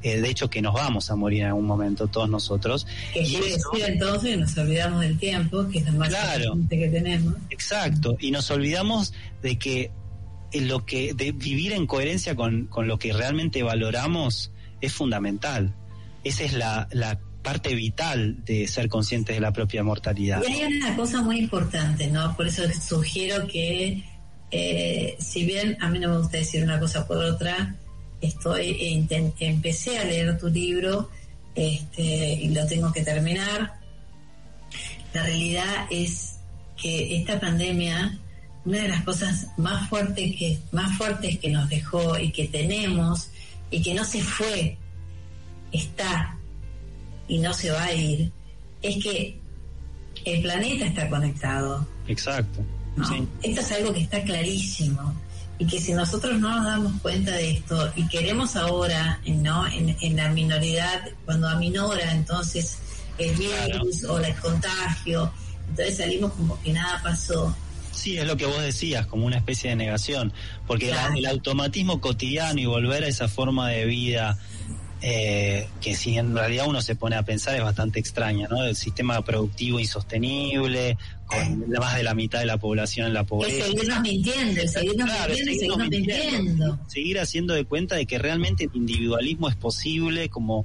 eh, 0.03 0.21
de 0.21 0.29
hecho 0.29 0.51
que 0.51 0.61
nos 0.61 0.75
vamos 0.75 1.11
a 1.11 1.17
morir 1.17 1.43
en 1.43 1.47
algún 1.49 1.65
momento 1.65 2.09
todos 2.09 2.29
nosotros. 2.29 2.87
Que 3.15 3.23
Y 3.23 3.27
quiere 3.27 3.55
eso- 3.55 3.71
decir 3.73 3.87
entonces 3.89 4.39
nos 4.39 4.59
olvidamos 4.59 5.01
del 5.01 5.19
tiempo, 5.19 5.67
que 5.69 5.79
es 5.79 5.87
lo 5.87 5.93
más 5.93 6.09
Claro. 6.11 6.45
importante 6.45 6.79
que 6.79 6.89
tenemos. 6.89 7.35
Exacto, 7.51 8.17
y 8.21 8.31
nos 8.33 8.51
olvidamos 8.51 9.15
de 9.41 9.57
que 9.59 9.91
lo 10.63 10.87
que 10.87 11.15
de 11.15 11.33
vivir 11.33 11.73
en 11.73 11.87
coherencia 11.87 12.35
con, 12.35 12.67
con 12.67 12.87
lo 12.87 12.99
que 12.99 13.13
realmente 13.13 13.63
valoramos 13.63 14.51
es 14.81 14.93
fundamental. 14.93 15.75
Esa 16.23 16.45
es 16.45 16.53
la, 16.55 16.89
la 16.93 17.19
parte 17.43 17.75
vital 17.75 18.45
de 18.45 18.67
ser 18.69 18.89
conscientes 18.89 19.37
de 19.37 19.41
la 19.41 19.53
propia 19.53 19.83
mortalidad. 19.83 20.43
Y 20.49 20.63
hay 20.63 20.77
una 20.77 20.97
cosa 20.97 21.21
muy 21.21 21.39
importante, 21.39 22.07
¿no? 22.07 22.35
Por 22.37 22.47
eso 22.47 22.63
sugiero 22.73 23.47
que, 23.47 24.03
eh, 24.51 25.17
si 25.19 25.45
bien 25.45 25.77
a 25.81 25.91
mí 25.91 25.99
no 25.99 26.09
me 26.09 26.19
gusta 26.19 26.39
decir 26.39 26.63
una 26.63 26.81
cosa 26.81 27.07
por 27.07 27.19
otra, 27.19 27.77
estoy 28.23 28.79
inten- 28.95 29.35
empecé 29.41 29.99
a 29.99 30.05
leer 30.05 30.39
tu 30.39 30.49
libro 30.49 31.11
este, 31.55 32.35
y 32.35 32.49
lo 32.49 32.67
tengo 32.67 32.91
que 32.93 33.03
terminar. 33.03 33.75
La 35.13 35.23
realidad 35.23 35.87
es 35.91 36.37
que 36.81 37.17
esta 37.17 37.39
pandemia, 37.39 38.19
una 38.65 38.79
de 38.79 38.89
las 38.89 39.05
cosas 39.05 39.49
más 39.57 39.89
fuertes 39.89 40.37
que 40.37 40.59
más 40.73 40.97
fuertes 40.97 41.39
que 41.39 41.51
nos 41.51 41.69
dejó 41.69 42.19
y 42.19 42.31
que 42.33 42.49
tenemos 42.49 43.29
y 43.71 43.83
que 43.83 43.95
no 43.95 44.05
se 44.05 44.23
fue, 44.23 44.77
está 45.73 46.37
y 47.29 47.39
no 47.39 47.53
se 47.53 47.71
va 47.71 47.85
a 47.85 47.93
ir, 47.93 48.31
es 48.83 49.03
que 49.03 49.39
el 50.25 50.43
planeta 50.43 50.87
está 50.87 51.09
conectado. 51.09 51.87
Exacto. 52.07 52.61
¿no? 52.97 53.07
Sí. 53.07 53.27
Esto 53.43 53.61
es 53.61 53.73
algo 53.73 53.93
que 53.93 54.01
está 54.01 54.23
clarísimo 54.23 55.15
y 55.59 55.67
que 55.67 55.81
si 55.81 55.93
nosotros 55.93 56.39
no 56.41 56.51
nos 56.57 56.65
damos 56.65 57.01
cuenta 57.01 57.33
de 57.33 57.53
esto 57.53 57.93
y 57.97 58.07
queremos 58.09 58.57
ahora, 58.57 59.21
¿no? 59.27 59.67
En, 59.67 59.97
en 60.01 60.17
la 60.17 60.29
minoridad, 60.31 61.09
cuando 61.25 61.49
aminora 61.49 62.13
entonces 62.13 62.79
el 63.19 63.35
virus 63.37 64.05
o 64.05 64.19
el 64.19 64.35
contagio, 64.37 65.33
entonces 65.69 65.97
salimos 65.97 66.33
como 66.33 66.61
que 66.61 66.73
nada 66.73 67.01
pasó. 67.03 67.55
Sí, 67.95 68.19
es 68.19 68.27
lo 68.27 68.37
que 68.37 68.47
vos 68.47 68.61
decías, 68.63 69.07
como 69.07 69.27
una 69.27 69.37
especie 69.37 69.71
de 69.71 69.77
negación, 69.77 70.33
porque 70.67 70.89
Claro. 70.89 71.15
el 71.17 71.27
automatismo 71.27 72.01
cotidiano 72.01 72.61
y 72.61 72.67
volver 72.67 73.05
a 73.05 73.09
esa 73.09 73.29
forma 73.29 73.69
de 73.71 73.85
vida 73.87 74.39
eh, 75.07 75.69
que 75.83 75.95
si 75.95 76.17
en 76.17 76.35
realidad 76.35 76.67
uno 76.67 76.81
se 76.81 76.97
pone 76.97 77.15
a 77.17 77.23
pensar 77.23 77.55
es 77.55 77.63
bastante 77.63 78.01
extraña, 78.01 78.49
¿no? 78.49 78.65
El 78.65 78.75
sistema 78.75 79.23
productivo 79.23 79.79
insostenible, 79.79 80.97
con 81.27 81.69
más 81.71 81.97
de 81.97 82.03
la 82.05 82.15
mitad 82.15 82.39
de 82.41 82.47
la 82.47 82.57
población 82.57 83.09
en 83.09 83.13
la 83.15 83.21
Es 83.21 83.27
pobreza. 83.27 83.67
seguirnos 83.67 84.01
mintiendo, 84.01 84.61
es 84.63 84.73
seguirnos 84.73 85.07
Claro, 85.11 85.35
mintiendo 85.35 85.53
seguirnos 85.53 85.79
seguirnos 85.79 85.89
mintiendo. 85.91 86.43
mintiendo. 86.43 86.79
Seguir 86.89 87.21
haciendo 87.21 87.53
de 87.55 87.65
cuenta 87.67 87.97
de 87.97 88.07
que 88.07 88.19
realmente 88.19 88.65
el 88.65 88.71
individualismo 88.73 89.51
es 89.51 89.57
posible, 89.57 90.31
como, 90.31 90.65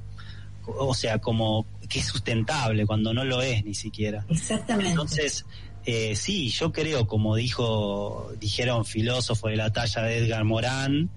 o 0.66 0.94
sea, 0.94 1.18
como 1.18 1.66
que 1.90 1.98
es 1.98 2.06
sustentable 2.06 2.86
cuando 2.86 3.12
no 3.12 3.24
lo 3.24 3.42
es 3.42 3.62
ni 3.64 3.74
siquiera. 3.74 4.24
Exactamente. 4.30 4.90
Entonces, 4.92 5.44
eh, 5.86 6.14
sí, 6.16 6.48
yo 6.50 6.72
creo, 6.72 7.06
como 7.06 7.36
dijo, 7.36 8.32
dijeron 8.38 8.84
filósofos 8.84 9.50
de 9.50 9.56
la 9.56 9.72
talla 9.72 10.02
de 10.02 10.18
Edgar 10.18 10.44
Morán, 10.44 11.10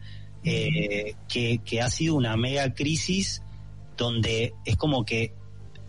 eh, 0.44 1.16
que, 1.28 1.60
que 1.64 1.82
ha 1.82 1.90
sido 1.90 2.16
una 2.16 2.36
mega 2.36 2.74
crisis 2.74 3.42
donde 3.98 4.54
es 4.66 4.76
como 4.76 5.06
que 5.06 5.34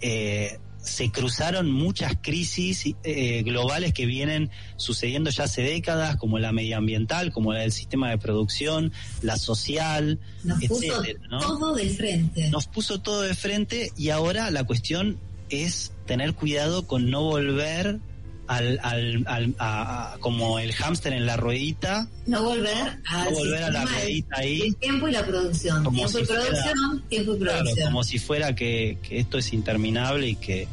eh, 0.01 0.59
se 0.85 1.11
cruzaron 1.11 1.71
muchas 1.71 2.13
crisis 2.21 2.95
eh, 3.03 3.43
globales 3.43 3.95
que 3.95 4.05
vienen 4.05 4.51
sucediendo 4.77 5.31
ya 5.31 5.45
hace 5.45 5.63
décadas, 5.63 6.17
como 6.17 6.39
la 6.39 6.53
medioambiental, 6.53 7.33
como 7.33 7.55
la 7.55 7.61
del 7.61 7.73
sistema 7.73 8.11
de 8.11 8.19
producción, 8.19 8.93
la 9.23 9.39
social, 9.39 10.21
Nos 10.43 10.63
puso 10.67 11.03
¿no? 11.31 11.39
todo 11.41 11.75
de 11.75 11.89
frente. 11.89 12.51
nos 12.51 12.67
puso 12.67 13.01
todo 13.01 13.23
de 13.23 13.35
frente 13.35 13.93
y 13.97 14.11
ahora 14.11 14.51
la 14.51 14.65
cuestión 14.65 15.19
es 15.49 15.93
tener 16.07 16.35
cuidado 16.35 16.87
con 16.87 17.11
no 17.11 17.23
volver 17.23 17.99
al, 18.47 18.79
al, 18.83 19.25
al- 19.27 19.55
a- 19.59 20.13
a- 20.15 20.19
como 20.19 20.59
el 20.59 20.73
hámster 20.73 21.13
en 21.13 21.27
la 21.27 21.37
ruedita, 21.37 22.09
No 22.27 22.43
volver 22.43 22.99
a 23.09 23.25
no 23.25 23.31
volver 23.31 23.63
a 23.65 23.71
la 23.71 23.85
ruedita 23.85 24.37
ahí, 24.39 24.61
El 24.63 24.77
tiempo 24.77 25.09
y 25.09 25.13
la 25.13 25.25
producción. 25.25 25.83
Como 25.85 25.97
tiempo 25.99 26.19
y 26.19 26.21
si 26.21 26.27
fuera- 26.27 26.43
producción, 26.43 27.03
tiempo 27.09 27.35
y 27.35 27.39
claro, 27.39 27.59
producción. 27.61 27.87
como 27.89 28.05
si 28.05 28.19
fuera 28.19 28.55
que, 28.55 28.99
que 29.03 29.19
esto 29.19 29.39
es 29.39 29.53
interminable 29.53 30.29
y 30.29 30.37
que 30.37 30.69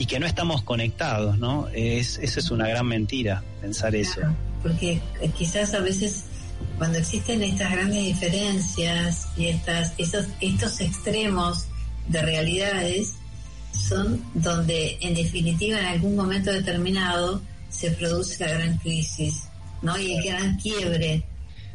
y 0.00 0.06
que 0.06 0.20
no 0.20 0.26
estamos 0.26 0.62
conectados, 0.62 1.38
¿no? 1.38 1.66
Es, 1.74 2.18
eso 2.22 2.38
es 2.38 2.50
una 2.52 2.68
gran 2.68 2.86
mentira, 2.86 3.42
pensar 3.60 3.96
eso. 3.96 4.20
Porque 4.62 5.00
quizás 5.36 5.74
a 5.74 5.80
veces 5.80 6.24
cuando 6.76 6.98
existen 6.98 7.42
estas 7.42 7.72
grandes 7.72 8.04
diferencias 8.04 9.26
y 9.36 9.46
estas, 9.46 9.92
esos, 9.98 10.26
estos 10.40 10.80
extremos 10.80 11.66
de 12.08 12.22
realidades 12.22 13.14
son 13.78 14.22
donde 14.34 14.98
en 15.00 15.14
definitiva 15.14 15.78
en 15.78 15.86
algún 15.86 16.16
momento 16.16 16.52
determinado 16.52 17.40
se 17.68 17.90
produce 17.92 18.44
la 18.44 18.52
gran 18.52 18.78
crisis, 18.78 19.44
¿no? 19.82 19.98
Y 19.98 20.14
el 20.14 20.24
gran 20.24 20.56
quiebre. 20.56 21.24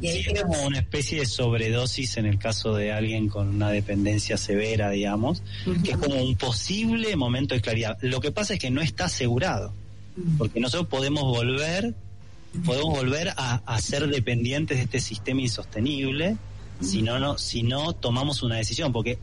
Y 0.00 0.08
Sí, 0.08 0.24
es 0.26 0.42
como 0.42 0.64
una 0.64 0.80
especie 0.80 1.20
de 1.20 1.26
sobredosis 1.26 2.16
en 2.16 2.26
el 2.26 2.38
caso 2.38 2.74
de 2.74 2.92
alguien 2.92 3.28
con 3.28 3.48
una 3.48 3.70
dependencia 3.70 4.36
severa, 4.36 4.90
digamos, 4.90 5.42
que 5.84 5.92
es 5.92 5.96
como 5.96 6.16
un 6.16 6.36
posible 6.36 7.14
momento 7.16 7.54
de 7.54 7.60
claridad. 7.60 7.96
Lo 8.02 8.20
que 8.20 8.32
pasa 8.32 8.54
es 8.54 8.60
que 8.60 8.70
no 8.70 8.80
está 8.80 9.04
asegurado, 9.04 9.72
porque 10.36 10.58
nosotros 10.58 10.88
podemos 10.88 11.22
volver, 11.22 11.94
podemos 12.64 12.92
volver 12.92 13.32
a, 13.36 13.62
a 13.64 13.80
ser 13.80 14.08
dependientes 14.08 14.78
de 14.78 14.84
este 14.84 15.00
sistema 15.00 15.40
insostenible 15.40 16.36
si 16.80 17.02
no, 17.02 17.18
no, 17.18 17.38
si 17.38 17.62
no 17.62 17.92
tomamos 17.92 18.42
una 18.42 18.56
decisión, 18.56 18.92
porque 18.92 19.18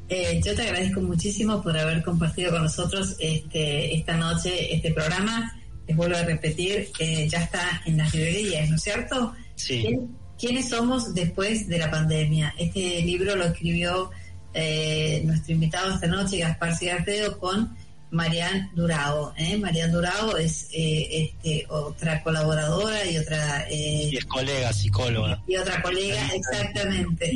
eh, 0.09 0.41
yo 0.45 0.53
te 0.53 0.63
agradezco 0.63 0.99
muchísimo 1.01 1.61
por 1.61 1.77
haber 1.77 2.03
compartido 2.03 2.51
con 2.51 2.63
nosotros 2.63 3.15
este, 3.19 3.95
esta 3.95 4.17
noche 4.17 4.75
este 4.75 4.91
programa. 4.91 5.53
Les 5.87 5.97
vuelvo 5.97 6.17
a 6.17 6.23
repetir, 6.23 6.89
eh, 6.99 7.27
ya 7.27 7.39
está 7.39 7.81
en 7.85 7.97
las 7.97 8.13
librerías, 8.13 8.69
¿no 8.69 8.75
es 8.75 8.83
cierto? 8.83 9.33
Sí. 9.55 9.97
¿Quién- 10.43 10.55
¿Quiénes 10.55 10.69
somos 10.69 11.13
después 11.13 11.67
de 11.69 11.77
la 11.79 11.89
pandemia? 11.89 12.53
Este 12.57 13.01
libro 13.01 13.35
lo 13.35 13.45
escribió 13.45 14.11
eh, 14.53 15.21
nuestro 15.25 15.53
invitado 15.53 15.93
esta 15.95 16.05
noche, 16.07 16.37
Gaspar 16.37 16.75
Cigarfredo, 16.75 17.39
con 17.39 17.75
Marian 18.11 18.69
Durao. 18.75 19.33
¿eh? 19.37 19.57
Marian 19.57 19.91
Durao 19.91 20.35
es 20.37 20.67
eh, 20.73 21.31
este, 21.41 21.65
otra 21.69 22.21
colaboradora 22.21 23.03
y 23.09 23.17
otra 23.17 23.65
eh, 23.69 24.09
Y 24.11 24.17
es 24.17 24.25
colega, 24.25 24.71
psicóloga. 24.73 25.41
y 25.47 25.55
otra 25.55 25.81
colega, 25.81 26.27
exactamente. 26.35 27.31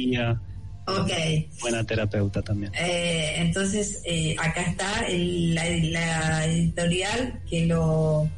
Ok. 0.85 1.11
buena 1.61 1.83
terapeuta 1.85 2.41
también. 2.41 2.71
Eh, 2.75 3.35
entonces, 3.37 4.01
eh, 4.05 4.35
acá 4.39 4.61
está 4.63 5.07
el- 5.07 5.55
la, 5.55 5.65
la 5.65 6.45
editorial 6.45 7.39
que 7.49 7.65
lo 7.65 8.29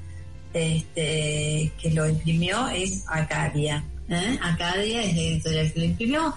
este, 0.54 1.72
que 1.82 1.92
lo 1.92 2.08
imprimió 2.10 2.68
es 2.70 3.04
Acadia. 3.08 3.84
¿Eh? 4.10 4.40
Acadia 4.42 5.04
es 5.04 5.16
la 5.16 5.22
editorial 5.22 5.74
que 5.74 5.80
lo 5.80 5.86
imprimió. 5.86 6.36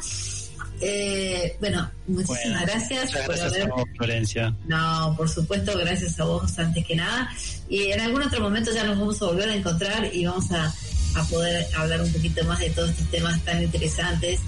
Eh, 0.80 1.56
bueno, 1.60 1.88
muchísimas 2.08 2.42
Bueno, 2.42 2.60
gracias 2.66 3.12
por 3.12 3.22
gracias 3.26 3.52
haber 3.52 3.62
a 3.62 3.74
vos, 3.74 3.84
Florencia. 3.96 4.56
no, 4.66 5.14
por 5.16 5.28
supuesto, 5.28 5.78
gracias 5.78 6.18
a 6.18 6.24
vos 6.24 6.58
antes 6.58 6.84
que 6.84 6.96
nada. 6.96 7.30
Y 7.68 7.92
en 7.92 8.00
algún 8.00 8.22
otro 8.22 8.40
momento 8.40 8.72
ya 8.74 8.84
nos 8.84 8.98
vamos 8.98 9.22
a 9.22 9.26
volver 9.26 9.48
a 9.48 9.54
encontrar 9.54 10.10
y 10.12 10.24
vamos 10.26 10.50
a, 10.50 10.74
a 11.14 11.24
poder 11.30 11.66
hablar 11.76 12.00
un 12.02 12.12
poquito 12.12 12.44
más 12.44 12.58
de 12.58 12.70
todos 12.70 12.90
estos 12.90 13.06
temas 13.10 13.40
tan 13.44 13.62
interesantes. 13.62 14.40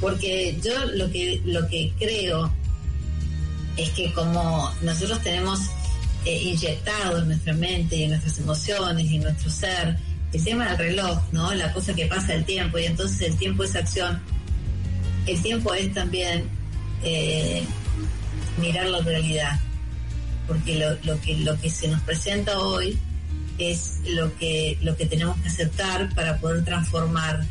Porque 0.00 0.58
yo 0.62 0.84
lo 0.86 1.10
que, 1.10 1.40
lo 1.44 1.66
que 1.68 1.92
creo 1.98 2.52
es 3.76 3.90
que 3.90 4.12
como 4.12 4.70
nosotros 4.82 5.22
tenemos 5.22 5.60
eh, 6.26 6.42
inyectado 6.42 7.18
en 7.18 7.28
nuestra 7.28 7.54
mente 7.54 7.96
y 7.96 8.02
en 8.04 8.10
nuestras 8.10 8.38
emociones 8.38 9.10
y 9.10 9.16
en 9.16 9.22
nuestro 9.22 9.50
ser 9.50 9.96
el 10.32 10.44
tema 10.44 10.68
del 10.68 10.78
reloj, 10.78 11.20
¿no? 11.32 11.52
La 11.54 11.72
cosa 11.72 11.94
que 11.94 12.06
pasa 12.06 12.34
el 12.34 12.44
tiempo 12.44 12.78
y 12.78 12.84
entonces 12.84 13.20
el 13.22 13.36
tiempo 13.36 13.64
es 13.64 13.74
acción. 13.74 14.20
El 15.26 15.42
tiempo 15.42 15.74
es 15.74 15.92
también 15.92 16.48
eh, 17.02 17.62
mirar 18.58 18.86
la 18.86 19.00
realidad, 19.00 19.58
porque 20.46 20.76
lo, 20.76 21.20
que 21.20 21.36
lo 21.38 21.60
que 21.60 21.70
se 21.70 21.88
nos 21.88 22.00
presenta 22.02 22.58
hoy 22.58 22.98
es 23.58 24.00
lo 24.06 24.34
que 24.36 24.78
lo 24.80 24.96
que 24.96 25.06
tenemos 25.06 25.38
que 25.40 25.48
aceptar 25.48 26.14
para 26.14 26.38
poder 26.38 26.64
transformar, 26.64 27.44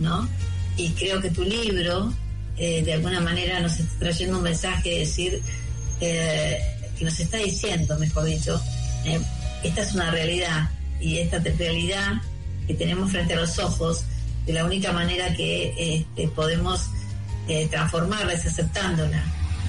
¿no? 0.00 0.28
Y 0.76 0.90
creo 0.90 1.20
que 1.20 1.30
tu 1.30 1.44
libro 1.44 2.12
eh, 2.56 2.82
de 2.82 2.94
alguna 2.94 3.20
manera 3.20 3.60
nos 3.60 3.78
está 3.78 3.98
trayendo 3.98 4.38
un 4.38 4.42
mensaje 4.42 4.90
de 4.90 4.98
decir 5.00 5.42
eh, 6.00 6.58
que 6.98 7.04
nos 7.04 7.20
está 7.20 7.36
diciendo, 7.38 7.98
mejor 7.98 8.24
dicho, 8.24 8.60
esta 9.62 9.82
es 9.82 9.94
una 9.94 10.10
realidad 10.10 10.70
y 11.00 11.18
esta 11.18 11.38
realidad 11.38 12.14
que 12.66 12.74
tenemos 12.74 13.10
frente 13.10 13.34
a 13.34 13.36
los 13.36 13.58
ojos, 13.58 14.04
de 14.44 14.52
la 14.52 14.64
única 14.64 14.92
manera 14.92 15.34
que 15.34 15.74
este, 15.78 16.28
podemos 16.28 16.88
eh, 17.48 17.66
transformarla 17.70 18.32
es 18.32 18.46
aceptándola, 18.46 19.22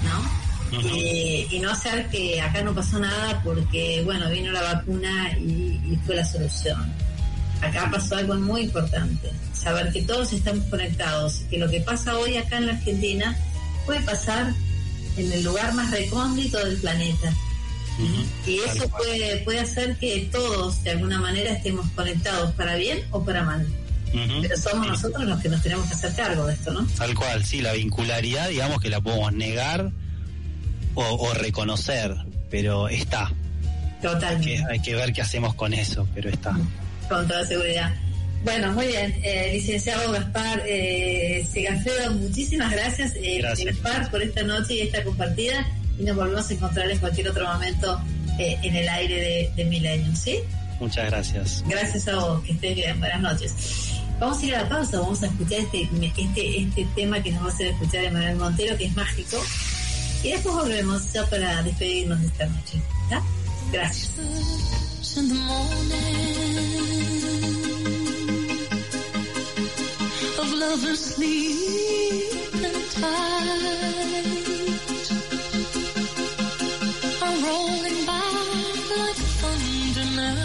¿no? 0.04 0.38
Eh, 0.70 1.46
y 1.50 1.60
no 1.60 1.70
hacer 1.70 2.08
que 2.10 2.40
acá 2.40 2.62
no 2.62 2.74
pasó 2.74 2.98
nada 2.98 3.40
porque, 3.42 4.02
bueno, 4.04 4.28
vino 4.28 4.52
la 4.52 4.60
vacuna 4.74 5.32
y, 5.38 5.80
y 5.84 5.98
fue 6.04 6.16
la 6.16 6.24
solución. 6.24 6.92
Acá 7.62 7.88
pasó 7.90 8.16
algo 8.16 8.34
muy 8.34 8.62
importante, 8.62 9.32
saber 9.52 9.92
que 9.92 10.02
todos 10.02 10.32
estamos 10.32 10.64
conectados, 10.66 11.42
que 11.50 11.58
lo 11.58 11.68
que 11.70 11.80
pasa 11.80 12.16
hoy 12.16 12.36
acá 12.36 12.58
en 12.58 12.66
la 12.66 12.72
Argentina 12.74 13.36
puede 13.86 14.00
pasar 14.02 14.52
en 15.16 15.32
el 15.32 15.42
lugar 15.42 15.74
más 15.74 15.90
recóndito 15.90 16.58
del 16.64 16.76
planeta. 16.76 17.32
Y 18.46 18.58
eso 18.60 18.88
puede, 18.88 19.38
puede 19.38 19.60
hacer 19.60 19.96
que 19.96 20.28
todos 20.30 20.82
de 20.84 20.90
alguna 20.90 21.18
manera 21.18 21.50
estemos 21.50 21.88
conectados 21.90 22.52
para 22.52 22.76
bien 22.76 23.00
o 23.10 23.24
para 23.24 23.42
mal. 23.42 23.66
Pero 24.12 24.56
somos 24.56 24.86
nosotros 24.86 25.24
los 25.24 25.40
que 25.40 25.48
nos 25.48 25.62
tenemos 25.62 25.86
que 25.86 25.94
hacer 25.94 26.14
cargo 26.14 26.46
de 26.46 26.54
esto, 26.54 26.72
¿no? 26.72 26.86
Tal 26.96 27.14
cual, 27.14 27.44
sí, 27.44 27.60
la 27.60 27.72
vincularidad, 27.72 28.48
digamos 28.48 28.80
que 28.80 28.88
la 28.88 29.00
podemos 29.00 29.32
negar 29.32 29.90
o, 30.94 31.02
o 31.02 31.34
reconocer, 31.34 32.14
pero 32.50 32.88
está. 32.88 33.30
Totalmente. 34.00 34.56
Que 34.56 34.64
hay 34.72 34.80
que 34.80 34.94
ver 34.94 35.12
qué 35.12 35.22
hacemos 35.22 35.54
con 35.54 35.74
eso, 35.74 36.08
pero 36.14 36.30
está. 36.30 36.56
Con 37.08 37.26
toda 37.28 37.44
seguridad. 37.46 37.94
Bueno, 38.44 38.72
muy 38.72 38.86
bien. 38.86 39.14
Eh, 39.22 39.50
licenciado 39.54 40.12
Gaspar 40.12 40.62
eh, 40.66 41.46
Segafredo, 41.52 42.12
muchísimas 42.12 42.70
gracias, 42.70 43.14
eh, 43.16 43.38
Gracias. 43.40 43.74
Gaspar, 43.74 44.10
por 44.10 44.22
esta 44.22 44.42
noche 44.42 44.74
y 44.74 44.80
esta 44.80 45.02
compartida. 45.02 45.66
Y 45.98 46.04
nos 46.04 46.16
volvemos 46.16 46.48
a 46.48 46.54
encontrar 46.54 46.90
en 46.90 46.98
cualquier 46.98 47.28
otro 47.28 47.46
momento 47.46 48.00
eh, 48.38 48.58
en 48.62 48.76
el 48.76 48.88
aire 48.88 49.14
de, 49.14 49.52
de 49.56 49.64
Millennium, 49.64 50.14
¿sí? 50.14 50.38
Muchas 50.80 51.06
gracias. 51.06 51.64
Gracias 51.66 52.06
a 52.08 52.16
vos, 52.16 52.42
que 52.44 52.52
estés 52.52 52.74
bien, 52.74 52.98
buenas 53.00 53.20
noches. 53.20 53.54
Vamos 54.20 54.42
a 54.42 54.46
ir 54.46 54.54
a 54.54 54.62
la 54.62 54.68
pausa, 54.68 55.00
vamos 55.00 55.22
a 55.22 55.26
escuchar 55.26 55.60
este, 55.60 55.88
este, 56.16 56.60
este 56.60 56.88
tema 56.94 57.22
que 57.22 57.30
nos 57.32 57.42
va 57.42 57.46
a 57.46 57.52
hacer 57.52 57.68
escuchar 57.68 58.04
Emanuel 58.04 58.36
Montero, 58.36 58.76
que 58.76 58.86
es 58.86 58.96
mágico. 58.96 59.36
Y 60.22 60.30
después 60.32 60.54
volvemos 60.54 61.12
ya 61.12 61.24
para 61.26 61.62
despedirnos 61.62 62.20
de 62.20 62.26
esta 62.26 62.46
noche. 62.46 62.82
¿está? 63.04 63.22
Gracias. 63.72 64.10
Rolling 77.48 78.04
by 78.06 78.20
like 79.00 79.20
thunder 79.40 80.06
now 80.16 80.36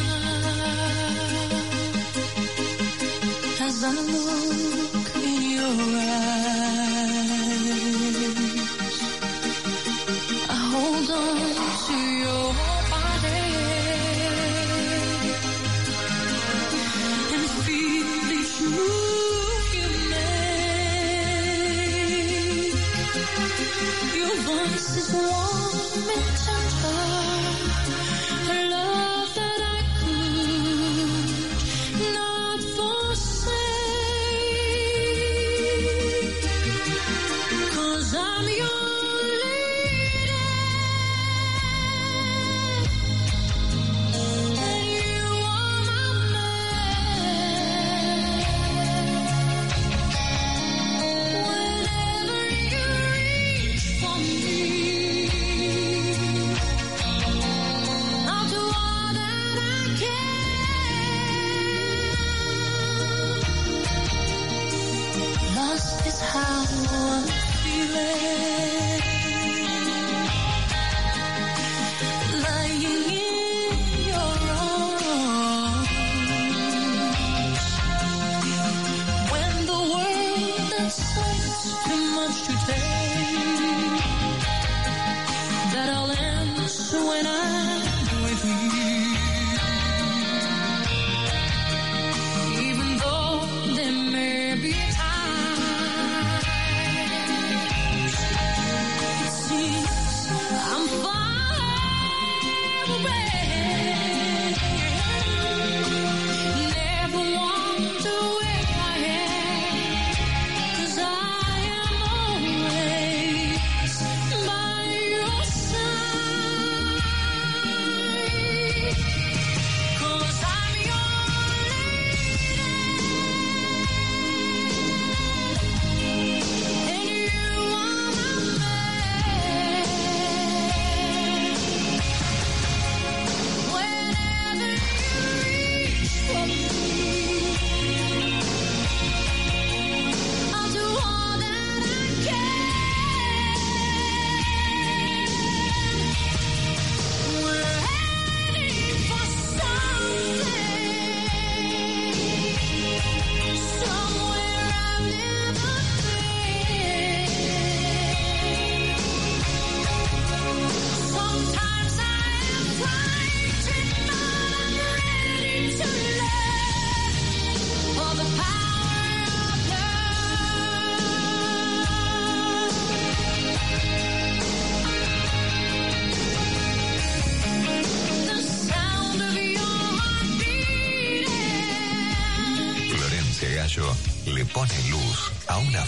as 3.66 3.84
I 3.84 3.91
look 3.91 4.43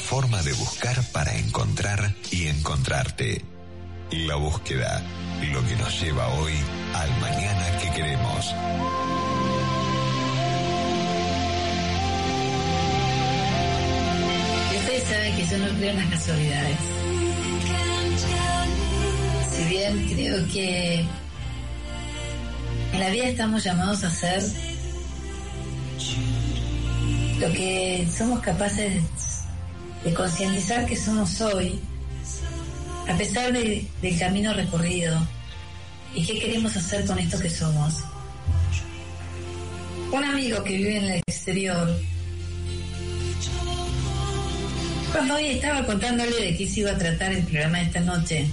forma 0.06 0.40
de 0.44 0.54
buscar 0.54 0.96
para 1.12 1.36
encontrar 1.36 2.14
y 2.30 2.46
encontrarte. 2.46 3.44
La 4.12 4.36
búsqueda, 4.36 5.02
lo 5.52 5.66
que 5.66 5.76
nos 5.78 6.00
lleva 6.00 6.28
hoy 6.28 6.54
al 6.94 7.10
mañana 7.20 7.78
que 7.82 7.90
queremos. 7.90 8.54
Ustedes 14.78 15.04
saben 15.10 15.36
que 15.36 15.48
yo 15.48 15.58
no 15.58 15.78
creo 15.80 15.90
en 15.90 15.98
las 15.98 16.10
casualidades. 16.12 16.78
Si 19.50 19.64
bien 19.64 20.08
creo 20.14 20.48
que 20.54 21.00
en 22.94 23.00
la 23.00 23.10
vida 23.10 23.26
estamos 23.30 23.64
llamados 23.64 24.04
a 24.04 24.08
hacer 24.10 24.44
lo 27.40 27.52
que 27.54 28.08
somos 28.16 28.40
capaces 28.42 29.02
de 30.06 30.14
concientizar 30.14 30.86
que 30.86 30.96
somos 30.96 31.42
hoy, 31.42 31.80
a 33.10 33.18
pesar 33.18 33.52
de- 33.52 33.86
del 34.02 34.20
camino 34.20 34.54
recorrido, 34.54 35.20
y 36.14 36.26
qué 36.26 36.40
queremos 36.40 36.76
hacer 36.78 37.06
con 37.06 37.20
esto 37.20 37.40
que 37.40 37.50
somos. 37.50 37.96
Un 40.12 40.24
amigo 40.24 40.64
que 40.64 40.78
vive 40.78 40.98
en 40.98 41.04
el 41.06 41.22
exterior 41.28 42.00
Cuando 45.12 45.36
hoy 45.36 45.46
estaba 45.46 45.86
contándole 45.86 46.36
de 46.36 46.58
qué 46.58 46.68
se 46.70 46.82
iba 46.82 46.92
a 46.92 46.98
tratar 46.98 47.32
el 47.32 47.44
programa 47.46 47.78
de 47.78 47.84
esta 47.86 48.00
noche, 48.02 48.48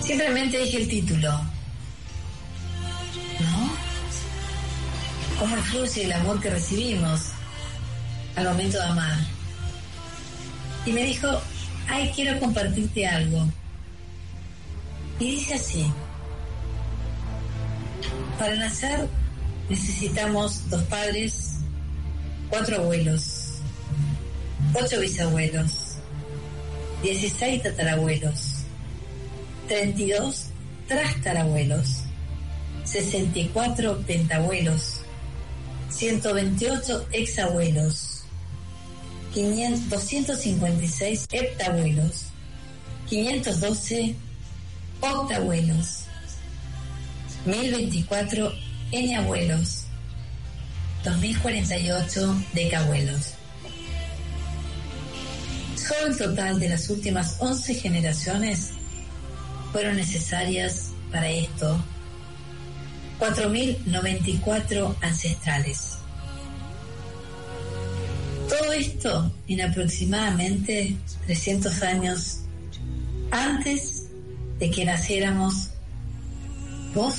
simplemente 0.00 0.58
dije 0.58 0.78
el 0.78 0.88
título. 0.88 1.30
¿No? 3.38 3.76
¿Cómo 5.38 5.56
influye 5.56 6.04
el 6.04 6.12
amor 6.14 6.40
que 6.40 6.50
recibimos 6.50 7.20
al 8.36 8.44
momento 8.44 8.78
de 8.78 8.84
amar? 8.84 9.18
Y 10.86 10.92
me 10.92 11.04
dijo, 11.04 11.28
ay, 11.88 12.10
quiero 12.14 12.38
compartirte 12.40 13.06
algo. 13.06 13.46
Y 15.18 15.32
dice 15.32 15.54
así, 15.54 15.90
para 18.38 18.56
nacer 18.56 19.08
necesitamos 19.68 20.68
dos 20.68 20.82
padres, 20.84 21.54
cuatro 22.50 22.76
abuelos, 22.76 23.60
ocho 24.74 25.00
bisabuelos, 25.00 25.96
16 27.02 27.62
tatarabuelos, 27.62 28.64
32 29.68 30.46
trastarabuelos, 30.88 32.02
64 32.84 33.98
pentabuelos, 34.06 35.00
128 35.90 37.08
exabuelos, 37.12 38.13
500 39.34 39.88
256 39.90 41.26
heptabuelos, 41.32 42.26
512 43.08 44.14
octabuelos, 45.00 46.04
1024 47.44 48.52
eniabuelos, 48.92 49.86
2048 51.02 52.44
decabuelos. 52.52 53.34
Solo 55.76 56.06
el 56.06 56.16
total 56.16 56.60
de 56.60 56.68
las 56.68 56.88
últimas 56.88 57.36
11 57.40 57.74
generaciones 57.74 58.70
fueron 59.72 59.96
necesarias 59.96 60.92
para 61.10 61.28
esto 61.28 61.84
4.094 63.18 64.94
ancestrales. 65.00 66.03
Todo 68.58 68.72
esto 68.72 69.32
en 69.48 69.62
aproximadamente 69.62 70.96
300 71.26 71.82
años 71.82 72.38
antes 73.32 74.04
de 74.60 74.70
que 74.70 74.84
naciéramos 74.84 75.70
vos 76.94 77.16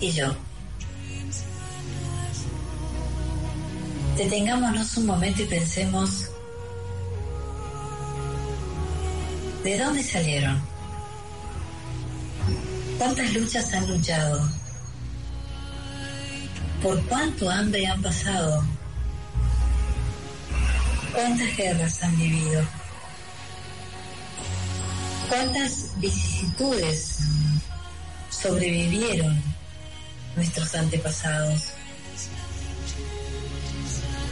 y 0.00 0.10
yo. 0.10 0.34
Detengámonos 4.16 4.96
un 4.96 5.06
momento 5.06 5.42
y 5.42 5.46
pensemos, 5.46 6.24
¿de 9.62 9.78
dónde 9.78 10.02
salieron? 10.02 10.60
¿Cuántas 12.98 13.32
luchas 13.34 13.72
han 13.72 13.88
luchado? 13.88 14.48
¿Por 16.82 17.00
cuánto 17.06 17.48
hambre 17.48 17.86
han 17.86 18.02
pasado? 18.02 18.73
¿Cuántas 21.14 21.56
guerras 21.56 22.02
han 22.02 22.18
vivido? 22.18 22.60
¿Cuántas 25.28 25.90
vicisitudes 26.00 27.18
sobrevivieron 28.30 29.40
nuestros 30.34 30.74
antepasados? 30.74 31.68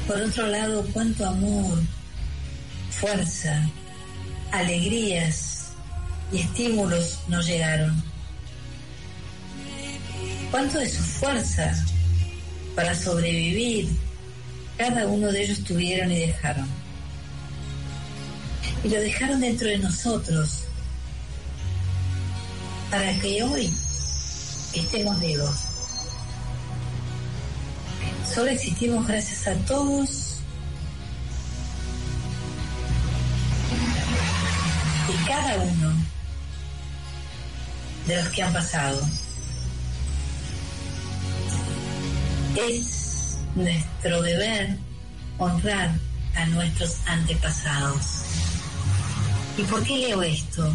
Por 0.08 0.20
otro 0.22 0.48
lado, 0.48 0.84
cuánto 0.92 1.24
amor, 1.24 1.78
fuerza, 2.90 3.64
alegrías 4.50 5.68
y 6.32 6.40
estímulos 6.40 7.20
nos 7.28 7.46
llegaron. 7.46 8.02
Cuánto 10.50 10.80
de 10.80 10.88
su 10.88 11.02
fuerza 11.02 11.72
para 12.74 12.92
sobrevivir 12.92 13.88
cada 14.76 15.06
uno 15.06 15.30
de 15.30 15.44
ellos 15.44 15.64
tuvieron 15.64 16.10
y 16.10 16.26
dejaron. 16.26 16.68
Y 18.84 18.88
lo 18.88 19.00
dejaron 19.00 19.40
dentro 19.40 19.68
de 19.68 19.78
nosotros 19.78 20.64
para 22.90 23.18
que 23.20 23.42
hoy 23.42 23.72
estemos 24.74 25.20
vivos. 25.20 25.54
Solo 28.34 28.50
existimos 28.50 29.06
gracias 29.06 29.46
a 29.46 29.54
todos 29.66 30.38
y 35.08 35.28
cada 35.28 35.56
uno 35.56 35.92
de 38.06 38.16
los 38.16 38.28
que 38.30 38.42
han 38.42 38.52
pasado. 38.52 39.00
Es 42.56 43.01
nuestro 43.54 44.22
deber 44.22 44.76
honrar 45.38 45.92
a 46.34 46.46
nuestros 46.46 46.98
antepasados. 47.06 48.22
¿Y 49.58 49.62
por 49.64 49.82
qué 49.82 49.98
leo 49.98 50.22
esto? 50.22 50.74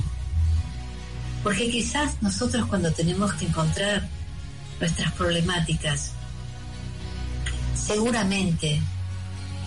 Porque 1.43 1.69
quizás 1.69 2.21
nosotros 2.21 2.65
cuando 2.67 2.91
tenemos 2.91 3.34
que 3.34 3.45
encontrar 3.45 4.07
nuestras 4.80 5.11
problemáticas, 5.13 6.11
seguramente 7.75 8.82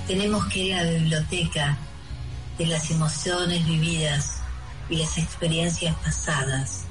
tenemos 0.07 0.47
que 0.47 0.61
ir 0.61 0.75
a 0.75 0.85
la 0.85 0.93
biblioteca 0.93 1.79
de 2.59 2.67
las 2.67 2.91
emociones 2.91 3.67
vividas 3.67 4.37
y 4.89 4.97
las 4.97 5.19
experiencias 5.19 5.97
pasadas. 6.05 6.83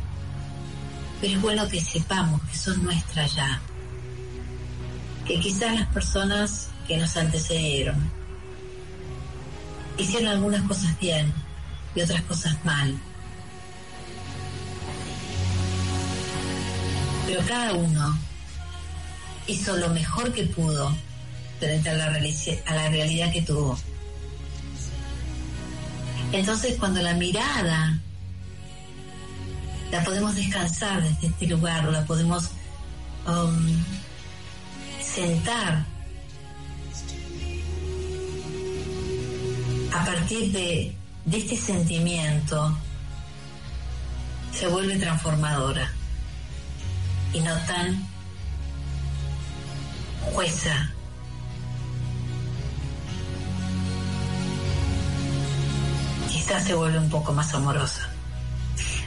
Pero 1.22 1.34
es 1.36 1.42
bueno 1.42 1.68
que 1.68 1.82
sepamos 1.82 2.42
que 2.44 2.58
son 2.58 2.84
nuestras 2.84 3.36
ya. 3.36 3.62
Que 5.30 5.40
quizás 5.40 5.76
las 5.76 5.88
personas 5.90 6.70
que 6.88 6.98
nos 6.98 7.16
antecedieron 7.16 8.12
hicieron 9.96 10.30
algunas 10.30 10.64
cosas 10.64 11.00
bien 11.00 11.32
y 11.94 12.02
otras 12.02 12.24
cosas 12.24 12.56
mal. 12.66 12.98
Pero 17.28 17.42
cada 17.48 17.74
uno 17.74 18.18
hizo 19.46 19.78
lo 19.78 19.90
mejor 19.90 20.34
que 20.34 20.46
pudo 20.46 20.98
frente 21.60 21.92
a 21.92 21.94
la, 21.94 22.06
a 22.06 22.76
la 22.76 22.90
realidad 22.90 23.32
que 23.32 23.44
tuvo. 23.44 23.78
Entonces 26.32 26.76
cuando 26.80 27.04
la 27.04 27.14
mirada 27.14 28.00
la 29.92 30.04
podemos 30.04 30.36
descansar 30.36 31.04
desde 31.04 31.28
este 31.28 31.46
lugar, 31.46 31.86
la 31.86 32.04
podemos 32.06 32.50
um, 33.28 33.84
sentar 35.14 35.86
a 39.94 40.06
partir 40.06 40.52
de, 40.52 40.96
este 41.32 41.58
sentimiento, 41.58 42.78
se 44.52 44.68
vuelve 44.68 44.98
transformadora 44.98 45.92
y 47.34 47.40
no 47.42 47.56
tan 47.68 48.08
jueza. 50.22 50.92
Quizás 56.32 56.64
se 56.64 56.74
vuelve 56.74 57.00
un 57.00 57.10
poco 57.10 57.34
más 57.34 57.54
amorosa. 57.54 58.10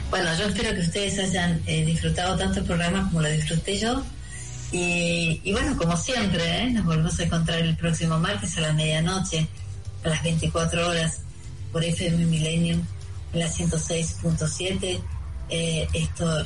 Bueno, 0.09 0.29
yo 0.37 0.45
espero 0.45 0.73
que 0.75 0.81
ustedes 0.81 1.19
hayan 1.19 1.61
eh, 1.65 1.83
disfrutado 1.85 2.37
tanto 2.37 2.59
el 2.59 2.65
programa 2.65 3.09
como 3.09 3.21
lo 3.21 3.29
disfruté 3.29 3.79
yo. 3.79 4.03
Y, 4.75 5.51
bueno, 5.51 5.77
como 5.77 5.95
siempre, 5.95 6.63
¿eh? 6.63 6.71
nos 6.71 6.83
volvemos 6.85 7.19
a 7.19 7.23
encontrar 7.23 7.59
el 7.59 7.77
próximo 7.77 8.17
martes 8.17 8.57
a 8.57 8.61
la 8.61 8.73
medianoche, 8.73 9.47
a 10.03 10.09
las 10.09 10.23
24 10.23 10.89
horas, 10.89 11.19
por 11.71 11.83
FM 11.83 12.25
Millennium, 12.25 12.81
en 13.33 13.39
la 13.39 13.47
106.7. 13.47 14.99
Eh, 15.49 15.87
esto 15.93 16.43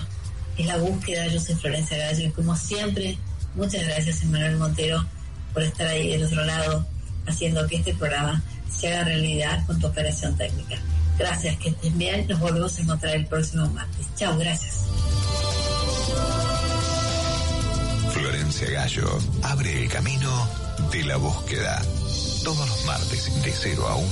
es 0.57 0.65
la 0.65 0.75
búsqueda. 0.75 1.27
Yo 1.27 1.39
soy 1.39 1.55
Florencia 1.55 1.97
Gallo 1.97 2.27
y 2.27 2.31
como 2.31 2.57
siempre, 2.57 3.17
muchas 3.55 3.85
gracias, 3.85 4.21
Emanuel 4.23 4.57
Montero, 4.57 5.05
por 5.53 5.63
estar 5.63 5.87
ahí 5.87 6.09
del 6.09 6.25
otro 6.25 6.43
lado, 6.43 6.85
haciendo 7.27 7.65
que 7.65 7.77
este 7.77 7.93
programa 7.93 8.43
se 8.69 8.89
haga 8.93 9.05
realidad 9.05 9.65
con 9.65 9.79
tu 9.79 9.87
operación 9.87 10.35
técnica. 10.35 10.75
Gracias, 11.17 11.55
que 11.59 11.69
estén 11.69 11.97
bien. 11.97 12.27
Nos 12.27 12.41
volvemos 12.41 12.77
a 12.77 12.81
encontrar 12.81 13.15
el 13.15 13.25
próximo 13.25 13.67
martes. 13.67 14.05
Chao, 14.17 14.37
gracias. 14.37 14.81
Florencia 18.11 18.69
Gallo 18.71 19.07
abre 19.43 19.83
el 19.83 19.89
camino 19.89 20.29
de 20.91 21.03
la 21.03 21.17
búsqueda. 21.17 21.81
Todos 22.43 22.67
los 22.67 22.85
martes 22.85 23.43
de 23.43 23.51
0 23.51 23.87
a 23.87 23.95
1 23.95 24.07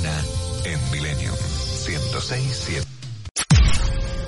en 0.66 0.91
Millennium 0.91 1.36
106.7. 1.36 2.84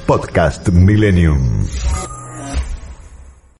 Podcast 0.05 0.69
Millennium. 0.69 1.65